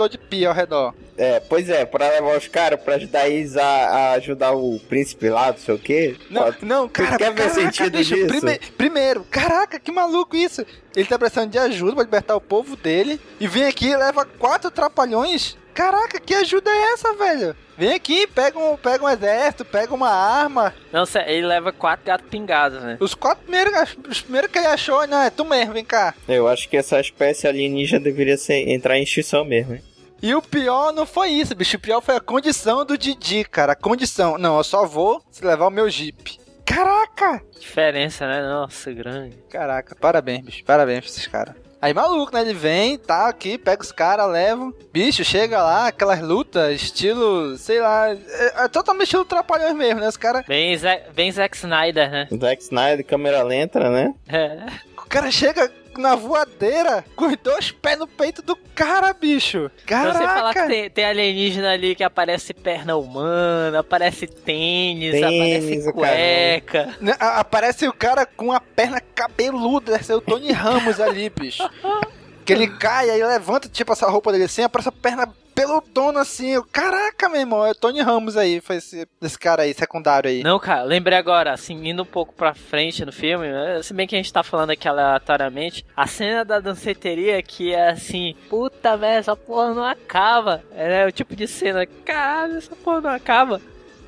de 0.09 0.19
pia 0.19 0.49
ao 0.49 0.55
redor. 0.55 0.93
É, 1.17 1.39
pois 1.39 1.69
é, 1.71 1.85
pra 1.85 2.09
levar 2.09 2.37
os 2.37 2.49
caras, 2.49 2.81
pra 2.81 2.97
ajudar 2.97 3.29
eles 3.29 3.57
a, 3.57 3.65
a 3.65 4.13
ajudar 4.15 4.51
o 4.53 4.81
príncipe 4.89 5.29
lá, 5.31 5.53
não 5.53 5.59
sei 5.59 5.75
o 5.75 5.79
quê. 5.79 6.17
Não, 6.29 6.53
Pô, 6.53 6.67
não, 6.67 6.89
cara, 6.89 7.17
quer 7.17 7.31
ver 7.33 7.37
caraca, 7.37 7.55
sentido 7.55 7.99
bicho, 7.99 8.15
disso? 8.17 8.27
prime- 8.27 8.59
primeiro, 8.77 9.25
caraca, 9.31 9.79
que 9.79 9.93
maluco 9.93 10.35
isso. 10.35 10.67
Ele 10.97 11.07
tá 11.07 11.17
precisando 11.17 11.51
de 11.51 11.59
ajuda 11.59 11.93
pra 11.95 12.03
libertar 12.05 12.35
o 12.35 12.41
povo 12.41 12.75
dele 12.75 13.21
e 13.39 13.47
vem 13.47 13.65
aqui 13.67 13.87
e 13.91 13.97
leva 13.97 14.25
quatro 14.25 14.71
trapalhões. 14.73 15.57
Caraca, 15.73 16.21
que 16.21 16.35
ajuda 16.35 16.71
é 16.71 16.93
essa, 16.95 17.13
velho? 17.15 17.57
Vem 17.77 17.93
aqui, 17.93 18.27
pega 18.27 18.59
um, 18.59 18.77
pega 18.77 19.05
um 19.05 19.09
exército, 19.09 19.65
pega 19.65 19.93
uma 19.93 20.11
arma. 20.11 20.73
Não, 20.93 21.05
ele 21.27 21.47
leva 21.47 21.73
quatro 21.73 22.07
gatos 22.07 22.29
pingados, 22.29 22.81
né? 22.83 22.97
Os 23.01 23.15
quatro 23.15 23.45
primeiros, 23.45 23.97
os 24.09 24.21
primeiros 24.21 24.51
que 24.51 24.59
ele 24.59 24.69
achou, 24.69 25.07
não, 25.07 25.23
é 25.23 25.31
tu 25.31 25.45
mesmo, 25.45 25.73
vem 25.73 25.85
cá. 25.85 26.15
Eu 26.29 26.47
acho 26.47 26.69
que 26.69 26.77
essa 26.77 27.01
espécie 27.01 27.49
alienígena 27.49 28.01
deveria 28.01 28.37
ser, 28.37 28.69
entrar 28.69 28.97
em 28.99 29.03
extinção 29.03 29.45
mesmo, 29.45 29.75
hein? 29.75 29.83
E 30.23 30.35
o 30.35 30.41
pior 30.41 30.93
não 30.93 31.05
foi 31.05 31.29
isso, 31.31 31.55
bicho. 31.55 31.77
O 31.77 31.81
pior 31.81 32.01
foi 32.01 32.17
a 32.17 32.21
condição 32.21 32.85
do 32.85 32.97
Didi, 32.97 33.45
cara. 33.45 33.73
A 33.73 33.77
condição. 33.77 34.39
Não, 34.39 34.57
eu 34.57 34.65
só 34.65 34.87
vou 34.87 35.23
se 35.31 35.45
levar 35.45 35.67
o 35.67 35.71
meu 35.71 35.91
Jeep. 35.91 36.39
Caraca! 36.65 37.43
Diferença, 37.61 38.27
né? 38.27 38.41
Nossa, 38.41 38.91
grande. 38.91 39.37
Caraca, 39.51 39.95
parabéns, 39.95 40.43
bicho. 40.43 40.65
Parabéns 40.65 41.01
pra 41.01 41.09
esses 41.11 41.27
caras. 41.27 41.55
Aí 41.85 41.93
maluco, 41.93 42.33
né? 42.33 42.41
Ele 42.41 42.55
vem, 42.55 42.97
tá 42.97 43.29
aqui, 43.29 43.59
pega 43.59 43.83
os 43.83 43.93
caras, 43.93 44.27
leva. 44.31 44.73
Bicho, 44.91 45.23
chega 45.23 45.63
lá, 45.63 45.89
aquelas 45.89 46.19
lutas, 46.23 46.73
estilo, 46.81 47.59
sei 47.59 47.79
lá. 47.79 48.09
É, 48.11 48.65
é 48.65 48.69
totalmente 48.69 49.05
estilo 49.05 49.23
trapalhões 49.27 49.75
mesmo, 49.75 50.01
né? 50.01 50.09
Os 50.09 50.17
caras. 50.17 50.47
Bem, 50.47 50.75
Zack- 50.79 51.13
bem 51.13 51.31
Zack 51.31 51.55
Snyder, 51.55 52.11
né? 52.11 52.29
Zack 52.41 52.63
Snyder, 52.63 53.05
câmera 53.05 53.43
lenta, 53.43 53.91
né? 53.91 54.15
É. 54.27 54.61
O 54.97 55.07
cara 55.07 55.31
chega 55.31 55.71
na 56.01 56.15
voadeira 56.15 57.05
com 57.17 57.27
os 57.27 57.37
dois 57.37 57.71
pés 57.71 57.99
no 57.99 58.07
peito 58.07 58.43
do 58.43 58.57
cara, 58.75 59.13
bicho. 59.13 59.71
Então 59.85 60.05
você 60.13 60.13
falar 60.25 60.49
que 60.53 60.55
Caraca! 60.55 60.67
tem, 60.67 60.91
tem 60.91 61.05
alienígena 61.05 61.73
ali 61.73 61.95
que 61.95 62.05
aparece 62.05 62.53
perna 62.53 62.97
humana, 62.97 63.81
aparece 63.81 64.27
tênis, 64.27 65.13
Tênis, 65.13 65.87
aparece 65.87 65.93
cueca. 65.93 66.95
Né, 67.01 67.15
Aparece 67.19 67.89
o 67.89 67.93
cara 67.93 68.27
com 68.27 68.53
a 68.53 68.61
perna 68.61 69.01
cabeluda, 69.15 69.93
deve 69.93 70.05
ser 70.05 70.15
o 70.15 70.21
Tony 70.21 70.53
Ramos 70.53 71.01
ali, 71.01 71.31
bicho. 71.31 71.63
Que 72.45 72.53
ele 72.53 72.69
cai, 72.69 73.11
aí 73.11 73.23
levanta, 73.25 73.69
tipo, 73.69 73.93
essa 73.93 74.09
roupa 74.09 74.31
dele 74.31 74.45
assim, 74.45 74.63
aparece 74.63 74.89
a 74.89 74.93
perna 74.93 75.27
peludona 75.55 76.21
assim. 76.21 76.51
Eu, 76.51 76.65
Caraca, 76.65 77.29
meu 77.29 77.41
irmão, 77.41 77.65
é 77.65 77.71
o 77.71 77.75
Tony 77.75 78.03
Ramos 78.03 78.37
aí, 78.37 78.61
foi 78.61 78.77
esse, 78.77 79.07
esse 79.23 79.39
cara 79.39 79.63
aí, 79.63 79.73
secundário 79.73 80.29
aí. 80.29 80.43
Não, 80.43 80.59
cara, 80.59 80.83
lembrei 80.83 81.17
agora, 81.17 81.53
assim, 81.53 81.89
indo 81.89 82.03
um 82.03 82.07
pouco 82.07 82.35
pra 82.35 82.55
frente 82.55 83.05
no 83.05 83.13
filme, 83.13 83.47
né, 83.49 83.81
se 83.83 83.95
bem 83.95 84.07
que 84.07 84.15
a 84.15 84.19
gente 84.19 84.33
tá 84.33 84.43
falando 84.43 84.71
aqui 84.71 84.89
aleatoriamente, 84.89 85.87
a 85.97 86.07
cena 86.07 86.45
da 86.45 86.61
danceteria 86.61 87.43
que 87.43 87.73
é 87.73 87.91
assim, 87.91 88.35
puta 88.51 88.97
velho, 88.97 89.21
essa 89.21 89.37
porra 89.37 89.73
não 89.73 89.85
acaba. 89.85 90.63
É 90.75 91.07
o 91.07 91.13
tipo 91.13 91.37
de 91.37 91.47
cena, 91.47 91.87
caralho, 92.05 92.59
essa 92.59 92.75
porra 92.77 93.01
não 93.01 93.11
acaba. 93.11 93.61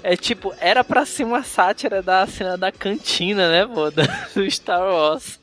É 0.02 0.16
tipo, 0.16 0.54
era 0.60 0.84
pra 0.84 1.06
ser 1.06 1.24
uma 1.24 1.42
sátira 1.42 2.02
da 2.02 2.26
cena 2.26 2.56
da 2.56 2.70
cantina, 2.70 3.50
né, 3.50 3.66
pô, 3.66 3.90
do 4.34 4.50
Star 4.50 4.82
Wars. 4.82 5.38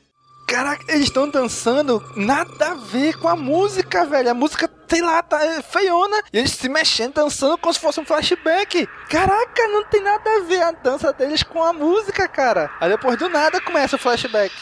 Caraca, 0.46 0.84
eles 0.88 1.04
estão 1.04 1.28
dançando 1.28 2.02
nada 2.14 2.72
a 2.72 2.74
ver 2.74 3.16
com 3.18 3.28
a 3.28 3.34
música, 3.34 4.04
velho. 4.04 4.30
A 4.30 4.34
música, 4.34 4.70
sei 4.86 5.00
lá, 5.00 5.22
tá 5.22 5.44
é, 5.44 5.62
feiona. 5.62 6.22
E 6.32 6.38
eles 6.38 6.52
se 6.52 6.68
mexendo, 6.68 7.14
dançando 7.14 7.56
como 7.58 7.72
se 7.72 7.80
fosse 7.80 7.98
um 8.00 8.04
flashback. 8.04 8.86
Caraca, 9.08 9.68
não 9.68 9.84
tem 9.84 10.02
nada 10.02 10.30
a 10.36 10.40
ver 10.40 10.62
a 10.62 10.72
dança 10.72 11.12
deles 11.12 11.42
com 11.42 11.62
a 11.62 11.72
música, 11.72 12.28
cara. 12.28 12.70
Aí 12.80 12.90
depois 12.90 13.18
do 13.18 13.28
nada 13.28 13.60
começa 13.60 13.96
o 13.96 13.98
flashback. 13.98 14.54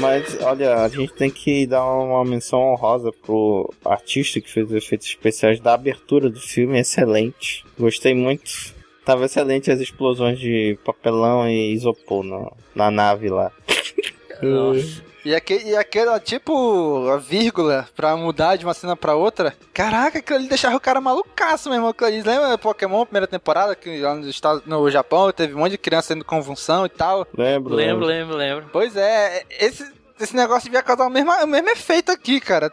Mas, 0.00 0.36
olha, 0.40 0.82
a 0.82 0.88
gente 0.88 1.12
tem 1.12 1.30
que 1.30 1.66
dar 1.66 1.84
uma 1.84 2.24
menção 2.24 2.60
honrosa 2.60 3.12
pro 3.12 3.72
artista 3.84 4.40
que 4.40 4.50
fez 4.50 4.66
os 4.66 4.74
efeitos 4.74 5.06
especiais 5.06 5.60
da 5.60 5.72
abertura 5.72 6.28
do 6.28 6.40
filme, 6.40 6.80
excelente. 6.80 7.64
Gostei 7.78 8.12
muito. 8.12 8.74
Tava 9.04 9.26
excelente 9.26 9.70
as 9.70 9.80
explosões 9.80 10.38
de 10.38 10.78
papelão 10.84 11.48
e 11.48 11.72
isopor 11.72 12.24
na, 12.24 12.50
na 12.74 12.90
nave 12.90 13.28
lá. 13.28 13.52
Nossa. 14.42 15.02
E, 15.24 15.34
aque, 15.34 15.54
e 15.64 15.74
aquela, 15.74 16.20
tipo, 16.20 17.08
a 17.08 17.16
vírgula 17.16 17.88
pra 17.96 18.14
mudar 18.14 18.56
de 18.56 18.64
uma 18.66 18.74
cena 18.74 18.94
pra 18.94 19.14
outra. 19.14 19.54
Caraca, 19.72 20.18
aquilo 20.18 20.38
ali 20.38 20.48
deixava 20.48 20.76
o 20.76 20.80
cara 20.80 21.00
malucaço 21.00 21.70
mesmo. 21.70 21.88
Aquilo 21.88 22.08
ali, 22.08 22.22
lembra 22.22 22.58
Pokémon, 22.58 23.06
primeira 23.06 23.26
temporada, 23.26 23.74
que 23.74 24.00
lá 24.00 24.14
nos 24.14 24.26
Estados, 24.26 24.66
no 24.66 24.90
Japão 24.90 25.32
teve 25.32 25.54
um 25.54 25.58
monte 25.58 25.72
de 25.72 25.78
criança 25.78 26.12
tendo 26.12 26.26
convulsão 26.26 26.84
e 26.84 26.90
tal. 26.90 27.26
Lembro, 27.36 27.74
Lembro, 27.74 28.04
lembro, 28.04 28.36
lembro. 28.36 28.66
Pois 28.70 28.96
é, 28.96 29.44
esse, 29.58 29.90
esse 30.20 30.34
negócio 30.36 30.64
devia 30.64 30.82
causar 30.82 31.06
o 31.06 31.10
mesmo, 31.10 31.30
o 31.32 31.46
mesmo 31.46 31.68
efeito 31.70 32.10
aqui, 32.12 32.40
cara. 32.40 32.70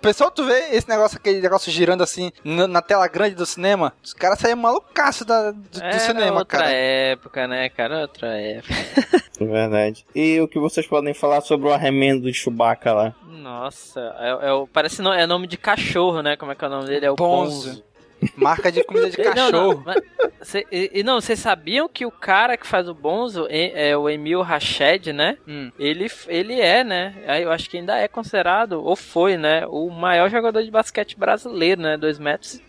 Pessoal, 0.00 0.30
tu 0.30 0.44
vê 0.44 0.68
esse 0.76 0.88
negócio, 0.88 1.16
aquele 1.18 1.40
negócio 1.40 1.70
girando 1.72 2.02
assim 2.02 2.30
na, 2.44 2.66
na 2.68 2.82
tela 2.82 3.06
grande 3.08 3.34
do 3.34 3.46
cinema? 3.46 3.92
Os 4.02 4.12
caras 4.12 4.38
saíram 4.38 4.58
malucaço 4.60 5.24
da, 5.24 5.50
do, 5.50 5.58
do 5.58 5.82
Era 5.82 5.98
cinema, 5.98 6.38
outra 6.40 6.58
cara. 6.58 6.70
época, 6.70 7.48
né, 7.48 7.68
cara? 7.68 8.00
Outra 8.02 8.28
época. 8.38 8.74
É 9.40 9.44
verdade. 9.44 10.04
E 10.14 10.40
o 10.40 10.46
que 10.46 10.56
vocês 10.60 10.86
podem 10.86 11.12
falar 11.14 11.40
sobre 11.40 11.66
o 11.66 11.72
arremendo 11.72 12.22
do 12.22 12.32
Chewbacca 12.32 12.92
lá? 12.92 13.14
Nossa, 13.26 13.98
é, 14.20 14.48
é 14.48 14.52
o- 14.52 14.68
parece 14.68 15.02
no, 15.02 15.12
é 15.12 15.26
nome 15.26 15.48
de 15.48 15.56
cachorro, 15.56 16.22
né? 16.22 16.36
Como 16.36 16.52
é 16.52 16.54
que 16.54 16.64
é 16.64 16.68
o 16.68 16.70
nome 16.70 16.86
dele? 16.86 17.06
É 17.06 17.10
o 17.10 17.16
Bonzo. 17.16 17.68
Bonzo. 17.70 17.84
Marca 18.36 18.70
de 18.70 18.84
comida 18.84 19.10
de 19.10 19.16
Não, 19.22 19.32
cachorro. 19.34 19.84
e, 20.70 20.90
e 20.94 21.02
não, 21.02 21.20
vocês 21.20 21.38
sabiam 21.38 21.88
que 21.88 22.04
o 22.06 22.10
cara 22.10 22.56
que 22.56 22.66
faz 22.66 22.88
o 22.88 22.94
Bonzo 22.94 23.46
é, 23.48 23.90
é 23.90 23.96
o 23.96 24.08
Emil 24.08 24.42
Rached, 24.42 25.12
né? 25.12 25.38
Hum. 25.46 25.70
Ele, 25.78 26.10
ele 26.28 26.60
é, 26.60 26.84
né? 26.84 27.14
Aí 27.26 27.42
Eu 27.42 27.52
acho 27.52 27.68
que 27.68 27.76
ainda 27.76 27.96
é 27.96 28.08
considerado, 28.08 28.82
ou 28.82 28.96
foi, 28.96 29.36
né? 29.36 29.66
O 29.66 29.90
maior 29.90 30.30
jogador 30.30 30.62
de 30.62 30.70
basquete 30.70 31.18
brasileiro, 31.18 31.80
né? 31.80 31.96
2,30 31.96 32.20
metros 32.20 32.60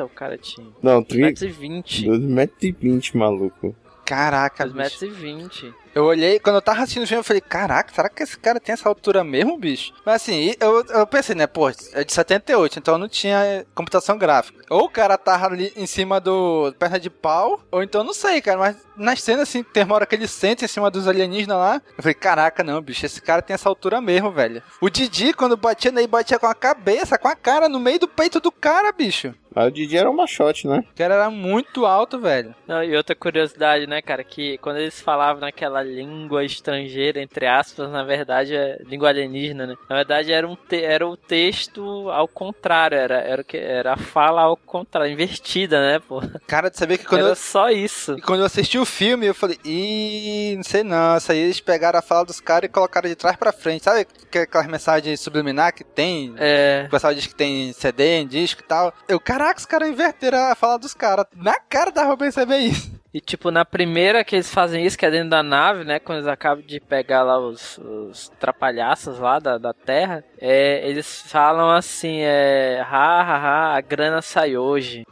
o 0.00 0.08
cara 0.08 0.36
tinha. 0.36 0.66
Não, 0.82 1.02
2,20 1.02 1.18
metros. 1.18 2.02
2,20m, 2.02 3.16
maluco. 3.16 3.74
Caraca, 4.04 4.64
2 4.64 4.74
metros 4.74 5.02
e 5.02 5.08
20. 5.08 5.74
Eu 5.98 6.04
olhei, 6.04 6.38
quando 6.38 6.54
eu 6.54 6.62
tava 6.62 6.80
assistindo 6.80 7.02
o 7.02 7.06
filme, 7.08 7.18
eu 7.18 7.24
falei, 7.24 7.40
caraca, 7.40 7.92
será 7.92 8.08
que 8.08 8.22
esse 8.22 8.38
cara 8.38 8.60
tem 8.60 8.72
essa 8.72 8.88
altura 8.88 9.24
mesmo, 9.24 9.58
bicho? 9.58 9.92
Mas 10.06 10.22
assim, 10.22 10.54
eu, 10.60 10.84
eu 10.90 11.04
pensei, 11.08 11.34
né, 11.34 11.44
pô, 11.44 11.68
é 11.68 12.04
de 12.04 12.12
78, 12.12 12.78
então 12.78 12.96
não 12.96 13.08
tinha 13.08 13.66
computação 13.74 14.16
gráfica. 14.16 14.64
Ou 14.70 14.84
o 14.84 14.88
cara 14.88 15.18
tava 15.18 15.46
ali 15.46 15.72
em 15.74 15.86
cima 15.88 16.20
do 16.20 16.72
perna 16.78 17.00
de 17.00 17.10
pau, 17.10 17.60
ou 17.72 17.82
então 17.82 18.04
não 18.04 18.14
sei, 18.14 18.40
cara, 18.40 18.58
mas 18.60 18.76
nas 18.96 19.20
cenas, 19.20 19.48
assim, 19.48 19.64
tem 19.64 19.82
uma 19.82 19.96
hora 19.96 20.06
que 20.06 20.14
ele 20.14 20.28
sente 20.28 20.64
em 20.64 20.68
cima 20.68 20.88
dos 20.88 21.08
alienígenas 21.08 21.58
lá, 21.58 21.82
eu 21.96 22.02
falei, 22.04 22.14
caraca, 22.14 22.62
não, 22.62 22.80
bicho, 22.80 23.04
esse 23.04 23.20
cara 23.20 23.42
tem 23.42 23.54
essa 23.54 23.68
altura 23.68 24.00
mesmo, 24.00 24.30
velho. 24.30 24.62
O 24.80 24.88
Didi, 24.88 25.32
quando 25.32 25.56
batia 25.56 25.90
nele, 25.90 26.06
batia 26.06 26.38
com 26.38 26.46
a 26.46 26.54
cabeça, 26.54 27.18
com 27.18 27.26
a 27.26 27.34
cara, 27.34 27.68
no 27.68 27.80
meio 27.80 27.98
do 27.98 28.06
peito 28.06 28.38
do 28.38 28.52
cara, 28.52 28.92
bicho. 28.92 29.34
Mas 29.54 29.66
o 29.68 29.70
Didi 29.70 29.96
era 29.96 30.10
um 30.10 30.14
machote, 30.14 30.66
né? 30.66 30.84
O 30.92 30.96
cara 30.96 31.14
era 31.14 31.30
muito 31.30 31.86
alto, 31.86 32.18
velho. 32.18 32.54
Não, 32.66 32.82
e 32.82 32.96
outra 32.96 33.14
curiosidade, 33.14 33.86
né, 33.86 34.00
cara, 34.02 34.22
que 34.24 34.58
quando 34.58 34.76
eles 34.78 35.00
falavam 35.00 35.40
naquela 35.40 35.82
língua 35.82 36.44
estrangeira, 36.44 37.20
entre 37.22 37.46
aspas, 37.46 37.90
na 37.90 38.04
verdade 38.04 38.54
é 38.54 38.78
língua 38.84 39.08
alienígena, 39.08 39.66
né? 39.66 39.74
Na 39.88 39.96
verdade 39.96 40.32
era, 40.32 40.46
um 40.46 40.54
te 40.56 40.82
era 40.82 41.06
o 41.06 41.16
texto 41.16 42.10
ao 42.10 42.28
contrário, 42.28 42.96
era, 42.96 43.16
era, 43.20 43.44
que, 43.44 43.56
era 43.56 43.94
a 43.94 43.96
fala 43.96 44.42
ao 44.42 44.56
contrário, 44.56 45.12
invertida, 45.12 45.80
né, 45.80 45.98
pô? 45.98 46.20
Cara, 46.46 46.70
de 46.70 46.76
saber 46.78 46.98
que 46.98 47.06
quando 47.06 47.20
era 47.22 47.30
eu, 47.30 47.36
só 47.36 47.70
isso. 47.70 48.16
e 48.18 48.20
quando 48.20 48.40
eu 48.40 48.46
assisti 48.46 48.78
o 48.78 48.84
filme, 48.84 49.26
eu 49.26 49.34
falei, 49.34 49.58
ih, 49.64 50.54
não 50.56 50.62
sei 50.62 50.82
não, 50.82 51.16
isso 51.16 51.32
aí 51.32 51.38
eles 51.38 51.60
pegaram 51.60 51.98
a 51.98 52.02
fala 52.02 52.24
dos 52.24 52.40
caras 52.40 52.68
e 52.68 52.72
colocaram 52.72 53.08
de 53.08 53.16
trás 53.16 53.36
pra 53.36 53.52
frente. 53.52 53.84
Sabe 53.84 54.06
que- 54.30 54.38
aquelas 54.38 54.66
mensagens 54.66 55.20
subliminar 55.20 55.72
que 55.74 55.84
tem? 55.84 56.34
É. 56.38 56.84
O 56.86 56.90
pessoal 56.90 57.14
diz 57.14 57.26
que 57.26 57.34
tem 57.34 57.72
CD, 57.72 58.18
em 58.20 58.26
disco 58.26 58.60
e 58.62 58.64
tal. 58.64 58.92
Eu, 59.08 59.18
caraca, 59.38 59.60
os 59.60 59.66
caras 59.66 59.88
inverteram 59.88 60.38
a 60.50 60.54
fala 60.56 60.78
dos 60.78 60.92
caras. 60.92 61.26
Na 61.36 61.54
cara 61.60 61.92
dava 61.92 62.16
pra 62.16 62.26
perceber 62.26 62.58
isso. 62.58 62.98
E 63.14 63.20
tipo, 63.20 63.50
na 63.50 63.64
primeira 63.64 64.24
que 64.24 64.34
eles 64.34 64.52
fazem 64.52 64.84
isso, 64.84 64.98
que 64.98 65.06
é 65.06 65.10
dentro 65.10 65.30
da 65.30 65.42
nave, 65.42 65.84
né? 65.84 65.98
Quando 65.98 66.18
eles 66.18 66.28
acabam 66.28 66.64
de 66.64 66.80
pegar 66.80 67.22
lá 67.22 67.38
os, 67.38 67.78
os 67.78 68.28
trapalhaços 68.40 69.18
lá 69.18 69.38
da, 69.38 69.56
da 69.56 69.72
Terra, 69.72 70.24
é, 70.40 70.86
eles 70.88 71.22
falam 71.22 71.70
assim, 71.70 72.18
é. 72.20 72.80
Ha, 72.80 73.22
ha, 73.22 73.36
ha, 73.36 73.76
a 73.76 73.80
grana 73.80 74.20
sai 74.20 74.56
hoje. 74.56 75.06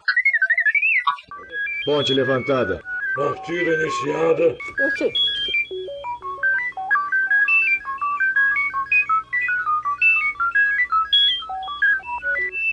Ponte 1.85 2.12
levantada. 2.12 2.83
Partida 3.14 3.70
iniciada. 3.70 4.57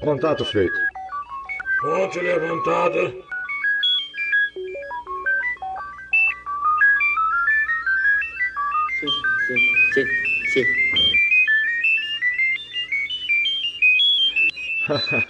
Contato 0.01 0.43
feito. 0.43 0.92
Ponte 1.84 2.21
levantada. 2.21 3.11
Sim, 9.45 9.57
sim, 9.93 10.07
sim. 10.53 10.65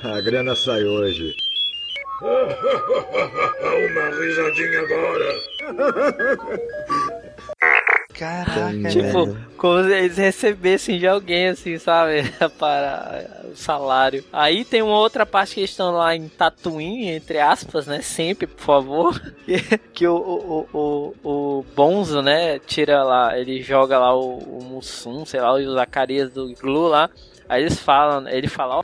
a 0.03 0.21
grana 0.21 0.55
sai 0.55 0.83
hoje. 0.85 1.33
Uma 2.21 4.09
risadinha 4.19 4.81
agora. 4.81 5.29
Caraca, 8.13 8.89
Tipo, 8.89 9.35
como 9.57 9.83
se 9.83 9.91
eles 9.91 10.17
recebessem 10.17 10.99
de 10.99 11.07
alguém, 11.07 11.47
assim, 11.47 11.77
sabe? 11.77 12.23
Para 12.59 13.25
o 13.45 13.55
salário. 13.55 14.23
Aí 14.31 14.63
tem 14.63 14.81
uma 14.81 14.97
outra 14.97 15.25
parte 15.25 15.55
que 15.55 15.61
eles 15.61 15.71
estão 15.71 15.91
lá 15.91 16.15
em 16.15 16.27
Tatooine, 16.29 17.09
entre 17.09 17.39
aspas, 17.39 17.87
né? 17.87 18.01
Sempre, 18.01 18.47
por 18.47 18.63
favor. 18.63 19.21
Que, 19.43 19.77
que 19.93 20.07
o, 20.07 20.15
o, 20.15 20.67
o, 20.73 21.13
o 21.23 21.65
Bonzo, 21.75 22.21
né? 22.21 22.59
Tira 22.59 23.03
lá, 23.03 23.37
ele 23.37 23.61
joga 23.61 23.99
lá 23.99 24.15
o, 24.15 24.37
o 24.37 24.63
Mussum, 24.63 25.25
sei 25.25 25.41
lá, 25.41 25.53
os 25.53 25.65
Zacarias 25.65 26.31
do 26.31 26.53
Glu 26.55 26.87
lá. 26.87 27.09
Aí 27.49 27.61
eles 27.61 27.77
falam, 27.77 28.27
ele 28.29 28.47
fala, 28.47 28.77
ó. 28.77 28.81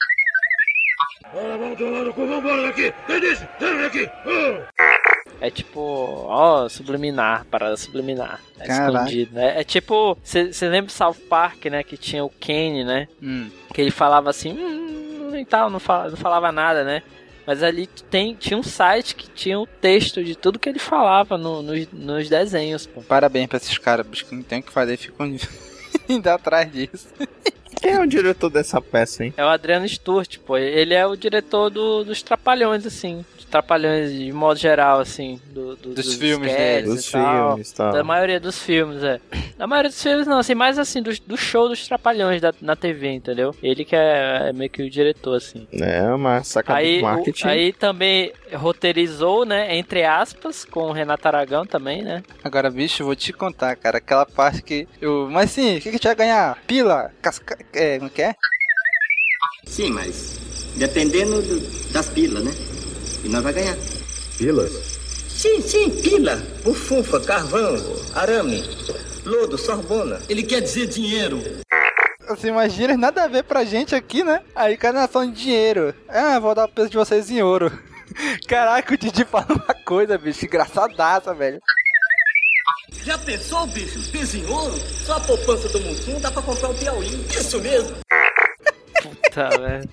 Vamos 1.34 1.78
vambora 2.16 2.64
daqui. 2.64 2.94
Sai 3.08 3.82
daqui. 3.82 4.10
É 5.42 5.50
tipo, 5.50 5.80
ó, 5.80 6.68
subliminar, 6.68 7.46
parada 7.46 7.78
subliminar. 7.78 8.42
É 8.60 8.68
Caraca. 8.68 8.92
escondido, 9.06 9.36
né? 9.36 9.60
É 9.60 9.64
tipo, 9.64 10.18
você 10.24 10.50
lembra 10.64 10.88
do 10.88 10.92
South 10.92 11.16
Park, 11.30 11.66
né? 11.66 11.82
Que 11.84 11.96
tinha 11.98 12.24
o 12.26 12.30
Kenny, 12.30 12.84
né? 12.84 13.08
Hum. 13.24 13.50
Que 13.74 13.82
ele 13.82 13.92
falava 13.92 14.30
assim, 14.30 14.52
hum, 14.54 15.36
e 15.38 15.46
tal, 15.46 15.70
não, 15.70 15.80
fala, 15.80 16.10
não 16.10 16.18
falava 16.18 16.52
nada, 16.52 16.84
né? 16.84 17.02
Mas 17.48 17.64
ali 17.64 17.88
tem, 17.88 18.36
tinha 18.36 18.58
um 18.58 18.64
site 18.64 19.16
que 19.16 19.28
tinha 19.30 19.58
o 19.60 19.66
texto 19.66 20.24
de 20.24 20.36
tudo 20.36 20.60
que 20.60 20.68
ele 20.70 20.78
falava 20.78 21.38
no- 21.38 21.64
nos, 21.64 21.88
nos 21.92 22.30
desenhos, 22.30 22.86
pô. 22.86 23.02
Parabéns 23.02 23.48
pra 23.48 23.58
esses 23.58 23.78
caras, 23.78 24.06
que 24.22 24.36
não 24.36 24.44
tem 24.44 24.60
o 24.60 24.64
que 24.64 24.72
fazer, 24.72 24.98
ficam 24.98 25.26
indo 26.08 26.28
atrás 26.28 26.72
disso. 26.72 27.08
Quem 27.82 27.94
é 27.94 28.00
o 28.02 28.06
diretor 28.06 28.50
dessa 28.50 28.82
peça, 28.82 29.24
hein? 29.24 29.34
É 29.38 29.44
o 29.44 29.48
Adriano 29.48 29.88
Sturt, 29.88 30.38
pô. 30.40 30.58
Ele 30.58 30.94
é 30.94 31.08
o 31.08 31.16
diretor 31.16 31.70
do- 31.70 32.04
dos 32.04 32.22
Trapalhões, 32.22 32.86
assim. 32.86 33.26
Dos 33.50 33.52
Trapalhões 33.52 34.14
de 34.14 34.32
modo 34.32 34.60
geral, 34.60 35.00
assim. 35.00 35.42
do- 35.48 35.76
do- 35.76 35.94
Dos 35.96 36.14
filmes 36.14 36.52
sketches 36.52 36.84
dele. 36.84 36.92
e 36.92 36.96
Dos 36.96 37.12
tal. 37.12 37.48
filmes 37.50 37.72
tal. 37.72 37.92
Da 37.94 38.04
maioria 38.04 38.40
dos 38.40 38.62
filmes, 38.62 39.04
é. 39.04 39.20
Da 39.58 39.66
maioria 39.66 39.90
dos 39.90 40.02
filmes, 40.02 40.28
não, 40.28 40.38
assim, 40.38 40.54
mais 40.54 40.78
assim, 40.78 41.02
do, 41.02 41.12
do 41.26 41.36
show 41.36 41.68
dos 41.68 41.88
Trapalhões 41.88 42.40
da, 42.42 42.54
na 42.62 42.76
TV, 42.76 43.10
entendeu? 43.12 43.56
Ele 43.64 43.84
que 43.84 43.96
é, 43.96 44.50
é 44.50 44.54
meio 44.54 44.70
que 44.70 44.84
o 44.84 44.90
diretor, 44.90 45.36
assim. 45.36 45.68
É 45.74 46.04
uma 46.14 46.44
sacada 46.44 46.78
Aí, 46.80 46.98
de 46.98 47.00
o- 47.00 47.06
marketing. 47.06 47.48
aí 47.48 47.74
também 47.74 48.32
roteirizou, 48.54 49.44
né, 49.46 49.76
entre 49.76 50.04
aspas, 50.06 50.64
com 50.64 50.82
o 50.82 50.92
Renato 50.92 51.28
Aragão 51.28 51.66
também, 51.66 52.04
né? 52.04 52.22
Agora, 52.44 52.70
bicho, 52.70 53.04
vou 53.04 53.16
te 53.16 53.34
contar, 53.34 53.76
cara, 53.76 53.98
aquela 53.98 54.28
parte 54.28 54.62
que 54.62 54.88
eu... 55.02 55.28
Mas 55.32 55.50
sim, 55.50 55.72
o 55.78 55.82
que, 55.82 55.82
que 55.82 55.90
a 55.90 55.92
gente 55.94 56.04
vai 56.08 56.16
ganhar? 56.16 56.56
Pila? 56.68 57.12
Casca... 57.20 57.58
É, 57.74 57.98
como 57.98 58.12
é 58.12 58.14
que 58.14 58.22
é? 58.22 58.36
Sim, 59.66 59.90
mas 59.92 60.40
dependendo 60.78 61.42
do- 61.42 61.92
das 61.92 62.10
pilas, 62.10 62.44
né? 62.44 62.52
E 63.24 63.30
nós 63.30 63.44
vai 63.44 63.54
ganhar. 63.54 63.76
Pilas? 64.38 64.72
Sim, 65.30 65.62
sim, 65.62 65.90
pila. 66.02 66.36
Bufunfa, 66.64 67.20
carvão, 67.22 67.76
arame, 68.14 68.64
lodo, 69.26 69.58
sorbona. 69.58 70.20
Ele 70.30 70.44
quer 70.44 70.62
dizer 70.62 70.88
dinheiro. 70.88 71.42
Você 72.28 72.48
imagina, 72.50 72.96
nada 72.96 73.24
a 73.24 73.28
ver 73.28 73.44
pra 73.44 73.66
gente 73.66 73.96
aqui, 73.96 74.24
né? 74.24 74.42
Aí 74.56 74.76
o 74.76 74.78
cara 74.78 75.08
falando 75.08 75.34
de 75.34 75.44
dinheiro. 75.44 75.94
Ah, 76.08 76.40
vou 76.40 76.54
dar 76.54 76.66
o 76.66 76.70
peso 76.70 76.90
de 76.90 76.98
vocês 76.98 77.30
em 77.32 77.42
ouro. 77.42 77.72
Caraca, 78.48 78.94
o 78.94 78.98
Didi 78.98 79.26
fala 79.26 79.48
uma 79.50 79.74
coisa, 79.86 80.18
bicho, 80.18 80.46
engraçadaça, 80.46 81.34
velho. 81.34 81.60
Já 83.04 83.18
pensou, 83.18 83.66
bicho? 83.68 84.12
Peso 84.12 84.38
em 84.38 84.46
ouro? 84.46 84.78
Só 84.78 85.14
a 85.18 85.20
poupança 85.22 85.70
do 85.70 85.80
Mussum 85.82 86.20
dá 86.20 86.32
pra 86.32 86.42
comprar 86.42 86.70
um 86.70 86.78
Piauí. 86.78 87.26
Isso 87.30 87.60
mesmo. 87.62 87.98
Puta, 89.02 89.50
velho. 89.58 89.90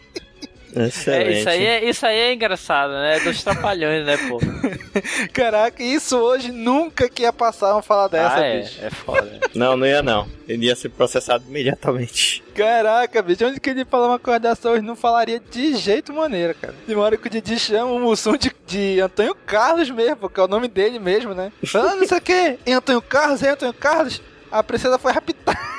É, 0.77 0.89
Excelente. 0.89 1.39
isso, 1.39 1.49
aí 1.49 1.67
é, 1.67 1.85
isso 1.89 2.07
aí 2.07 2.19
é 2.19 2.33
engraçado, 2.35 2.93
né? 2.93 3.17
É 3.17 3.21
dos 3.21 3.43
trapalhões, 3.43 4.05
né, 4.05 4.17
pô? 4.29 4.39
Caraca, 5.33 5.83
isso 5.83 6.19
hoje 6.19 6.53
nunca 6.53 7.09
que 7.09 7.23
ia 7.23 7.33
passar 7.33 7.73
uma 7.73 7.83
fala 7.83 8.09
dessa, 8.09 8.37
ah, 8.37 8.45
é, 8.45 8.61
bicho. 8.61 8.85
é 8.85 8.91
foda. 8.91 9.41
Não, 9.57 9.75
não 9.75 9.87
ia 9.87 10.03
não. 10.03 10.29
Ele 10.47 10.67
ia 10.67 10.77
ser 10.77 10.91
processado 10.91 11.45
imediatamente. 11.49 12.45
Caraca, 12.55 13.23
bicho, 13.23 13.47
onde 13.47 13.59
que 13.59 13.71
ele 13.71 13.87
fala 13.87 14.09
uma 14.09 14.19
coisa 14.19 14.39
dessa 14.39 14.69
hoje 14.69 14.83
não 14.83 14.95
falaria 14.95 15.41
de 15.41 15.75
jeito 15.77 16.13
maneiro, 16.13 16.55
cara. 16.61 16.75
De 16.87 16.95
uma 16.95 17.05
hora 17.05 17.17
que 17.17 17.27
o 17.27 17.31
Didi 17.31 17.59
chama 17.59 17.91
o 17.91 17.99
Mussum 17.99 18.37
de, 18.37 18.55
de 18.67 19.01
Antônio 19.01 19.35
Carlos 19.47 19.89
mesmo, 19.89 20.17
porque 20.17 20.39
é 20.39 20.43
o 20.43 20.49
nome 20.49 20.69
dele 20.69 20.99
mesmo, 20.99 21.33
né? 21.35 21.51
Ah, 21.75 21.95
não 21.95 22.07
sei 22.07 22.19
o 22.19 22.21
que, 22.21 22.59
em 22.67 22.75
Antônio 22.75 23.01
Carlos, 23.01 23.43
Antônio 23.43 23.73
Carlos, 23.73 24.21
a 24.53 24.63
princesa 24.63 24.99
foi 24.99 25.13
raptada. 25.13 25.76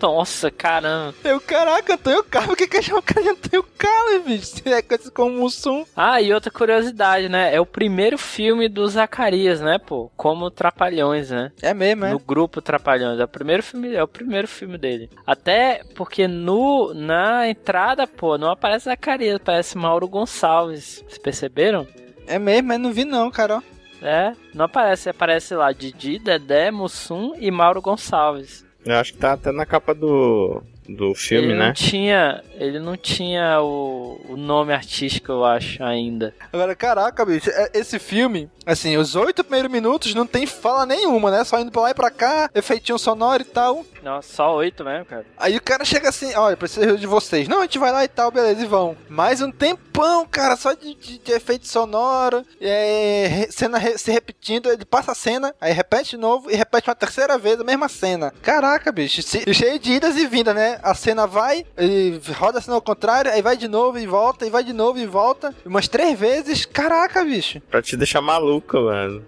Nossa, 0.00 0.50
caramba. 0.50 1.14
Eu, 1.24 1.40
caraca, 1.40 1.94
Antônio 1.94 2.24
Carlos, 2.24 2.50
por 2.50 2.56
que 2.56 2.66
que 2.66 2.82
chama 2.82 2.98
o 2.98 3.02
cara 3.02 3.22
de 3.22 3.28
Antônio 3.30 3.66
Carlos, 3.78 4.24
bicho? 4.24 4.54
É 4.74 4.82
conhecido 4.82 5.12
como 5.12 5.38
Mussum. 5.38 5.84
Ah, 5.96 6.20
e 6.20 6.32
outra 6.32 6.50
curiosidade, 6.50 7.28
né? 7.28 7.54
É 7.54 7.60
o 7.60 7.66
primeiro 7.66 8.18
filme 8.18 8.68
do 8.68 8.86
Zacarias, 8.88 9.60
né, 9.60 9.78
pô? 9.78 10.10
Como 10.16 10.50
Trapalhões, 10.50 11.30
né? 11.30 11.52
É 11.62 11.72
mesmo, 11.72 12.06
é? 12.06 12.10
No 12.10 12.18
grupo 12.18 12.60
Trapalhões. 12.60 13.20
É 13.20 13.24
o 13.24 13.28
primeiro 13.28 13.62
filme, 13.62 13.94
é 13.94 14.02
o 14.02 14.08
primeiro 14.08 14.48
filme 14.48 14.76
dele. 14.76 15.10
Até 15.26 15.82
porque 15.94 16.26
no 16.26 16.92
na 16.94 17.48
entrada, 17.48 18.06
pô, 18.06 18.36
não 18.36 18.50
aparece 18.50 18.86
Zacarias, 18.86 19.36
aparece 19.36 19.78
Mauro 19.78 20.08
Gonçalves. 20.08 21.04
Vocês 21.06 21.18
perceberam? 21.18 21.86
É 22.26 22.38
mesmo, 22.38 22.68
mas 22.68 22.80
não 22.80 22.92
vi 22.92 23.04
não, 23.04 23.30
cara. 23.30 23.62
É, 24.02 24.32
não 24.52 24.66
aparece, 24.66 25.08
aparece 25.08 25.54
lá 25.54 25.72
Didi, 25.72 26.18
Dedé, 26.18 26.70
Mussum 26.70 27.34
e 27.38 27.50
Mauro 27.50 27.80
Gonçalves. 27.80 28.63
Eu 28.84 28.96
acho 28.96 29.12
que 29.12 29.18
tá 29.18 29.32
até 29.32 29.50
na 29.50 29.64
capa 29.64 29.94
do, 29.94 30.62
do 30.88 31.14
filme, 31.14 31.48
ele 31.48 31.58
né? 31.58 31.66
não 31.66 31.72
tinha, 31.72 32.44
ele 32.56 32.78
não 32.78 32.96
tinha 32.96 33.60
o, 33.62 34.20
o 34.28 34.36
nome 34.36 34.72
artístico, 34.72 35.32
eu 35.32 35.44
acho, 35.44 35.82
ainda. 35.82 36.34
Agora, 36.52 36.74
caraca, 36.74 37.24
bicho, 37.24 37.50
é- 37.50 37.70
esse 37.74 37.98
filme, 37.98 38.50
assim, 38.66 38.96
os 38.96 39.16
oito 39.16 39.42
primeiros 39.42 39.70
minutos 39.70 40.14
não 40.14 40.26
tem 40.26 40.46
fala 40.46 40.84
nenhuma, 40.84 41.30
né? 41.30 41.42
Só 41.44 41.58
indo 41.58 41.70
pra 41.72 41.82
lá 41.82 41.90
e 41.90 41.94
pra 41.94 42.10
cá, 42.10 42.50
efeitinho 42.54 42.98
sonoro 42.98 43.42
e 43.42 43.46
tal. 43.46 43.84
Nossa, 44.02 44.34
só 44.34 44.54
oito 44.56 44.84
mesmo, 44.84 45.06
cara. 45.06 45.24
Aí 45.38 45.56
o 45.56 45.62
cara 45.62 45.84
chega 45.84 46.10
assim, 46.10 46.34
olha, 46.34 46.56
preciso 46.56 46.98
de 46.98 47.06
vocês. 47.06 47.48
Não, 47.48 47.60
a 47.60 47.62
gente 47.62 47.78
vai 47.78 47.90
lá 47.90 48.04
e 48.04 48.08
tal, 48.08 48.30
beleza, 48.30 48.62
e 48.62 48.66
vão. 48.66 48.94
Mais 49.08 49.40
um 49.40 49.50
tempão, 49.50 50.26
cara, 50.30 50.56
só 50.56 50.74
de, 50.74 50.94
de- 50.94 51.18
de 51.18 51.32
efeito 51.32 51.66
sonoro, 51.66 52.44
é, 52.60 53.46
cena 53.50 53.78
re- 53.78 53.96
se 53.96 54.10
repetindo, 54.12 54.68
ele 54.70 54.84
passa 54.84 55.12
a 55.12 55.14
cena, 55.14 55.54
aí 55.60 55.72
repete 55.72 56.10
de 56.10 56.16
novo 56.18 56.50
e 56.50 56.54
repete 56.54 56.88
uma 56.90 56.94
terceira 56.94 57.38
vez 57.38 57.58
a 57.58 57.64
mesma 57.64 57.88
cena. 57.88 58.32
Caraca, 58.42 58.92
bicho, 58.92 59.22
se- 59.22 59.52
cheio 59.54 59.78
de 59.78 59.92
idas 59.92 60.16
e 60.16 60.26
vindas, 60.26 60.54
né? 60.54 60.73
A 60.82 60.94
cena 60.94 61.26
vai, 61.26 61.64
ele 61.76 62.20
roda 62.36 62.58
a 62.58 62.62
cena 62.62 62.74
ao 62.76 62.82
contrário, 62.82 63.30
aí 63.30 63.40
vai 63.42 63.56
de 63.56 63.68
novo 63.68 63.98
e 63.98 64.06
volta, 64.06 64.46
e 64.46 64.50
vai 64.50 64.62
de 64.64 64.72
novo 64.72 64.98
e 64.98 65.06
volta, 65.06 65.54
umas 65.64 65.88
três 65.88 66.18
vezes. 66.18 66.64
Caraca, 66.64 67.24
bicho. 67.24 67.60
Pra 67.70 67.82
te 67.82 67.96
deixar 67.96 68.20
maluco, 68.20 68.76
mano. 68.80 69.24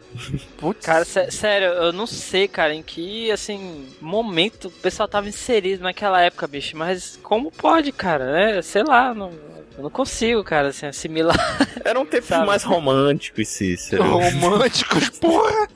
Putz. 0.59 0.85
Cara, 0.85 1.05
sé- 1.05 1.31
sério, 1.31 1.69
eu 1.69 1.93
não 1.93 2.07
sei, 2.07 2.49
cara, 2.49 2.75
em 2.75 2.83
que, 2.83 3.31
assim, 3.31 3.87
momento 4.01 4.69
o 4.69 4.71
pessoal 4.71 5.09
tava 5.09 5.29
inserido 5.29 5.83
naquela 5.83 6.21
época, 6.21 6.47
bicho. 6.47 6.77
Mas 6.77 7.19
como 7.23 7.51
pode, 7.51 7.93
cara, 7.93 8.33
né? 8.33 8.63
Sei 8.63 8.83
lá, 8.83 9.15
não, 9.15 9.33
eu 9.77 9.83
não 9.83 9.91
consigo, 9.91 10.43
cara, 10.45 10.69
assim, 10.69 10.87
assimilar. 10.87 11.37
Era 11.85 11.99
um 12.01 12.07
tempo 12.07 12.27
Sabe? 12.27 12.47
mais 12.47 12.63
romântico, 12.65 13.45
Cícero. 13.45 14.03
Românticos, 14.05 15.11
porra. 15.21 15.69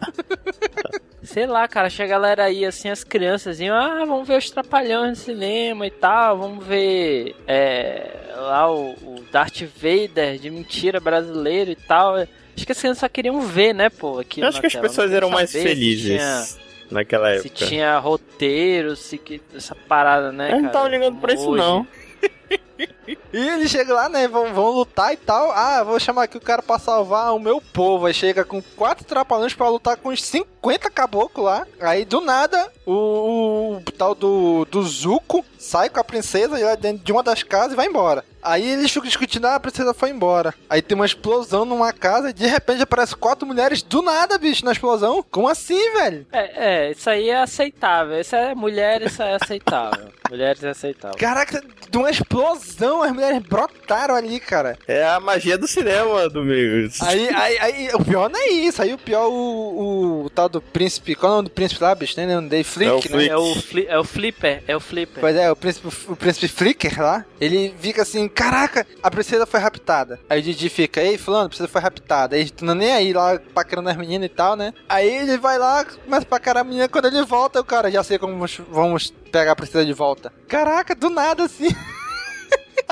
Sei 1.22 1.46
lá, 1.46 1.68
cara, 1.68 1.90
chega 1.90 2.14
a 2.16 2.18
galera 2.18 2.44
aí, 2.44 2.64
assim, 2.64 2.88
as 2.88 3.04
crianças 3.04 3.60
iam, 3.60 3.76
ah, 3.76 4.04
vamos 4.06 4.26
ver 4.26 4.38
os 4.38 4.50
Trapalhões 4.50 5.10
no 5.10 5.24
cinema 5.24 5.86
e 5.86 5.90
tal, 5.90 6.38
vamos 6.38 6.64
ver 6.66 7.36
é, 7.46 8.32
lá 8.36 8.72
o, 8.72 8.92
o 8.94 9.24
Darth 9.30 9.62
Vader 9.76 10.38
de 10.38 10.50
mentira 10.50 10.98
brasileiro 10.98 11.70
e 11.70 11.76
tal. 11.76 12.14
Acho 12.16 12.66
que 12.66 12.72
as 12.72 12.78
crianças 12.80 13.00
só 13.00 13.08
queriam 13.08 13.40
ver, 13.42 13.74
né, 13.74 13.90
pô, 13.90 14.18
aquilo 14.18 14.46
Eu 14.46 14.48
acho 14.48 14.60
que 14.60 14.66
as 14.66 14.72
tela, 14.72 14.88
pessoas 14.88 15.12
eram 15.12 15.30
mais 15.30 15.50
se 15.50 15.62
felizes 15.62 16.06
tinha- 16.20 16.46
naquela 16.90 17.38
Se 17.38 17.46
época. 17.48 17.66
tinha 17.66 17.98
roteiro, 17.98 18.96
se 18.96 19.16
que 19.18 19.40
essa 19.54 19.74
parada, 19.74 20.32
né? 20.32 20.48
Eu 20.48 20.54
não 20.56 20.60
cara? 20.62 20.72
tava 20.72 20.88
ligando 20.88 21.20
pra 21.20 21.34
isso, 21.34 21.48
Hoje. 21.50 21.62
não. 21.62 21.86
E 23.32 23.48
ele 23.48 23.68
chega 23.68 23.94
lá, 23.94 24.08
né? 24.08 24.26
Vão, 24.28 24.52
vão 24.52 24.70
lutar 24.70 25.12
e 25.12 25.16
tal. 25.16 25.50
Ah, 25.52 25.82
vou 25.82 25.98
chamar 26.00 26.24
aqui 26.24 26.36
o 26.36 26.40
cara 26.40 26.62
pra 26.62 26.78
salvar 26.78 27.34
o 27.34 27.38
meu 27.40 27.60
povo. 27.60 28.06
Aí 28.06 28.14
chega 28.14 28.44
com 28.44 28.62
quatro 28.76 29.04
trapalhões 29.04 29.54
pra 29.54 29.68
lutar 29.68 29.96
com 29.96 30.10
uns 30.10 30.22
50 30.24 30.90
caboclos 30.90 31.46
lá. 31.46 31.66
Aí 31.80 32.04
do 32.04 32.20
nada, 32.20 32.70
o, 32.86 33.76
o 33.76 33.92
tal 33.92 34.14
do, 34.14 34.64
do 34.70 34.82
Zuko 34.82 35.44
sai 35.58 35.88
com 35.88 36.00
a 36.00 36.04
princesa 36.04 36.58
e 36.58 36.64
lá 36.64 36.74
dentro 36.74 37.04
de 37.04 37.12
uma 37.12 37.22
das 37.22 37.42
casas 37.42 37.72
e 37.72 37.76
vai 37.76 37.86
embora. 37.86 38.24
Aí 38.42 38.66
eles 38.70 38.90
ficam 38.90 39.06
discutindo, 39.06 39.46
ah, 39.46 39.56
a 39.56 39.60
princesa 39.60 39.92
foi 39.92 40.10
embora. 40.10 40.54
Aí 40.68 40.80
tem 40.80 40.94
uma 40.94 41.04
explosão 41.04 41.64
numa 41.64 41.92
casa 41.92 42.30
e 42.30 42.32
de 42.32 42.46
repente 42.46 42.82
aparecem 42.82 43.16
quatro 43.18 43.46
mulheres 43.46 43.82
do 43.82 44.00
nada, 44.00 44.38
bicho, 44.38 44.64
na 44.64 44.72
explosão. 44.72 45.22
Como 45.30 45.48
assim, 45.48 45.92
velho? 45.92 46.26
É, 46.32 46.86
é, 46.86 46.90
isso 46.92 47.08
aí 47.10 47.28
é 47.28 47.42
aceitável. 47.42 48.18
Isso 48.18 48.34
é 48.34 48.54
mulher, 48.54 49.02
isso 49.02 49.22
é 49.22 49.34
aceitável. 49.34 50.08
Mulheres 50.30 50.62
é 50.62 50.68
aceitável. 50.68 51.18
Caraca, 51.18 51.60
de 51.90 51.98
uma 51.98 52.08
explosão, 52.08 52.99
as 53.02 53.12
mulheres 53.12 53.40
brotaram 53.40 54.14
ali, 54.14 54.38
cara. 54.40 54.78
É 54.86 55.04
a 55.04 55.20
magia 55.20 55.56
do 55.56 55.66
cinema, 55.66 56.28
Domingos. 56.28 57.00
Aí, 57.02 57.28
aí, 57.34 57.58
aí, 57.58 57.88
o 57.94 58.04
pior 58.04 58.30
não 58.30 58.38
é 58.40 58.48
isso. 58.48 58.82
Aí 58.82 58.92
o 58.92 58.98
pior, 58.98 59.28
o, 59.28 60.24
o, 60.24 60.30
tal 60.30 60.48
do 60.48 60.60
príncipe. 60.60 61.14
Qual 61.14 61.30
é 61.30 61.32
o 61.32 61.36
nome 61.36 61.48
do 61.48 61.52
príncipe 61.52 61.82
lá, 61.82 61.94
bicho? 61.94 62.14
Lembro 62.16 62.48
dele. 62.48 62.64
Flick, 62.64 62.90
É 62.90 62.92
o 62.92 62.96
né? 62.96 63.00
Flick. 63.00 63.30
É 63.30 63.36
o, 63.36 63.54
fli 63.54 63.86
é 63.88 63.98
o 63.98 64.04
Flipper, 64.04 64.62
é 64.66 64.76
o 64.76 64.80
Flipper. 64.80 65.20
Pois 65.20 65.36
é, 65.36 65.50
o 65.50 65.56
príncipe, 65.56 65.88
o 66.08 66.16
príncipe 66.16 66.48
Flicker 66.48 67.00
lá, 67.00 67.24
ele 67.40 67.74
fica 67.78 68.02
assim, 68.02 68.28
caraca, 68.28 68.86
a 69.02 69.10
princesa 69.10 69.46
foi 69.46 69.60
raptada. 69.60 70.20
Aí 70.28 70.40
o 70.40 70.42
Didi 70.42 70.68
fica, 70.68 71.00
ei, 71.00 71.18
fulano, 71.18 71.46
a 71.46 71.48
princesa 71.48 71.68
foi 71.68 71.80
raptada. 71.80 72.36
Aí 72.36 72.50
tu 72.50 72.64
não 72.64 72.74
é 72.74 72.76
nem 72.76 72.92
aí 72.92 73.12
lá 73.12 73.38
paquerando 73.54 73.88
as 73.88 73.96
meninas 73.96 74.26
e 74.26 74.32
tal, 74.32 74.56
né? 74.56 74.72
Aí 74.88 75.08
ele 75.08 75.38
vai 75.38 75.58
lá, 75.58 75.84
começa 75.84 76.22
a 76.24 76.28
paquerar 76.28 76.62
a 76.62 76.64
menina, 76.64 76.88
quando 76.88 77.06
ele 77.06 77.22
volta, 77.22 77.60
o 77.60 77.64
cara, 77.64 77.90
já 77.90 78.02
sei 78.02 78.18
como 78.18 78.46
vamos 78.70 79.12
pegar 79.30 79.52
a 79.52 79.56
princesa 79.56 79.84
de 79.84 79.92
volta. 79.92 80.32
Caraca, 80.48 80.94
do 80.94 81.10
nada 81.10 81.44
assim. 81.44 81.68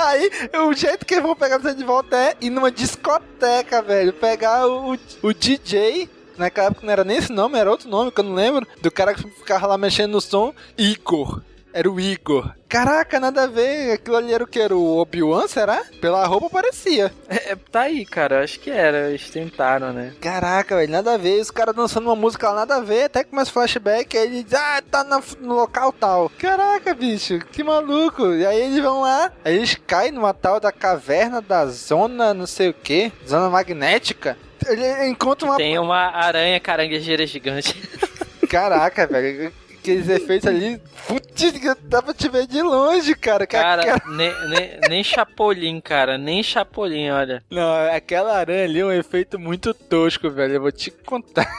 Aí, 0.01 0.31
o 0.65 0.73
jeito 0.73 1.05
que 1.05 1.15
eles 1.15 1.23
vão 1.23 1.35
pegar 1.35 1.59
princesa 1.59 1.77
de 1.77 1.83
volta 1.83 2.15
é 2.15 2.37
ir 2.39 2.49
numa 2.49 2.71
discoteca, 2.71 3.81
velho. 3.81 4.13
Pegar 4.13 4.65
o, 4.65 4.97
o 5.21 5.33
DJ 5.33 6.09
Naquela 6.39 6.67
época 6.67 6.85
não 6.85 6.93
era 6.93 7.03
nem 7.03 7.17
esse 7.17 7.33
nome, 7.33 7.59
era 7.59 7.69
outro 7.69 7.89
nome 7.89 8.11
que 8.11 8.21
eu 8.21 8.23
não 8.23 8.33
lembro. 8.33 8.65
Do 8.81 8.89
cara 8.89 9.13
que 9.13 9.21
ficava 9.21 9.67
lá 9.67 9.77
mexendo 9.77 10.13
no 10.13 10.21
som. 10.21 10.53
Igor. 10.77 11.41
Era 11.71 11.89
o 11.89 11.99
Igor. 11.99 12.51
Caraca, 12.67 13.19
nada 13.19 13.43
a 13.43 13.47
ver. 13.47 13.91
Aquilo 13.93 14.15
ali 14.17 14.33
era 14.33 14.43
o 14.43 14.47
que? 14.47 14.59
Era 14.59 14.75
o 14.75 14.97
Obi-Wan, 14.97 15.47
será? 15.47 15.83
Pela 16.01 16.25
roupa 16.25 16.49
parecia. 16.49 17.11
É, 17.27 17.55
tá 17.71 17.81
aí, 17.81 18.05
cara. 18.05 18.43
Acho 18.43 18.59
que 18.59 18.69
era. 18.71 19.09
Eles 19.09 19.29
tentaram, 19.29 19.93
né? 19.93 20.13
Caraca, 20.19 20.75
velho, 20.75 20.91
nada 20.91 21.13
a 21.13 21.17
ver. 21.17 21.39
Os 21.39 21.51
caras 21.51 21.75
dançando 21.75 22.07
uma 22.07 22.15
música 22.15 22.49
lá, 22.49 22.55
nada 22.55 22.77
a 22.77 22.81
ver. 22.81 23.03
Até 23.03 23.23
que 23.23 23.29
começa 23.29 23.51
flashback. 23.51 24.17
Aí 24.17 24.25
ele 24.25 24.43
diz, 24.43 24.53
ah, 24.55 24.81
tá 24.89 25.03
na- 25.03 25.21
no 25.39 25.53
local 25.55 25.91
tal. 25.93 26.31
Caraca, 26.39 26.93
bicho, 26.93 27.39
que 27.51 27.63
maluco. 27.63 28.33
E 28.33 28.45
aí 28.45 28.59
eles 28.61 28.81
vão 28.83 29.01
lá. 29.01 29.31
Aí 29.45 29.55
eles 29.55 29.75
caem 29.87 30.11
numa 30.11 30.33
tal 30.33 30.59
da 30.59 30.71
caverna 30.71 31.39
da 31.41 31.65
zona, 31.67 32.33
não 32.33 32.47
sei 32.47 32.69
o 32.69 32.73
que. 32.73 33.11
Zona 33.27 33.49
magnética. 33.49 34.37
Ele 34.67 35.07
encontra 35.07 35.47
uma. 35.47 35.55
Tem 35.57 35.77
uma 35.79 36.09
aranha 36.15 36.59
caranguejeira 36.59 37.25
gigante. 37.27 37.75
Caraca, 38.49 39.05
velho. 39.07 39.53
Aqueles 39.79 40.09
efeitos 40.09 40.47
ali. 40.47 40.79
Putz, 41.07 41.53
dá 41.83 42.01
pra 42.01 42.13
te 42.13 42.27
ver 42.27 42.45
de 42.45 42.61
longe, 42.61 43.15
cara. 43.15 43.47
Cara, 43.47 43.83
nem, 44.15 44.31
nem, 44.49 44.79
nem 44.89 45.03
Chapolin, 45.03 45.79
cara. 45.79 46.17
Nem 46.17 46.43
Chapolin, 46.43 47.09
olha. 47.09 47.41
Não, 47.49 47.73
aquela 47.91 48.37
aranha 48.37 48.65
ali 48.65 48.79
é 48.79 48.85
um 48.85 48.91
efeito 48.91 49.39
muito 49.39 49.73
tosco, 49.73 50.29
velho. 50.29 50.55
Eu 50.55 50.61
vou 50.61 50.71
te 50.71 50.91
contar. 50.91 51.49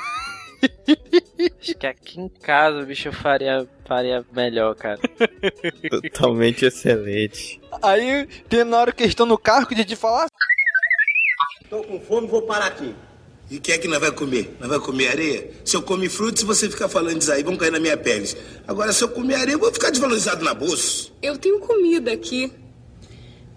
Acho 1.61 1.75
que 1.75 1.87
aqui 1.87 2.21
em 2.21 2.29
casa 2.29 2.83
o 2.83 2.87
bicho 2.87 3.11
faria, 3.11 3.67
faria 3.87 4.25
melhor, 4.33 4.75
cara. 4.75 5.01
Totalmente 6.03 6.67
excelente. 6.67 7.59
Aí 7.83 8.27
tem 8.49 8.65
na 8.65 8.79
hora 8.79 8.93
que 8.93 9.03
eles 9.03 9.13
estão 9.13 9.25
no 9.25 9.39
carro 9.39 9.67
que 9.67 9.73
o 9.73 9.77
Didi 9.77 9.97
fala. 9.97 10.27
Tô 11.71 11.83
com 11.83 11.99
fome, 12.01 12.27
vou 12.27 12.43
parar 12.43 12.67
aqui. 12.67 12.95
E 13.51 13.57
o 13.57 13.61
que 13.61 13.73
é 13.73 13.79
que 13.79 13.89
nós 13.89 13.99
vai 13.99 14.13
comer? 14.13 14.57
Nós 14.61 14.69
vai 14.69 14.79
comer 14.79 15.09
areia? 15.09 15.51
Se 15.65 15.77
eu 15.77 15.83
comer 15.83 16.09
frutos, 16.09 16.45
você 16.45 16.71
ficar 16.71 16.89
falando 16.89 17.19
disso 17.19 17.33
aí, 17.33 17.43
vão 17.43 17.57
cair 17.57 17.73
na 17.73 17.81
minha 17.81 17.97
pele. 17.97 18.29
Agora, 18.67 18.93
se 18.93 19.03
eu 19.03 19.09
comer 19.09 19.35
areia, 19.35 19.57
eu 19.57 19.59
vou 19.59 19.73
ficar 19.73 19.91
desvalorizado 19.91 20.45
na 20.45 20.55
bolsa. 20.55 21.09
Eu 21.21 21.37
tenho 21.37 21.59
comida 21.59 22.13
aqui. 22.13 22.53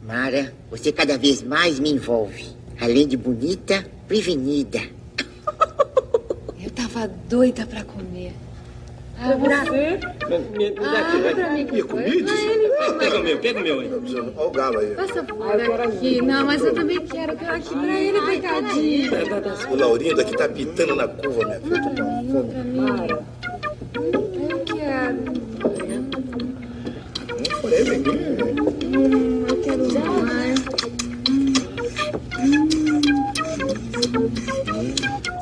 Mara, 0.01 0.51
você 0.71 0.91
cada 0.91 1.15
vez 1.15 1.43
mais 1.43 1.79
me 1.79 1.91
envolve. 1.91 2.43
Além 2.81 3.07
de 3.07 3.15
bonita, 3.15 3.87
prevenida. 4.07 4.81
Eu 6.61 6.71
tava 6.71 7.07
doida 7.29 7.65
pra 7.65 7.83
comer. 7.83 8.33
Você? 9.23 9.99
Me, 10.27 10.73
Ah. 10.79 11.15
E? 11.17 12.25
Ah, 12.27 12.85
Ah, 12.89 12.93
Pega 12.99 13.17
o 13.19 13.23
meu, 13.23 13.37
pega 13.39 13.59
o 13.59 13.63
meu 13.63 13.79
aí. 13.79 13.91
Olha 14.35 14.47
o 14.47 14.51
galo 14.51 14.79
aí. 14.79 14.95
Passa 14.95 15.23
por 15.23 15.81
aqui. 15.81 16.21
Não, 16.21 16.45
mas 16.45 16.63
eu 16.63 16.73
também 16.73 16.99
quero. 17.05 17.31
Eu 17.33 17.37
quero 17.37 17.55
aqui 17.55 17.69
pra 17.75 17.99
ele, 17.99 18.19
coitadinho. 18.21 19.11
O 19.71 19.75
Laurinho 19.75 20.15
daqui 20.15 20.35
tá 20.35 20.49
pitando 20.49 20.95
na 20.95 21.07
curva, 21.07 21.45
minha 21.45 21.59
filha. 21.59 21.81
Tô 21.81 22.43
com. 22.43 22.51
Pra 22.51 22.63
mim. 22.63 22.87
Eu 24.49 24.59
quero. 24.59 25.17
Hum, 28.95 29.45
eu 29.47 29.55
quero 29.61 29.93
mais. 29.93 30.59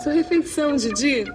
Sua 0.03 0.13
refeição, 0.13 0.75
Didi. 0.75 1.25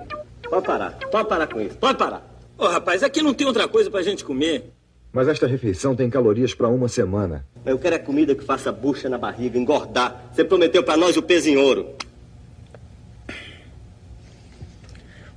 Pode 0.49 0.67
parar, 0.67 0.93
pode 1.11 1.29
parar 1.29 1.47
com 1.49 1.61
isso, 1.61 1.77
pode 1.79 1.99
parar. 1.99 2.26
Ô 2.59 2.67
rapaz, 2.67 3.03
aqui 3.03 3.21
não 3.23 3.35
tem 3.35 3.47
outra 3.47 3.69
coisa 3.69 3.91
pra 3.91 4.03
gente 4.03 4.25
comer. 4.25 4.73
Mas 5.13 5.29
esta 5.29 5.47
refeição 5.47 5.95
tem 5.95 6.09
calorias 6.09 6.55
para 6.55 6.69
uma 6.69 6.89
semana. 6.89 7.47
Eu 7.65 7.79
quero 7.79 7.97
é 7.97 7.99
comida 7.99 8.35
que 8.35 8.45
faça 8.45 8.73
bucha 8.73 9.09
na 9.09 9.19
barriga, 9.19 9.59
engordar. 9.59 10.31
Você 10.33 10.45
prometeu 10.45 10.83
pra 10.83 10.97
nós 10.97 11.17
o 11.17 11.23
peso 11.23 11.49
em 11.49 11.57
ouro. 11.57 11.95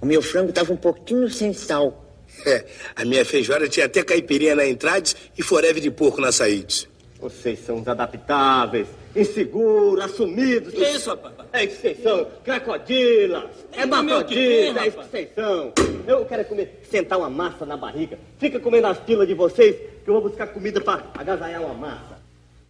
O 0.01 0.05
meu 0.05 0.21
frango 0.21 0.53
tava 0.53 0.71
um 0.71 0.77
pouquinho 0.77 1.29
sem 1.29 1.53
sal. 1.53 2.05
É, 2.45 2.65
a 2.95 3.03
minha 3.03 3.25
feijoada 3.25 3.67
tinha 3.67 3.85
até 3.85 4.01
caipirinha 4.01 4.55
na 4.55 4.65
entrada 4.65 5.09
e 5.37 5.43
foreve 5.43 5.81
de 5.81 5.91
porco 5.91 6.21
na 6.21 6.31
saída. 6.31 6.73
Vocês 7.19 7.59
são 7.65 7.81
os 7.81 7.87
adaptáveis, 7.87 8.87
inseguros, 9.13 10.03
assumidos. 10.05 10.73
Que 10.73 10.89
isso, 10.89 11.09
rapaz? 11.09 11.38
É 11.51 11.65
que 11.65 11.75
vocês 11.75 12.03
são 12.03 12.27
crocodilas, 12.43 13.49
é 13.71 13.85
macrodilas, 13.85 14.83
é 14.83 14.87
isso 14.87 14.97
que 14.97 15.03
vocês 15.09 15.29
são. 15.33 15.73
Eu 16.07 16.25
quero 16.25 16.41
é 16.41 16.43
comer, 16.43 16.81
sentar 16.89 17.17
uma 17.17 17.29
massa 17.29 17.65
na 17.65 17.75
barriga. 17.75 18.19
Fica 18.37 18.59
comendo 18.59 18.87
as 18.87 18.99
pilas 18.99 19.27
de 19.27 19.33
vocês, 19.33 19.75
que 20.03 20.09
eu 20.09 20.13
vou 20.13 20.21
buscar 20.23 20.47
comida 20.47 20.79
pra 20.79 21.03
agasalhar 21.17 21.61
uma 21.61 21.73
massa. 21.73 22.19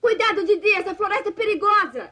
Cuidado, 0.02 0.46
Didi. 0.46 0.72
Essa 0.76 0.96
floresta 0.96 1.28
é 1.28 1.32
perigosa. 1.32 2.10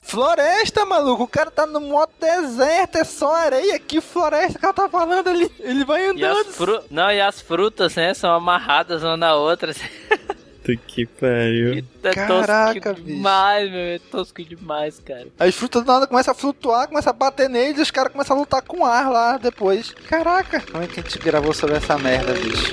Floresta, 0.00 0.84
maluco. 0.84 1.24
O 1.24 1.28
cara 1.28 1.50
tá 1.50 1.66
no 1.66 1.80
modo 1.80 2.12
deserto, 2.20 2.98
é 2.98 3.04
só 3.04 3.34
areia. 3.34 3.78
Que 3.80 4.00
floresta 4.00 4.58
que 4.60 4.64
ela 4.64 4.72
tá 4.72 4.88
falando 4.88 5.26
ali? 5.28 5.50
Ele 5.58 5.84
vai 5.84 6.02
E 6.06 6.10
andando. 6.10 6.48
as 6.48 6.56
fru... 6.56 6.80
Não, 6.88 7.10
e 7.10 7.20
as 7.20 7.40
frutas, 7.40 7.96
né, 7.96 8.14
são 8.14 8.30
amarradas 8.32 9.02
uma 9.02 9.16
na 9.16 9.34
outra. 9.34 9.72
Puta 10.66 10.76
que 10.76 11.06
pariu. 11.06 11.84
É 12.02 12.10
Caraca, 12.12 12.94
tosco 12.94 13.04
demais, 13.04 13.70
meu. 13.70 13.80
É 13.80 13.98
tosco 14.10 14.44
demais, 14.44 14.98
cara. 14.98 15.28
As 15.38 15.54
frutas 15.54 15.84
do 15.84 15.86
nada 15.92 16.08
começam 16.08 16.32
a 16.32 16.34
flutuar, 16.34 16.88
começam 16.88 17.10
a 17.10 17.12
bater 17.12 17.48
neles 17.48 17.78
e 17.78 17.82
os 17.82 17.90
caras 17.92 18.10
começam 18.10 18.36
a 18.36 18.40
lutar 18.40 18.62
com 18.62 18.84
ar 18.84 19.08
lá 19.08 19.38
depois. 19.38 19.92
Caraca, 20.08 20.60
como 20.60 20.82
é 20.82 20.88
que 20.88 20.98
a 20.98 21.02
gente 21.04 21.18
gravou 21.20 21.52
sobre 21.52 21.76
essa 21.76 21.96
merda, 21.98 22.32
bicho? 22.32 22.72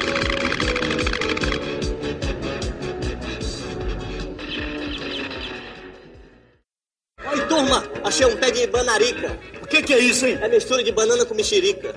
Oi, 7.31 7.47
turma, 7.47 7.83
achei 8.03 8.25
um 8.25 8.37
pé 8.37 8.49
de 8.49 8.65
banarica. 8.67 9.37
O 9.61 9.67
que, 9.67 9.83
que 9.83 9.93
é 9.93 9.99
isso, 9.99 10.25
hein? 10.25 10.39
É 10.41 10.49
mistura 10.49 10.83
de 10.83 10.91
banana 10.91 11.25
com 11.25 11.35
mexerica. 11.35 11.93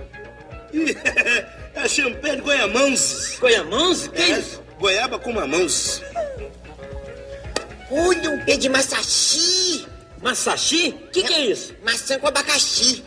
é 1.74 1.88
champanhe 1.88 2.36
de 2.36 2.42
goiamãos. 2.42 3.38
Goiamãos? 3.38 4.08
Que 4.08 4.22
é, 4.22 4.38
isso? 4.38 4.65
Goiaba 4.78 5.18
com 5.18 5.32
mamãos. 5.32 6.02
Olha, 7.90 8.30
um 8.30 8.44
pé 8.44 8.56
de 8.56 8.68
maçaxi. 8.68 9.86
Maçaxi? 10.22 10.88
O 10.88 11.10
que, 11.10 11.22
que 11.22 11.32
é 11.32 11.46
isso? 11.46 11.74
Maçã 11.82 12.18
com 12.18 12.26
abacaxi. 12.26 13.02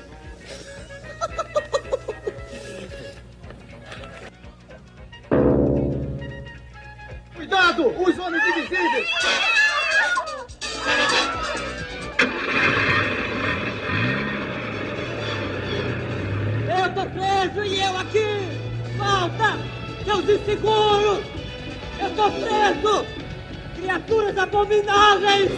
Cuidado! 7.36 7.88
Os 7.88 8.20
homens 8.20 8.43
invisíveis! 8.47 9.09
Eu 16.67 16.93
tô 16.93 17.05
preso 17.11 17.65
e 17.65 17.80
eu 17.82 17.97
aqui! 17.97 18.26
Volta! 18.97 19.57
Seus 20.03 20.30
inseguros! 20.30 21.38
Eu 22.20 22.24
tô 22.24 22.32
preso! 22.32 23.05
Criaturas 23.78 24.38
abomináveis! 24.38 25.49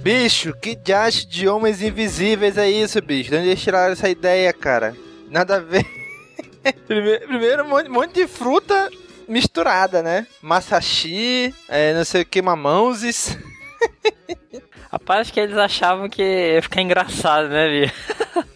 Bicho, 0.00 0.54
que 0.54 0.76
diacho 0.76 1.28
de 1.28 1.48
homens 1.48 1.82
invisíveis 1.82 2.56
é 2.56 2.70
isso, 2.70 3.02
bicho? 3.02 3.30
De 3.30 3.36
onde 3.36 3.48
eles 3.48 3.60
tiraram 3.60 3.92
essa 3.92 4.08
ideia, 4.08 4.52
cara? 4.52 4.96
Nada 5.28 5.56
a 5.56 5.58
ver. 5.58 5.84
primeiro, 6.86 7.26
primeiro 7.26 7.64
um 7.64 7.68
monte, 7.68 7.90
um 7.90 7.92
monte 7.92 8.14
de 8.14 8.28
fruta 8.28 8.88
misturada, 9.26 10.02
né? 10.02 10.24
Masashi, 10.40 11.52
é, 11.68 11.92
não 11.92 12.04
sei 12.04 12.22
o 12.22 12.26
que, 12.26 12.40
mamãozes. 12.40 13.36
Rapaz, 14.90 15.32
que 15.32 15.40
eles 15.40 15.56
achavam 15.56 16.08
que 16.08 16.22
ia 16.22 16.62
ficar 16.62 16.80
engraçado, 16.80 17.48
né, 17.48 17.68
Bia? 17.68 17.92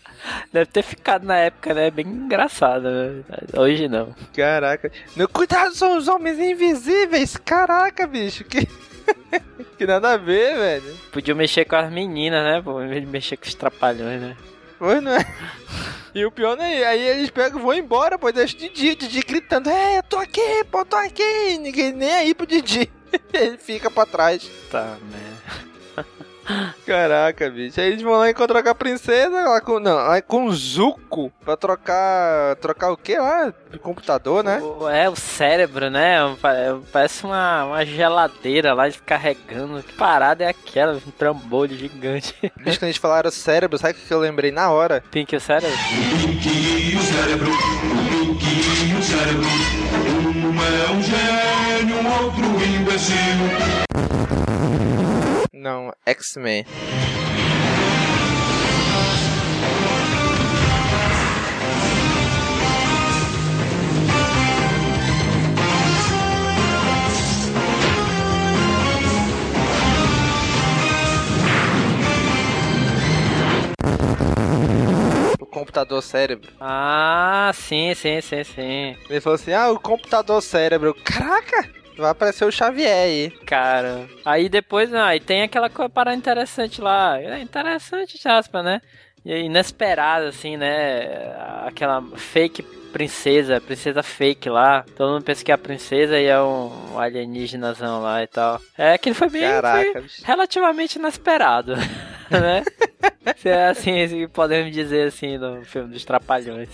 Deve 0.53 0.67
ter 0.67 0.83
ficado 0.83 1.27
na 1.27 1.37
época, 1.37 1.75
né? 1.75 1.91
Bem 1.91 2.07
engraçado, 2.07 2.85
né? 2.85 3.23
Hoje 3.57 3.89
não. 3.89 4.15
Caraca. 4.35 4.91
Não, 5.17 5.27
cuidado, 5.27 5.75
são 5.75 5.97
os 5.97 6.09
homens 6.09 6.39
invisíveis. 6.39 7.37
Caraca, 7.37 8.07
bicho. 8.07 8.45
Que, 8.45 8.67
que 9.77 9.87
nada 9.87 10.13
a 10.13 10.17
ver, 10.17 10.57
velho. 10.57 10.97
Podia 11.13 11.35
mexer 11.35 11.65
com 11.65 11.77
as 11.77 11.93
meninas, 11.93 12.43
né? 12.43 12.63
Pô, 12.63 12.81
em 12.83 12.89
vez 12.89 13.03
de 13.03 13.07
mexer 13.09 13.37
com 13.37 13.47
os 13.47 13.55
trapalhões, 13.55 14.21
né? 14.21 14.37
Pois 14.79 15.03
não 15.03 15.13
é? 15.13 15.25
E 16.15 16.25
o 16.25 16.31
pior 16.31 16.57
não 16.57 16.65
é, 16.65 16.85
aí 16.85 17.09
eles 17.09 17.29
pegam 17.29 17.59
e 17.59 17.63
vão 17.63 17.75
embora, 17.75 18.17
pô, 18.17 18.31
deixa 18.31 18.55
o 18.55 18.59
Didi, 18.61 18.95
Didi 18.95 19.21
gritando, 19.21 19.69
é, 19.69 19.99
eu 19.99 20.03
tô 20.05 20.17
aqui, 20.17 20.63
pô, 20.71 20.85
tô 20.85 20.95
aqui, 20.95 21.59
ninguém 21.59 21.93
nem 21.93 22.15
aí 22.15 22.33
pro 22.33 22.47
Didi. 22.47 22.89
Ele 23.35 23.59
fica 23.59 23.91
pra 23.91 24.07
trás. 24.07 24.49
Tá, 24.71 24.97
né? 25.11 25.34
Caraca, 26.87 27.49
bicho. 27.51 27.81
Aí 27.81 27.89
eles 27.89 28.03
vão 28.03 28.15
lá 28.19 28.31
encontrar 28.31 28.63
com 28.63 28.69
a 28.69 28.75
princesa, 28.75 29.49
lá 29.49 29.61
com, 29.61 29.81
não, 29.81 29.95
lá 29.95 30.21
com 30.23 30.47
o 30.47 30.53
Zuko, 30.55 31.33
pra 31.45 31.57
trocar, 31.57 32.57
trocar 32.57 32.91
o 32.93 32.97
que 32.97 33.17
lá? 33.17 33.53
De 33.71 33.79
computador, 33.79 34.45
né? 34.45 34.61
O- 34.61 34.89
É, 34.89 35.09
o 35.09 35.17
cérebro, 35.17 35.89
né? 35.91 36.19
Pa- 36.41 36.55
Parece 36.93 37.25
uma, 37.25 37.65
uma 37.65 37.85
geladeira 37.87 38.75
lá 38.75 38.89
de 38.89 38.99
carregando. 38.99 39.83
Que 39.83 39.93
parada 39.95 40.45
é 40.45 40.49
aquela? 40.49 40.95
Um 40.95 41.11
trambolho 41.11 41.77
gigante. 41.77 42.35
Bicho, 42.59 42.79
quando 42.79 42.85
eles 42.85 42.97
falaram 42.97 43.31
cérebro, 43.31 43.79
sabe 43.79 43.95
o 43.99 44.03
que 44.07 44.13
eu 44.13 44.21
lembrei 44.21 44.51
na 44.53 44.71
hora? 44.71 45.03
Pink, 45.11 45.35
o 45.35 45.41
cérebro? 45.41 45.71
E 45.71 46.97
o 46.97 47.03
cérebro, 47.03 47.51
o 47.51 48.35
e 48.87 48.95
o 48.99 49.03
cérebro. 49.03 49.47
Um 50.37 50.63
é 50.63 50.91
um 50.93 51.03
gênio, 51.03 51.97
o 51.97 52.25
outro 52.25 52.45
imbecil. 52.65 53.15
Não, 55.55 55.95
X-Men. 56.05 56.65
O 75.39 75.47
computador 75.47 76.03
cérebro. 76.03 76.51
Ah, 76.61 77.53
sim, 77.55 77.95
sim, 77.95 78.21
sim, 78.21 78.43
sim. 78.43 78.97
Ele 79.09 79.21
falou 79.21 79.37
assim: 79.37 79.53
ah, 79.53 79.71
o 79.71 79.79
computador 79.79 80.43
cérebro. 80.43 80.95
Caraca! 81.05 81.84
Vai 81.97 82.11
aparecer 82.11 82.45
o 82.45 82.53
Xavier 82.53 83.05
aí. 83.05 83.31
Cara. 83.47 84.09
Aí 84.25 84.49
depois, 84.49 84.91
não, 84.91 85.03
aí 85.03 85.21
tem 85.21 85.43
aquela 85.43 85.71
coisa 85.71 85.89
parada 85.89 86.17
interessante 86.17 86.81
lá. 86.81 87.21
É 87.21 87.41
interessante, 87.41 88.21
aspas, 88.27 88.65
né? 88.65 88.81
E 89.25 89.33
inesperada, 89.45 90.29
assim, 90.29 90.57
né? 90.57 91.35
Aquela 91.67 92.03
fake 92.17 92.63
princesa, 92.95 93.61
princesa 93.61 94.03
fake 94.03 94.49
lá. 94.49 94.85
Todo 94.97 95.15
mundo 95.15 95.25
pensa 95.25 95.45
que 95.45 95.51
é 95.51 95.55
a 95.55 95.59
princesa 95.59 96.19
e 96.19 96.27
é 96.27 96.41
um 96.41 96.99
alienígenazão 96.99 98.03
lá 98.03 98.23
e 98.23 98.27
tal. 98.29 98.61
É, 98.79 98.95
aquilo 98.95 99.17
foi 99.17 99.29
bem 99.29 99.43
Caraca, 99.43 99.93
foi 99.93 100.05
relativamente 100.23 100.97
inesperado, 100.97 101.75
né? 102.31 102.63
Se 103.37 103.49
é 103.49 103.69
assim, 103.69 104.01
assim, 104.03 104.29
podemos 104.29 104.73
dizer 104.73 105.09
assim, 105.09 105.39
no 105.39 105.65
filme 105.65 105.93
dos 105.93 106.05
Trapalhões. 106.05 106.69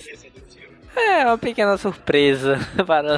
É, 0.97 1.25
uma 1.25 1.39
pequena 1.39 1.77
surpresa 1.77 2.59
para 2.87 3.17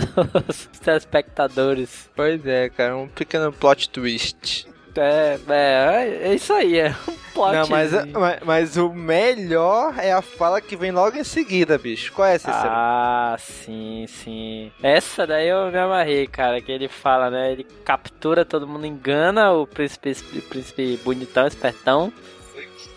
os 0.49 0.67
telespectadores. 0.81 2.11
Pois 2.15 2.45
é, 2.47 2.69
cara, 2.69 2.97
um 2.97 3.09
pequeno 3.09 3.53
plot 3.53 3.89
twist. 3.89 4.67
É, 4.95 5.39
é, 5.49 6.19
é 6.29 6.35
isso 6.35 6.53
aí, 6.53 6.79
é 6.79 6.95
um 7.09 7.17
plot. 7.33 7.55
Não, 7.55 7.67
mas, 7.69 7.93
mas, 8.13 8.41
mas 8.45 8.77
o 8.77 8.93
melhor 8.93 9.95
é 9.99 10.13
a 10.13 10.21
fala 10.21 10.61
que 10.61 10.77
vem 10.77 10.91
logo 10.91 11.17
em 11.17 11.25
seguida, 11.25 11.79
bicho. 11.79 12.13
Qual 12.13 12.29
é 12.29 12.35
essa? 12.35 12.51
Ah, 12.53 13.37
sim, 13.39 14.05
sim. 14.07 14.71
Essa 14.83 15.27
daí 15.27 15.49
eu 15.49 15.71
me 15.71 15.79
amarrei, 15.79 16.27
cara. 16.27 16.61
Que 16.61 16.71
ele 16.71 16.89
fala, 16.89 17.31
né? 17.31 17.53
Ele 17.53 17.65
captura, 17.85 18.45
todo 18.45 18.69
mundo 18.69 18.87
engana 18.87 19.51
o 19.53 19.67
príncipe, 19.67 20.11
o 20.11 20.43
príncipe 20.43 21.01
bonitão, 21.03 21.47
espertão. 21.47 22.13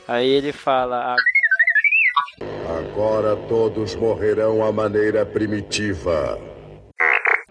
Aí 0.08 0.28
ele 0.28 0.52
fala. 0.52 1.16
"Ah, 2.42 2.80
Agora 2.80 3.36
todos 3.48 3.96
morrerão 3.96 4.64
à 4.64 4.72
maneira 4.72 5.26
primitiva. 5.26 6.40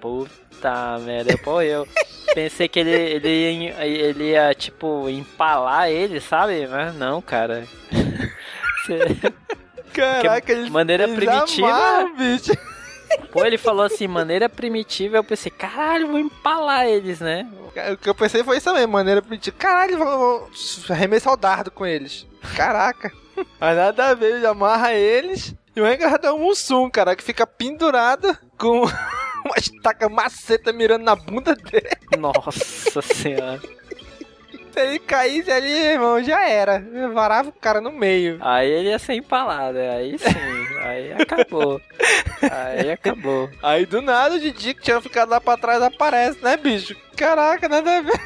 Puta 0.01 0.99
merda, 1.01 1.37
pô, 1.39 1.63
eu 1.63 1.87
pensei 2.35 2.69
que 2.69 2.81
ele, 2.81 2.91
ele, 2.91 3.29
ia, 3.29 3.87
ele 3.87 4.31
ia, 4.33 4.55
tipo, 4.55 5.09
empalar 5.09 5.89
ele, 5.89 6.21
sabe? 6.21 6.67
Mas 6.67 6.95
não, 6.95 7.23
cara. 7.23 7.67
Caraca, 9.93 10.41
Porque 10.41 10.53
eles, 10.53 10.69
maneira 10.69 11.09
primitiva. 11.09 11.69
amarram, 11.69 12.17
bicho. 12.17 12.53
Pô, 13.31 13.45
ele 13.45 13.57
falou 13.57 13.85
assim, 13.85 14.09
maneira 14.09 14.49
primitiva, 14.49 15.17
eu 15.17 15.25
pensei, 15.25 15.51
caralho, 15.51 16.09
vou 16.09 16.19
empalar 16.19 16.87
eles, 16.87 17.21
né? 17.21 17.47
O 17.93 17.97
que 17.97 18.09
eu 18.09 18.15
pensei 18.15 18.43
foi 18.43 18.57
isso 18.57 18.65
também, 18.67 18.87
maneira 18.87 19.23
primitiva. 19.23 19.57
Caralho, 19.59 19.97
vão, 19.99 20.19
vão 20.19 20.49
arremessar 20.91 21.33
o 21.33 21.37
dardo 21.37 21.71
com 21.71 21.87
eles. 21.87 22.27
Caraca. 22.57 23.11
Mas 23.61 23.77
nada 23.77 24.09
a 24.09 24.15
ver, 24.15 24.37
ele 24.37 24.47
amarra 24.47 24.93
eles. 24.95 25.55
E 25.75 25.81
o 25.81 25.87
engraçado 25.87 26.27
é 26.27 26.33
o 26.33 26.39
Mussum, 26.39 26.89
cara, 26.89 27.17
que 27.17 27.23
fica 27.23 27.47
pendurado 27.47 28.37
com 28.57 28.83
uma 29.45 29.57
estaca 29.59 30.09
maceta 30.09 30.73
mirando 30.73 31.05
na 31.05 31.17
bunda 31.17 31.55
dele. 31.55 31.91
Nossa 32.19 33.03
senhora. 33.03 33.61
Se 34.73 34.81
ele 34.81 34.99
caísse 34.99 35.53
ali, 35.53 35.71
irmão, 35.71 36.23
já 36.23 36.49
era. 36.49 36.85
Varava 37.13 37.49
o 37.49 37.53
cara 37.53 37.81
no 37.81 37.93
meio. 37.93 38.39
Aí 38.41 38.69
ele 38.69 38.89
ia 38.89 38.99
ser 38.99 39.15
empalado, 39.15 39.79
aí 39.79 40.19
sim, 40.19 40.79
aí 40.83 41.13
acabou. 41.13 41.81
Aí 42.43 42.91
acabou. 42.91 43.49
Aí 43.63 43.87
do 43.87 44.03
nada 44.03 44.35
o 44.35 44.41
Didi 44.41 44.75
que 44.75 44.83
tinha 44.83 45.01
ficado 45.01 45.29
lá 45.31 45.41
pra 45.41 45.57
trás 45.57 45.81
aparece, 45.81 46.43
né, 46.43 46.57
bicho? 46.57 46.97
Caraca, 47.17 47.69
nada 47.69 47.99
a 47.99 48.01
ver. 48.03 48.21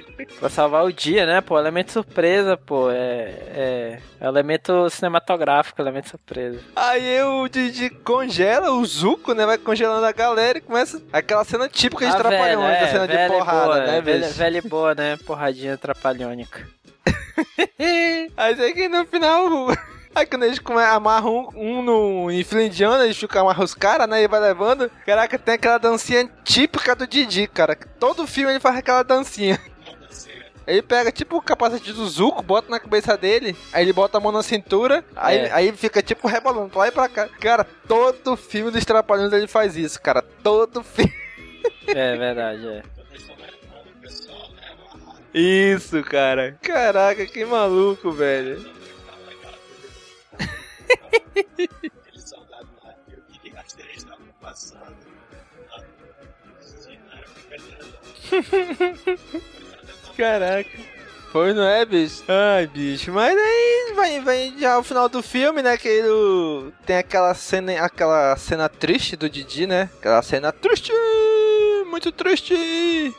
pra 0.38 0.48
salvar 0.48 0.84
o 0.84 0.92
dia, 0.92 1.26
né, 1.26 1.40
pô? 1.40 1.58
Elemento 1.58 1.92
surpresa, 1.92 2.56
pô. 2.56 2.90
É, 2.90 3.32
é 3.54 3.98
elemento 4.20 4.88
cinematográfico, 4.90 5.80
elemento 5.80 6.08
surpresa. 6.08 6.60
Aí 6.74 7.22
o 7.22 7.48
Didi 7.48 7.90
congela 7.90 8.72
o 8.72 8.84
Zuko, 8.84 9.32
né? 9.34 9.46
Vai 9.46 9.58
congelando 9.58 10.06
a 10.06 10.12
galera 10.12 10.58
e 10.58 10.60
começa 10.60 11.02
aquela 11.12 11.44
cena 11.44 11.68
típica 11.68 12.06
de 12.06 12.12
Ah, 12.12 12.16
trapalhões, 12.16 12.78
velho, 12.78 12.84
a 12.84 12.88
cena 12.88 13.08
de 13.08 13.28
porrada, 13.28 13.64
boa, 13.64 13.86
né, 13.86 14.00
velha, 14.00 14.28
velha 14.28 14.58
e 14.58 14.68
boa, 14.68 14.94
né? 14.94 15.16
Porradinha 15.24 15.76
trapalhônica. 15.76 16.66
Aí 18.36 18.56
sei 18.56 18.72
que 18.72 18.88
no 18.88 19.04
final. 19.06 19.48
Aí 20.16 20.24
quando 20.24 20.44
eles 20.44 20.58
amarram 20.90 21.50
um, 21.54 21.78
um 21.78 21.82
no 21.82 22.30
indiana, 22.32 23.04
eles 23.04 23.18
ficam 23.18 23.42
amarram 23.42 23.62
os 23.62 23.74
caras, 23.74 24.08
né? 24.08 24.22
E 24.22 24.28
vai 24.28 24.40
levando. 24.40 24.90
Caraca, 25.04 25.38
tem 25.38 25.56
aquela 25.56 25.76
dancinha 25.76 26.26
típica 26.42 26.96
do 26.96 27.06
Didi, 27.06 27.46
cara. 27.46 27.76
Todo 28.00 28.26
filme 28.26 28.52
ele 28.52 28.60
faz 28.60 28.78
aquela 28.78 29.02
dancinha. 29.02 29.60
Ele 30.66 30.82
pega 30.82 31.12
tipo 31.12 31.36
o 31.36 31.42
capacete 31.42 31.92
do 31.92 32.06
Zuko, 32.08 32.42
bota 32.42 32.68
na 32.70 32.80
cabeça 32.80 33.16
dele, 33.16 33.56
aí 33.72 33.84
ele 33.84 33.92
bota 33.92 34.18
a 34.18 34.20
mão 34.20 34.32
na 34.32 34.42
cintura, 34.42 35.04
aí, 35.14 35.38
É. 35.38 35.52
aí 35.52 35.72
fica 35.72 36.02
tipo 36.02 36.26
rebolando 36.26 36.68
pra 36.70 36.80
lá 36.80 36.88
e 36.88 36.90
pra 36.92 37.08
cá. 37.08 37.28
Cara, 37.40 37.64
todo 37.86 38.36
filme 38.36 38.70
dos 38.72 38.84
Trapalhões 38.84 39.32
ele 39.32 39.46
faz 39.46 39.76
isso, 39.76 40.00
cara. 40.02 40.22
Todo 40.42 40.82
filme. 40.82 41.12
É 41.86 42.16
verdade, 42.16 42.66
é. 42.66 42.82
Isso, 45.32 46.02
cara. 46.02 46.58
Caraca, 46.62 47.26
que 47.26 47.44
maluco, 47.44 48.10
velho. 48.10 48.74
Caraca. 60.16 60.70
Foi, 61.30 61.52
não 61.52 61.66
é, 61.66 61.84
bicho? 61.84 62.24
Ai, 62.28 62.66
bicho. 62.66 63.12
Mas 63.12 63.36
aí 63.36 63.92
vai, 63.94 64.20
vai 64.20 64.54
já 64.58 64.78
o 64.78 64.82
final 64.82 65.08
do 65.08 65.22
filme, 65.22 65.60
né? 65.62 65.76
Que 65.76 65.88
ele 65.88 66.72
tem 66.86 66.96
aquela 66.96 67.34
cena, 67.34 67.84
aquela 67.84 68.34
cena 68.36 68.68
triste 68.68 69.16
do 69.16 69.28
Didi, 69.28 69.66
né? 69.66 69.90
Aquela 69.98 70.22
cena 70.22 70.50
triste, 70.50 70.92
muito 71.90 72.10
triste. 72.10 72.54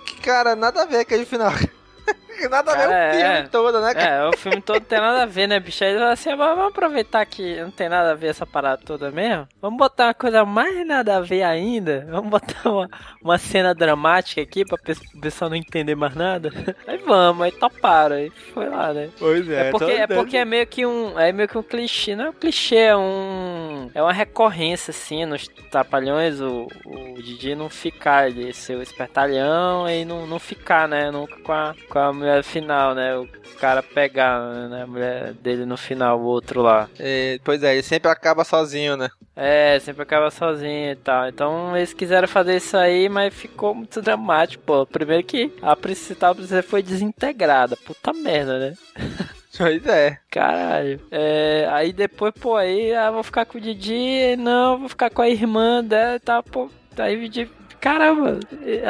Que, 0.06 0.22
cara, 0.22 0.56
nada 0.56 0.82
a 0.82 0.86
ver 0.86 1.00
aquele 1.00 1.26
final. 1.26 1.52
nada 2.50 2.72
a 2.72 2.76
ver 2.76 2.88
Cara, 2.88 3.10
o 3.10 3.14
filme 3.14 3.38
é. 3.40 3.44
todo, 3.44 3.82
né, 3.82 3.94
cara? 3.94 4.10
É, 4.10 4.30
o 4.30 4.38
filme 4.38 4.62
todo 4.62 4.82
tem 4.82 5.00
nada 5.00 5.24
a 5.24 5.26
ver, 5.26 5.48
né, 5.48 5.60
bicho? 5.60 5.84
Aí 5.84 5.96
assim, 6.04 6.32
"Ah, 6.32 6.36
vamos 6.36 6.68
aproveitar 6.68 7.26
que 7.26 7.60
não 7.62 7.72
tem 7.72 7.90
nada 7.90 8.12
a 8.12 8.16
ver 8.16 8.28
essa 8.28 8.46
parada 8.46 8.82
toda 8.86 9.12
mesmo. 9.12 9.48
Vamos 9.62 9.78
botar 9.78 10.08
uma 10.08 10.14
coisa 10.14 10.46
mais 10.46 10.86
nada 10.86 11.18
a 11.18 11.22
ver 11.22 11.44
ainda. 11.44 12.06
Vamos 12.10 12.30
botar 12.30 12.70
uma, 12.70 12.90
uma 13.22 13.38
cena 13.38 13.74
dramática 13.74 14.42
aqui 14.42 14.64
pra 14.66 14.78
pessoal 15.22 15.50
não 15.50 15.58
entender 15.58 15.96
mais 15.96 16.16
nada. 16.16 16.52
Aí 16.88 16.98
vamos, 16.98 17.44
aí 17.44 17.52
toparam, 17.52 18.16
aí 18.16 18.30
foi 18.54 18.70
lá, 18.70 18.94
né? 18.94 19.10
Pois 19.18 19.50
É 19.50 19.72
porque, 19.72 19.92
é 19.92 20.08
porque 20.08 20.38
é 20.38 20.46
meio 20.46 20.68
que 20.68 20.86
um. 20.86 21.20
É 21.20 21.32
meio 21.32 21.48
que 21.48 21.58
um 21.58 21.64
clichê. 21.64 22.16
Não 22.16 22.26
é 22.26 22.30
um 22.30 22.34
clichê, 22.34 22.76
é 22.76 22.98
um. 22.98 23.90
É 23.94 24.02
uma 24.02 24.14
recorrência, 24.14 24.92
assim, 24.92 25.26
nos 25.26 25.48
Trapalhões, 25.70 26.40
o, 26.40 26.68
o 26.86 27.22
Didi 27.22 27.56
não 27.56 27.70
ficar, 27.70 28.30
ele 28.30 28.54
ser 28.54 28.76
o 28.76 28.82
espertalhão 28.82 29.90
e 29.90 30.06
não, 30.06 30.26
não 30.26 30.40
ficar, 30.40 30.88
né? 30.88 31.12
Nunca 31.12 31.38
com 31.42 31.52
a, 31.52 31.76
com 31.90 32.00
a 32.00 32.14
mulher 32.28 32.43
final, 32.43 32.93
né? 32.93 33.15
O 33.17 33.28
cara 33.59 33.82
pegar, 33.82 34.39
né? 34.69 34.84
A 34.84 34.88
mulher 34.88 35.34
dele 35.34 35.65
no 35.65 35.78
final, 35.78 36.19
o 36.19 36.25
outro 36.25 36.61
lá. 36.61 36.89
É, 36.99 37.39
pois 37.43 37.63
é, 37.63 37.73
ele 37.73 37.84
sempre 37.84 38.11
acaba 38.11 38.43
sozinho, 38.43 38.97
né? 38.97 39.09
É, 39.36 39.80
sempre 39.80 40.03
acaba 40.03 40.30
sozinho 40.30 40.91
e 40.91 40.95
tal. 40.95 41.28
Então 41.28 41.75
eles 41.75 41.93
quiseram 41.93 42.28
fazer 42.28 42.57
isso 42.57 42.75
aí, 42.75 43.07
mas 43.07 43.34
ficou 43.34 43.73
muito 43.73 44.01
dramático, 44.01 44.63
pô. 44.63 44.86
Primeiro 44.86 45.23
que 45.23 45.51
a 45.61 45.75
principal 45.75 46.36
princesa 46.36 46.63
foi 46.63 46.84
desintegrada. 46.84 47.78
Puta 47.78 48.13
merda, 48.13 48.59
né? 48.59 48.73
Pois 49.57 49.84
é. 49.88 50.19
Caralho. 50.30 51.01
É, 51.09 51.67
aí 51.71 51.91
depois, 51.91 52.32
pô, 52.39 52.55
aí 52.55 52.93
ah, 52.93 53.09
vou 53.09 53.23
ficar 53.23 53.43
com 53.43 53.57
o 53.57 53.61
Didi, 53.61 54.36
não, 54.38 54.78
vou 54.78 54.88
ficar 54.88 55.09
com 55.09 55.23
a 55.23 55.30
irmã 55.30 55.84
dela 55.84 56.17
e 56.17 56.19
tal, 56.19 56.43
pô. 56.43 56.69
Aí 56.95 57.15
o 57.15 57.21
Didi. 57.21 57.49
Caramba, 57.80 58.39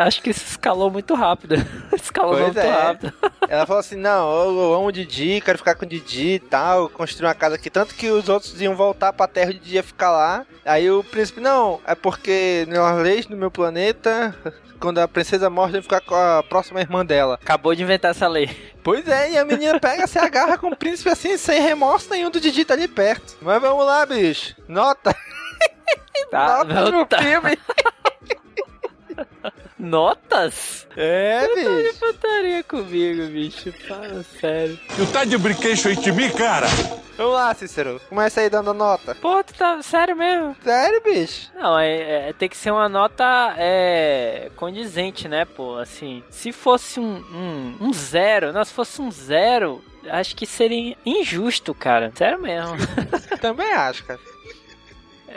acho 0.06 0.22
que 0.22 0.30
isso 0.30 0.46
escalou 0.46 0.90
muito 0.90 1.14
rápido. 1.14 1.56
escalou 1.94 2.32
Pois 2.34 2.46
muito 2.46 2.60
é. 2.60 2.70
rápido. 2.70 3.14
Ela 3.48 3.66
falou 3.66 3.80
assim: 3.80 3.96
não, 3.96 4.30
eu, 4.46 4.74
amo 4.74 4.88
o 4.88 4.92
Didi, 4.92 5.42
quero 5.42 5.58
ficar 5.58 5.76
com 5.76 5.86
o 5.86 5.88
Didi 5.88 6.36
e 6.36 6.40
tal, 6.40 6.90
construir 6.90 7.28
uma 7.28 7.36
casa 7.36 7.56
aqui. 7.56 7.70
Tanto 7.70 7.94
que 7.96 8.10
os 8.10 8.30
outros 8.30 8.60
iam 8.62 8.76
voltar 8.76 9.14
pra 9.14 9.28
terra 9.28 9.52
e 9.52 9.56
o 9.56 9.60
Didi 9.60 9.76
ia 9.76 9.84
ficar 9.84 10.12
lá. 10.12 10.46
Aí 10.66 10.90
o 10.90 11.04
príncipe, 11.04 11.40
não, 11.42 11.80
é 11.86 11.96
porque 11.96 12.66
nas 12.70 12.98
leis 13.02 13.26
do 13.26 13.38
meu 13.38 13.52
planeta, 13.52 14.36
quando 14.80 15.00
a 15.00 15.08
princesa 15.08 15.50
morre, 15.50 15.74
que 15.74 15.82
ficar 15.82 16.02
com 16.02 16.16
a 16.16 16.44
próxima 16.44 16.80
irmã 16.82 17.06
dela. 17.06 17.40
Acabou 17.42 17.74
de 17.76 17.84
inventar 17.84 18.12
essa 18.12 18.28
lei. 18.28 18.50
Pois 18.84 19.08
é, 19.08 19.32
e 19.32 19.38
a 19.38 19.46
menina 19.46 19.80
pega, 19.80 20.08
se 20.08 20.18
agarra 20.18 20.58
com 20.58 20.68
o 20.68 20.76
príncipe 20.76 21.10
assim, 21.10 21.38
sem 21.38 21.62
remorso 21.62 22.10
nenhum 22.10 22.30
do 22.30 22.40
Didi 22.40 22.64
tá 22.64 22.74
ali 22.74 22.88
perto. 22.88 23.36
Mas 23.42 23.62
vamos 23.62 23.86
lá, 23.86 24.06
bicho. 24.06 24.56
Nota. 24.68 25.16
Tá, 26.30 26.64
Nota 26.66 26.92
no 26.92 27.06
tá. 27.06 27.18
filme. 27.20 27.58
Notas? 29.80 30.88
É, 30.96 31.42
Você 31.42 31.64
tá 31.64 31.70
de 31.70 31.84
bicho. 31.84 32.00
putaria 32.00 32.64
comigo, 32.64 33.28
bicho. 33.28 33.72
Fala 33.88 34.24
sério. 34.40 34.80
Tu 34.96 35.06
tá 35.12 35.24
de 35.24 35.38
brinquedo 35.38 35.88
aí 35.88 35.96
de 35.96 36.12
mim, 36.12 36.30
cara? 36.32 36.68
Vamos 37.16 37.34
lá, 37.34 37.54
Cícero. 37.54 38.02
Começa 38.10 38.42
aí 38.42 38.50
dando 38.50 38.74
nota. 38.74 39.16
Pô, 39.16 39.44
tu 39.44 39.54
tá 39.54 39.82
sério 39.82 40.16
mesmo? 40.16 40.56
Sério, 40.64 41.02
bicho? 41.04 41.52
Não, 41.56 41.78
é, 41.80 42.30
é- 42.30 42.34
tem 42.34 42.50
que 42.50 42.58
ser 42.58 42.72
uma 42.72 42.90
nota 42.90 43.54
é, 43.58 44.50
condizente, 44.56 45.28
né, 45.28 45.46
pô? 45.46 45.78
Assim, 45.78 46.24
se 46.30 46.52
fosse 46.52 47.00
um, 47.00 47.18
um, 47.32 47.88
um 47.88 47.94
zero, 47.94 48.52
não, 48.52 48.64
se 48.66 48.74
fosse 48.74 49.02
um 49.02 49.12
zero, 49.12 49.84
acho 50.10 50.36
que 50.36 50.46
seria 50.46 50.96
injusto, 51.06 51.74
cara. 51.74 52.12
Sério 52.16 52.42
mesmo. 52.42 52.76
Também 53.42 53.72
acho, 53.74 54.04
cara. 54.06 54.20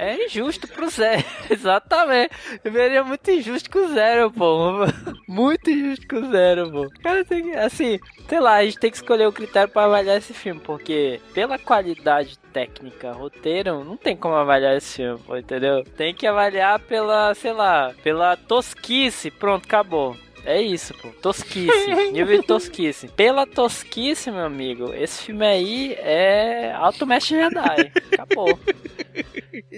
É 0.01 0.25
injusto 0.25 0.67
pro 0.67 0.89
zero, 0.89 1.23
exatamente. 1.51 2.35
Seria 2.63 3.05
muito 3.05 3.31
injusto 3.31 3.71
com 3.71 3.87
zero, 3.89 4.31
pô. 4.31 4.87
Muito 5.29 5.71
injusto 5.71 6.09
com 6.09 6.31
zero, 6.31 6.73
pô. 6.73 6.91
Cara, 7.03 7.23
tem 7.25 7.43
que, 7.45 7.53
assim, 7.53 8.01
sei 8.27 8.41
lá, 8.41 8.55
a 8.55 8.65
gente 8.65 8.79
tem 8.79 8.91
que 8.91 8.97
escolher 8.97 9.29
o 9.29 9.33
critério 9.33 9.71
pra 9.71 9.85
avaliar 9.85 10.17
esse 10.17 10.33
filme, 10.33 10.61
porque 10.61 11.21
pela 11.35 11.59
qualidade 11.59 12.39
técnica, 12.53 13.13
roteiro, 13.13 13.85
não 13.85 13.97
tem 13.97 14.17
como 14.17 14.35
avaliar 14.35 14.75
esse 14.77 14.97
filme, 14.97 15.21
pô, 15.25 15.37
entendeu? 15.37 15.85
Tem 15.85 16.15
que 16.15 16.27
avaliar 16.27 16.81
pela, 16.81 17.35
sei 17.35 17.53
lá, 17.53 17.93
pela 18.03 18.37
tosquice. 18.37 19.31
Pronto, 19.31 19.67
acabou. 19.67 20.17
É 20.45 20.61
isso, 20.61 20.95
pô. 20.95 21.09
Tosquice. 21.11 21.95
nível 22.13 22.41
de 22.41 22.47
tosquice. 22.47 23.09
Pela 23.09 23.47
tosquice, 23.47 24.31
meu 24.31 24.45
amigo, 24.45 24.93
esse 24.95 25.25
filme 25.25 25.47
aí 25.47 25.95
é 25.95 26.73
Alto 26.73 27.07
Mestre 27.07 27.37
Jedi. 27.37 27.93
Acabou. 28.13 28.59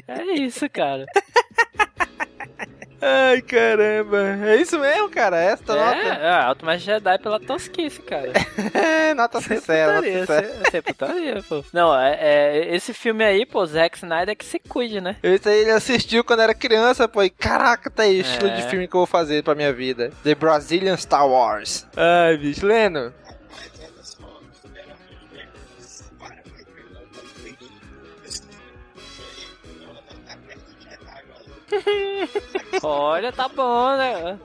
É 0.07 0.33
isso, 0.35 0.69
cara. 0.69 1.07
Ai, 3.05 3.43
caramba. 3.43 4.39
É 4.47 4.57
isso 4.57 4.79
mesmo, 4.79 5.09
cara? 5.09 5.37
Esta 5.37 5.75
nota? 5.75 5.97
É, 5.97 6.25
é, 6.27 6.31
Alto 6.31 6.65
Mestre 6.65 6.93
Jedi 6.93 7.19
pela 7.19 7.41
tosquice, 7.41 8.01
cara. 8.03 8.31
É, 8.73 9.13
nota 9.15 9.41
sincera, 9.41 9.95
nota 9.97 10.07
sincera. 10.07 10.53
Você 10.71 10.77
é 10.79 10.83
putaria, 10.83 11.43
pô. 11.49 11.65
Não, 11.73 11.99
é, 11.99 12.17
é, 12.21 12.75
esse 12.75 12.95
filme 12.95 13.25
aí, 13.25 13.45
pô, 13.45 13.65
Zack 13.67 13.97
Snyder 13.99 14.37
que 14.37 14.45
se 14.45 14.59
cuide, 14.59 15.01
né? 15.01 15.17
Esse 15.23 15.49
aí 15.49 15.61
ele 15.63 15.71
assistiu 15.73 16.23
quando 16.25 16.41
era 16.41 16.55
criança, 16.55 17.09
pô. 17.09 17.23
E 17.23 17.29
caraca, 17.31 17.91
tá 17.91 18.05
aí 18.05 18.19
o 18.19 18.21
estilo 18.23 18.51
É. 18.51 18.55
de 18.55 18.63
filme 18.69 18.87
que 18.89 18.95
eu 18.95 19.01
vou 19.01 19.07
fazer 19.07 19.43
pra 19.43 19.55
minha 19.55 19.73
vida. 19.73 20.11
The 20.23 20.35
Brazilian 20.35 20.97
Star 20.97 21.27
Wars. 21.29 21.87
Ai, 21.97 22.37
bicho. 22.37 22.65
Leno. 22.65 23.13
Olha, 32.83 33.33
tá 33.33 33.49
bom, 33.49 33.97
né? 33.97 34.39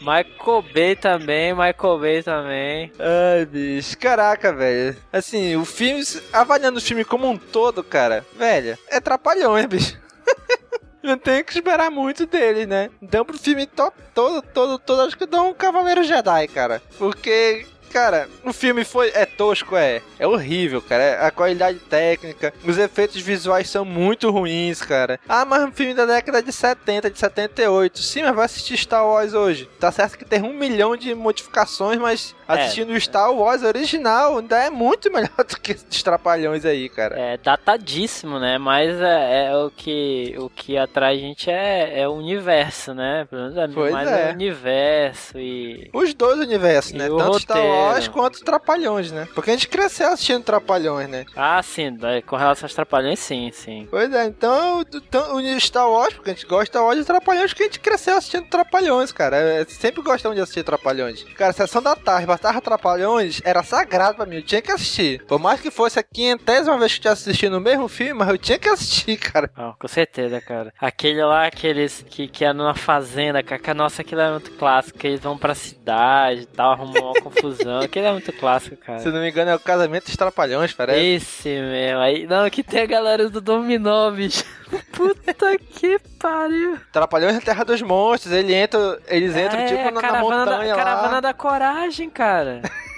Michael 0.00 0.62
Bay 0.74 0.96
também, 0.96 1.54
Michael 1.54 1.98
Bay 1.98 2.22
também. 2.22 2.92
Ai, 2.98 3.46
bicho. 3.46 3.96
Caraca, 3.98 4.52
velho. 4.52 4.96
Assim, 5.12 5.56
o 5.56 5.64
filme, 5.64 6.02
avaliando 6.32 6.78
o 6.78 6.82
filme 6.82 7.04
como 7.04 7.28
um 7.28 7.38
todo, 7.38 7.82
cara, 7.82 8.24
velho, 8.36 8.76
é 8.88 9.00
trapalhões, 9.00 9.66
bicho. 9.66 9.98
Não 11.02 11.18
tenho 11.18 11.44
que 11.44 11.52
esperar 11.52 11.90
muito 11.90 12.26
dele, 12.26 12.66
né? 12.66 12.90
Então 13.00 13.24
pro 13.24 13.38
filme 13.38 13.66
to- 13.66 13.92
todo, 14.14 14.40
todo, 14.42 14.78
todo, 14.78 15.02
acho 15.02 15.16
que 15.16 15.24
eu 15.24 15.28
dou 15.28 15.48
um 15.48 15.54
Cavaleiro 15.54 16.02
Jedi, 16.02 16.48
cara. 16.48 16.82
Porque, 16.98 17.66
cara, 17.94 18.28
o 18.44 18.52
filme 18.52 18.84
foi. 18.84 19.10
É 19.14 19.24
tosco, 19.24 19.76
é. 19.76 20.02
É 20.18 20.26
horrível, 20.26 20.82
cara. 20.82 21.02
É- 21.02 21.24
A 21.26 21.30
qualidade 21.30 21.78
técnica, 21.78 22.52
os 22.64 22.76
efeitos 22.76 23.20
visuais 23.22 23.70
são 23.70 23.84
muito 23.84 24.30
ruins, 24.30 24.82
cara. 24.82 25.18
Ah, 25.28 25.44
mas 25.44 25.62
é 25.62 25.66
um 25.66 25.72
filme 25.72 25.94
da 25.94 26.04
década 26.04 26.42
de 26.42 26.52
70, 26.52 27.08
de 27.10 27.18
78. 27.18 28.00
Sim, 28.00 28.24
mas 28.24 28.34
vai 28.34 28.44
assistir 28.46 28.76
Star 28.76 29.06
Wars 29.06 29.32
hoje. 29.32 29.68
Tá 29.78 29.92
certo 29.92 30.18
que 30.18 30.24
tem 30.24 30.42
um 30.42 30.52
milhão 30.52 30.96
de 30.96 31.14
modificações, 31.14 31.98
mas 31.98 32.34
É. 32.48 32.52
assistindo 32.54 32.90
o 32.92 33.00
Star 33.00 33.32
Wars 33.32 33.62
original 33.62 34.38
ainda 34.38 34.58
é 34.58 34.70
muito 34.70 35.10
melhor 35.12 35.44
do 35.48 35.58
que 35.60 35.72
esses 35.72 36.02
trapalhões 36.02 36.64
aí, 36.64 36.88
cara. 36.88 37.16
É 37.18 37.36
datadíssimo, 37.36 38.38
né? 38.40 38.58
Mas 38.58 39.00
é, 39.00 39.46
é 39.50 39.56
o 39.56 39.70
que 39.70 40.34
o 40.38 40.50
que 40.50 40.76
atrai 40.76 41.14
a 41.16 41.18
gente 41.20 41.48
é, 41.50 42.00
é 42.00 42.08
o 42.08 42.12
universo, 42.12 42.92
né? 42.92 43.26
Pelo 43.30 43.50
menos 43.50 43.74
Pois 43.74 43.92
mais 43.92 44.08
é. 44.10 44.30
o 44.30 44.32
universo 44.34 45.38
e. 45.38 45.88
Os 45.92 46.12
dois 46.14 46.38
universos, 46.40 46.92
né? 46.92 47.06
E 47.06 47.10
o 47.10 47.16
Tanto 47.18 47.38
Star 47.40 47.56
roteiro. 47.58 47.83
Wars 47.84 48.08
quanto 48.08 48.44
Trapalhões, 48.44 49.12
né? 49.12 49.28
Porque 49.34 49.50
a 49.50 49.52
gente 49.54 49.68
cresceu 49.68 50.08
assistindo 50.12 50.42
Trapalhões, 50.44 51.08
né? 51.08 51.24
Ah, 51.36 51.62
sim, 51.62 51.96
com 52.26 52.36
relação 52.36 52.66
aos 52.66 52.74
trapalhões, 52.74 53.18
sim, 53.18 53.50
sim. 53.52 53.86
Pois 53.90 54.12
é, 54.12 54.24
então 54.26 54.80
o- 54.80 54.84
então, 54.96 55.36
o 55.36 55.60
Star 55.60 55.88
Wars, 55.90 56.14
porque 56.14 56.30
a 56.30 56.34
gente 56.34 56.46
gosta 56.46 56.64
de 56.64 56.70
Star 56.70 56.84
Wars 56.84 56.98
e 56.98 57.04
Trapalhões, 57.04 57.50
porque 57.50 57.62
a 57.62 57.66
gente 57.66 57.80
cresceu 57.80 58.16
assistindo 58.16 58.46
Trapalhões, 58.48 59.12
cara. 59.12 59.36
É, 59.36 59.64
sempre 59.64 60.02
gostamos 60.02 60.36
de 60.36 60.42
assistir 60.42 60.62
Trapalhões. 60.64 61.22
Cara, 61.34 61.52
sessão 61.52 61.82
da 61.82 61.94
tarde, 61.96 62.26
bastava 62.26 62.60
Trapalhões, 62.60 63.40
era 63.44 63.62
sagrado 63.62 64.16
pra 64.16 64.26
mim, 64.26 64.36
eu 64.36 64.42
tinha 64.42 64.62
que 64.62 64.72
assistir. 64.72 65.24
Por 65.26 65.38
mais 65.38 65.60
que 65.60 65.70
fosse 65.70 65.98
a 65.98 66.02
quinhentésima 66.02 66.78
vez 66.78 66.92
que 66.92 66.98
eu 66.98 67.02
tinha 67.02 67.12
assistido 67.12 67.56
o 67.56 67.60
mesmo 67.60 67.88
filme, 67.88 68.12
mas 68.14 68.28
eu 68.28 68.38
tinha 68.38 68.58
que 68.58 68.68
assistir, 68.68 69.16
cara. 69.16 69.50
Ah, 69.56 69.74
com 69.78 69.88
certeza, 69.88 70.40
cara. 70.40 70.72
Aquele 70.80 71.22
lá, 71.24 71.46
aqueles 71.46 72.04
que, 72.08 72.26
que 72.28 72.44
é 72.44 72.52
numa 72.52 72.74
fazenda, 72.74 73.42
cara, 73.42 73.74
nossa, 73.74 74.02
aquilo 74.02 74.20
é 74.20 74.30
muito 74.30 74.50
clássico, 74.52 74.98
eles 75.06 75.20
vão 75.20 75.36
pra 75.38 75.54
cidade 75.54 76.42
e 76.42 76.46
tal, 76.46 76.72
arrumam 76.72 77.12
uma 77.12 77.14
confusão. 77.22 77.73
Aquele 77.80 78.06
é 78.06 78.12
muito 78.12 78.32
clássico, 78.32 78.76
cara. 78.76 79.00
Se 79.00 79.08
não 79.08 79.20
me 79.20 79.30
engano, 79.30 79.50
é 79.50 79.54
o 79.54 79.60
casamento 79.60 80.06
dos 80.06 80.16
Trapalhões, 80.16 80.72
parece. 80.72 81.00
Esse 81.00 81.48
mesmo. 81.48 82.00
Aí, 82.00 82.26
não, 82.26 82.48
que 82.50 82.62
tem 82.62 82.82
a 82.82 82.86
galera 82.86 83.28
do 83.28 83.40
Dominó, 83.40 84.10
bicho. 84.10 84.44
Puta 84.92 85.58
que 85.58 85.98
pariu. 86.18 86.78
Trapalhões 86.92 87.34
na 87.34 87.40
Terra 87.40 87.64
dos 87.64 87.82
Monstros, 87.82 88.32
ele 88.32 88.54
entra, 88.54 88.98
eles 89.08 89.36
entram 89.36 89.60
é, 89.60 89.66
tipo 89.66 89.90
na, 89.90 90.12
na 90.12 90.20
montanha 90.20 90.46
da, 90.46 90.58
lá. 90.58 90.76
caravana 90.76 91.20
da 91.20 91.34
coragem, 91.34 92.08
cara. 92.10 92.62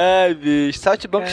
Ai, 0.00 0.32
bicho, 0.32 0.80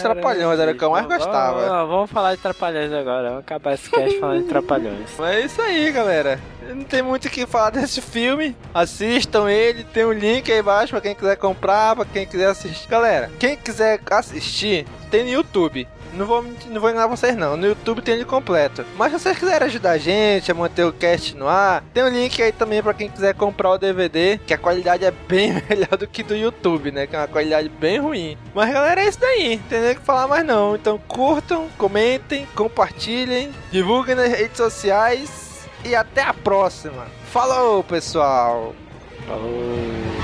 Caramba, 0.02 0.16
Trapalhões, 0.22 0.60
era 0.60 0.72
o 0.72 0.76
que 0.76 0.84
eu 0.84 0.90
mais 0.90 1.06
gostava. 1.06 1.54
Vamos, 1.54 1.70
vamos, 1.70 1.90
vamos 1.90 2.12
falar 2.12 2.36
de 2.36 2.42
Trapalhões 2.42 2.92
agora. 2.92 3.30
Vamos 3.30 3.44
acabar 3.44 3.74
esse 3.76 3.88
cast 3.92 4.20
falando 4.20 4.42
de 4.42 4.50
Trapalhões. 4.50 5.10
Mas 5.20 5.36
é 5.38 5.42
isso 5.42 5.62
aí, 5.62 5.92
galera. 5.92 6.40
Não 6.68 6.84
tem 6.84 7.04
muito 7.04 7.28
o 7.28 7.30
que 7.30 7.46
falar 7.46 7.70
desse 7.70 8.02
filme. 8.02 8.56
Assistam 8.74 9.52
ele, 9.52 9.84
tem 9.84 10.04
um 10.04 10.12
link 10.12 10.52
aí 10.52 10.62
embaixo 10.62 10.94
pra 10.94 11.02
quem 11.02 11.14
quiser 11.14 11.36
comprar, 11.36 11.96
pra 11.96 12.06
quem 12.06 12.26
quiser 12.26 12.48
assistir. 12.48 12.88
Galera, 12.88 13.30
quem 13.38 13.56
quiser 13.56 14.00
assistir, 14.10 14.88
tem 15.12 15.24
no 15.26 15.30
YouTube. 15.30 15.88
Não 16.16 16.26
vou, 16.26 16.44
não 16.68 16.82
vou 16.82 16.90
enganar 16.90 17.08
vocês 17.08 17.36
não, 17.36 17.58
no 17.58 17.68
YouTube 17.68 18.02
tem 18.02 18.16
ele 18.16 18.26
completo. 18.26 18.86
Mas 18.98 19.12
se 19.12 19.20
vocês 19.20 19.38
quiserem 19.38 19.68
ajudar 19.68 19.92
a 19.92 19.98
gente 19.98 20.52
a 20.52 20.56
manter 20.56 20.86
o 20.86 20.94
cast 20.94 21.36
no 21.36 21.48
ar, 21.48 21.84
tem 21.94 22.04
um 22.04 22.10
link 22.10 22.42
aí 22.42 22.52
também 22.52 22.82
pra 22.82 22.94
quem 22.94 23.10
quiser 23.10 23.36
comprar 23.36 23.72
o 23.72 23.78
DVD, 23.78 24.40
que 24.46 24.54
a 24.54 24.58
qualidade 24.58 25.06
é 25.06 25.12
bem 25.12 25.62
melhor 25.70 25.98
do 25.98 26.08
que 26.08 26.24
do 26.24 26.36
YouTube, 26.36 26.92
né? 26.92 27.06
Que 27.06 27.16
é 27.16 27.20
uma 27.20 27.28
qualidade 27.28 27.70
bem 27.70 28.00
ruim. 28.00 28.38
Mas 28.54 28.72
galera, 28.72 29.02
é 29.02 29.08
isso 29.08 29.20
daí, 29.20 29.58
não 29.58 29.64
tem 29.68 29.82
nem 29.82 29.92
o 29.92 29.96
que 29.96 30.02
falar 30.02 30.28
mais 30.28 30.46
não. 30.46 30.76
Então 30.76 30.98
curtam, 31.08 31.68
comentem, 31.78 32.48
compartilhem, 32.56 33.52
divulguem 33.72 34.16
nas 34.16 34.32
redes 34.32 34.58
sociais 34.58 35.68
e 35.84 35.94
até 35.94 36.24
a 36.24 36.34
próxima. 36.34 37.06
Falou, 37.32 37.84
pessoal! 37.84 38.74
Falou! 39.28 40.15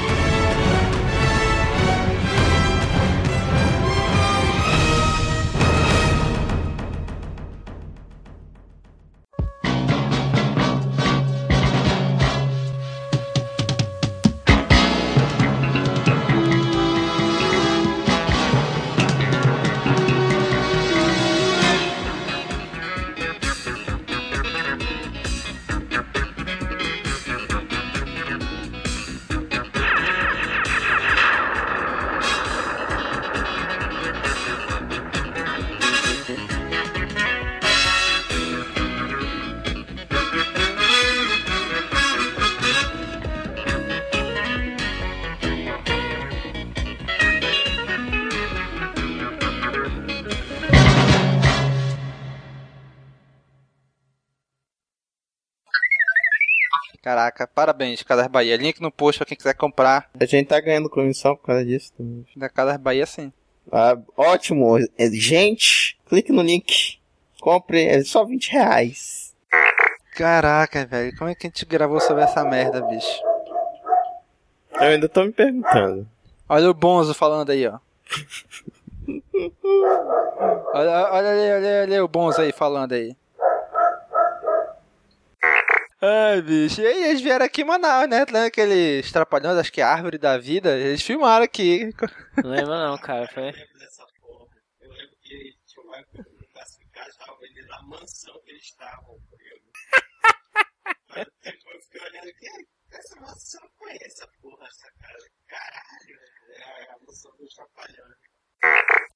Parabéns, 57.81 58.03
Casas 58.03 58.27
Bahia. 58.27 58.57
Link 58.57 58.79
no 58.79 58.91
post 58.91 59.17
pra 59.17 59.25
quem 59.25 59.35
quiser 59.35 59.55
comprar. 59.55 60.09
A 60.19 60.25
gente 60.25 60.47
tá 60.47 60.59
ganhando 60.59 60.89
comissão 60.89 61.35
por 61.35 61.47
causa 61.47 61.65
disso 61.65 61.91
também. 61.97 62.25
Da 62.35 62.47
Casas 62.47 62.77
Bahia, 62.77 63.05
sim. 63.05 63.33
Ah, 63.71 63.97
ótimo. 64.15 64.77
É, 64.97 65.09
Gente, 65.09 65.97
clique 66.05 66.31
no 66.31 66.41
link. 66.41 66.99
Compre, 67.39 67.85
é 67.85 68.03
só 68.03 68.23
20 68.23 68.51
reais. 68.51 69.33
Caraca, 70.15 70.85
velho, 70.85 71.15
como 71.17 71.29
é 71.29 71.35
que 71.35 71.47
a 71.47 71.49
gente 71.49 71.65
gravou 71.65 71.99
sobre 71.99 72.23
essa 72.23 72.43
merda, 72.43 72.81
bicho? 72.81 73.21
Eu 74.73 74.81
ainda 74.81 75.09
tô 75.09 75.23
me 75.23 75.31
perguntando. 75.31 76.07
Olha 76.47 76.69
o 76.69 76.73
Bonzo 76.73 77.13
falando 77.13 77.49
aí, 77.49 77.65
ó. 77.65 77.79
olha, 80.73 81.09
olha 81.11 81.29
ali, 81.29 81.51
olha 81.51 81.83
ali 81.83 81.99
o 81.99 82.07
Bonzo 82.07 82.41
aí 82.41 82.51
falando 82.51 82.93
aí. 82.93 83.15
Ai, 86.01 86.41
bicho. 86.41 86.81
E 86.81 86.87
aí, 86.87 87.03
eles 87.03 87.21
vieram 87.21 87.45
aqui 87.45 87.61
em 87.61 87.65
Manaus, 87.65 88.09
né? 88.09 88.19
Lembra 88.19 88.47
aqueles 88.47 89.11
trapalhões, 89.11 89.57
acho 89.57 89.71
que 89.71 89.81
é 89.81 89.83
Árvore 89.83 90.17
da 90.17 90.37
Vida? 90.37 90.77
Eles 90.77 91.03
filmaram 91.03 91.45
aqui. 91.45 91.91
Não 92.43 92.49
lembro 92.49 92.71
não, 92.75 92.97
cara. 92.97 93.27
Foi. 93.27 93.53
da 97.71 97.81
mansão 97.83 98.39
que 98.43 98.51
eles 98.51 98.63
estavam. 98.63 99.21
Eu 101.15 101.81
fiquei 101.81 102.01
olhando 102.01 102.29
aqui, 102.29 102.67
essa 102.91 103.19
mansão 103.19 103.69
conhece 103.77 104.05
essa 104.05 104.27
porra, 104.41 104.67
essa 104.67 104.91
casa. 104.91 105.29
Caralho, 105.47 106.19
é 106.49 106.91
a 106.91 106.97
mansão 107.05 107.31
dos 107.37 107.53
trapalhões. 107.53 108.17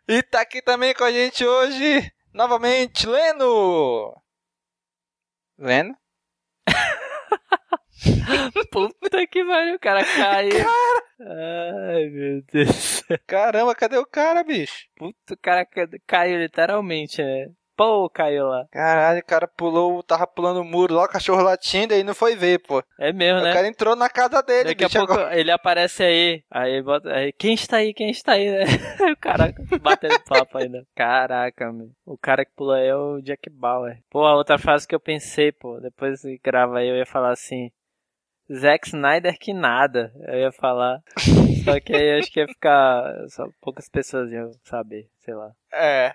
E 0.08 0.24
tá 0.24 0.42
aqui 0.42 0.62
também 0.62 0.94
com 0.94 1.04
a 1.04 1.12
gente 1.12 1.46
hoje, 1.46 2.12
novamente, 2.34 3.08
Leno! 3.08 4.22
Leno? 5.58 5.98
Puta 8.72 9.28
que 9.28 9.44
pariu, 9.46 9.76
o 9.76 9.80
cara 9.80 10.04
caiu. 10.04 10.66
Ai, 11.20 12.10
meu 12.10 12.42
Deus. 12.52 13.04
Caramba, 13.26 13.74
cadê 13.76 13.98
o 13.98 14.06
cara, 14.06 14.44
bicho? 14.44 14.88
Puta, 14.96 15.34
o 15.34 15.38
cara 15.38 15.66
ca- 15.66 15.88
caiu 16.06 16.40
literalmente, 16.40 17.24
né? 17.24 17.48
Pô, 17.76 18.10
caiu 18.10 18.48
lá. 18.48 18.66
Caralho, 18.72 19.20
o 19.20 19.26
cara 19.26 19.48
pulou, 19.48 20.02
tava 20.02 20.26
pulando 20.26 20.62
o 20.62 20.64
muro 20.64 20.94
lá, 20.94 21.04
o 21.04 21.10
cachorro 21.10 21.42
latindo 21.44 21.94
e 21.94 22.04
não 22.04 22.16
foi 22.16 22.36
ver, 22.36 22.60
pô. 22.60 22.82
É 22.98 23.12
mesmo, 23.12 23.42
O 23.42 23.44
né? 23.44 23.52
cara 23.54 23.68
entrou 23.68 23.96
na 23.96 24.10
casa 24.10 24.42
dele, 24.42 24.70
Daqui 24.70 24.86
a 24.86 24.88
bicho, 24.88 24.98
pouco 25.00 25.14
agora. 25.14 25.38
ele 25.38 25.52
aparece 25.52 26.04
aí, 26.04 26.44
aí 26.50 26.82
bota. 26.82 27.12
Aí, 27.14 27.34
quem 27.34 27.54
está 27.54 27.78
aí? 27.78 27.94
Quem 27.94 28.10
está 28.10 28.34
aí, 28.34 28.50
né? 28.50 28.64
o 29.12 29.18
cara 29.18 29.54
batendo 29.82 30.20
papo 30.22 30.58
ainda. 30.58 30.86
Caraca, 30.96 31.72
meu. 31.74 31.90
O 32.06 32.18
cara 32.18 32.46
que 32.46 32.52
pula 32.56 32.78
aí 32.78 32.88
é 32.88 32.96
o 32.96 33.20
Jack 33.22 33.50
Bauer. 33.50 34.00
Pô, 34.10 34.26
a 34.26 34.36
outra 34.36 34.58
frase 34.58 34.88
que 34.88 34.96
eu 34.96 35.00
pensei, 35.00 35.52
pô, 35.52 35.80
depois 35.82 36.22
que 36.22 36.40
grava 36.44 36.78
aí, 36.80 36.88
eu 36.88 36.96
ia 36.96 37.06
falar 37.06 37.32
assim. 37.32 37.72
Zack 38.54 38.88
Snyder 38.88 39.38
que 39.40 39.54
nada. 39.54 40.14
Eu 40.28 40.40
ia 40.40 40.52
falar. 40.52 41.00
Só 41.64 41.80
que 41.80 41.96
aí 41.96 42.14
eu 42.14 42.20
acho 42.20 42.32
que 42.32 42.40
ia 42.40 42.48
ficar. 42.48 43.04
Só 43.30 43.48
poucas 43.60 43.90
pessoas 43.90 44.32
iam 44.32 44.52
saber, 44.64 45.08
sei 45.22 45.34
lá. 45.34 45.52
É. 45.74 46.14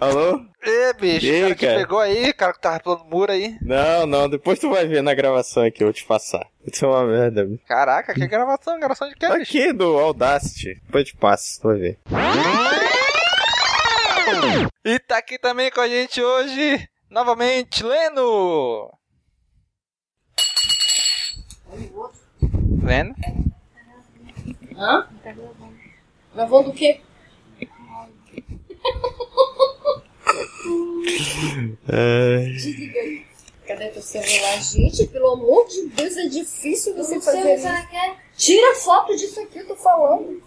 Alô? 0.00 0.44
Ê, 0.62 0.92
bicho, 0.94 1.26
E 1.26 1.30
o 1.30 1.34
aí, 1.34 1.40
cara 1.42 1.54
que 1.54 1.66
cara? 1.66 1.78
pegou 1.78 1.98
aí, 2.00 2.30
o 2.30 2.34
cara 2.34 2.52
que 2.52 2.60
tava 2.60 2.80
pulando 2.80 3.04
muro 3.04 3.32
aí. 3.32 3.56
Não, 3.62 4.06
não, 4.06 4.28
depois 4.28 4.58
tu 4.58 4.68
vai 4.70 4.86
ver 4.86 5.02
na 5.02 5.14
gravação 5.14 5.62
aqui, 5.64 5.82
eu 5.82 5.86
vou 5.86 5.92
te 5.94 6.04
passar. 6.04 6.46
Isso 6.66 6.84
é 6.84 6.88
uma 6.88 7.04
merda. 7.06 7.44
bicho. 7.44 7.62
Caraca, 7.66 8.12
que 8.14 8.26
gravação, 8.26 8.78
gravação 8.78 9.08
de 9.08 9.14
que, 9.14 9.26
bicho? 9.26 9.40
Aqui 9.42 9.72
do 9.72 9.98
Audacity. 9.98 10.80
Depois 10.86 11.04
te 11.06 11.16
passo, 11.16 11.60
tu 11.60 11.68
vai 11.68 11.78
ver. 11.78 11.98
E 14.84 14.98
tá 14.98 15.18
aqui 15.18 15.38
também 15.38 15.70
com 15.70 15.80
a 15.80 15.88
gente 15.88 16.20
hoje, 16.22 16.86
novamente, 17.10 17.82
Leno! 17.84 18.90
Leno? 22.82 23.14
Hã? 24.76 25.08
Gravando 26.34 26.70
o 26.70 26.74
quê? 26.74 27.00
Desliga 32.46 33.00
aí. 33.00 33.24
Cadê 33.66 33.88
teu 33.88 34.02
celular? 34.02 34.62
Gente, 34.62 35.06
pelo 35.06 35.32
amor 35.32 35.66
de 35.68 35.86
Deus, 35.88 36.16
é 36.16 36.28
difícil 36.28 36.94
você 36.94 37.14
não 37.14 37.22
fazer 37.22 37.54
isso. 37.54 37.90
quer. 37.90 38.16
Tira 38.36 38.74
foto 38.74 39.16
disso 39.16 39.40
aqui, 39.40 39.58
eu 39.58 39.66
tô 39.66 39.76
falando. 39.76 40.42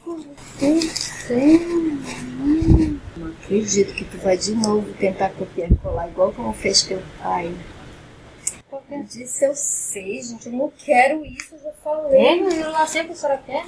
Não 3.17 3.27
acredito 3.31 3.93
que 3.95 4.05
tu 4.05 4.17
vai 4.17 4.37
de 4.37 4.51
novo 4.51 4.93
tentar 4.93 5.29
copiar 5.31 5.71
e 5.71 5.75
colar 5.75 6.07
igual 6.09 6.31
como 6.31 6.53
fez 6.53 6.83
teu 6.83 7.01
pai. 7.21 7.51
Disse 9.09 9.45
eu 9.45 9.55
sei, 9.55 10.21
gente, 10.21 10.47
eu 10.47 10.53
não 10.53 10.71
quero 10.71 11.25
isso, 11.25 11.55
eu 11.55 11.59
já 11.59 11.71
falei. 11.83 12.19
É, 12.19 12.35
mas 12.35 12.57
eu 12.57 12.71
não 12.71 12.87
sei 12.87 13.01
o 13.01 13.05
que 13.05 13.11
a 13.11 13.15
senhora 13.15 13.43
quer. 13.45 13.65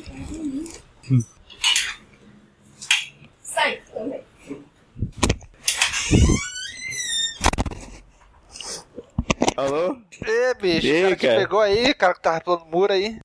Sai 3.42 3.82
também. 3.94 4.29
Alô? 9.60 9.98
Ê, 10.26 10.54
bicho, 10.54 10.88
E 10.88 11.00
o 11.00 11.04
cara 11.04 11.16
que 11.18 11.28
cara? 11.28 11.40
pegou 11.42 11.60
aí, 11.60 11.94
cara 11.94 12.14
que 12.14 12.22
tava 12.22 12.40
pulando 12.40 12.66
muro 12.68 12.94
aí. 12.94 13.18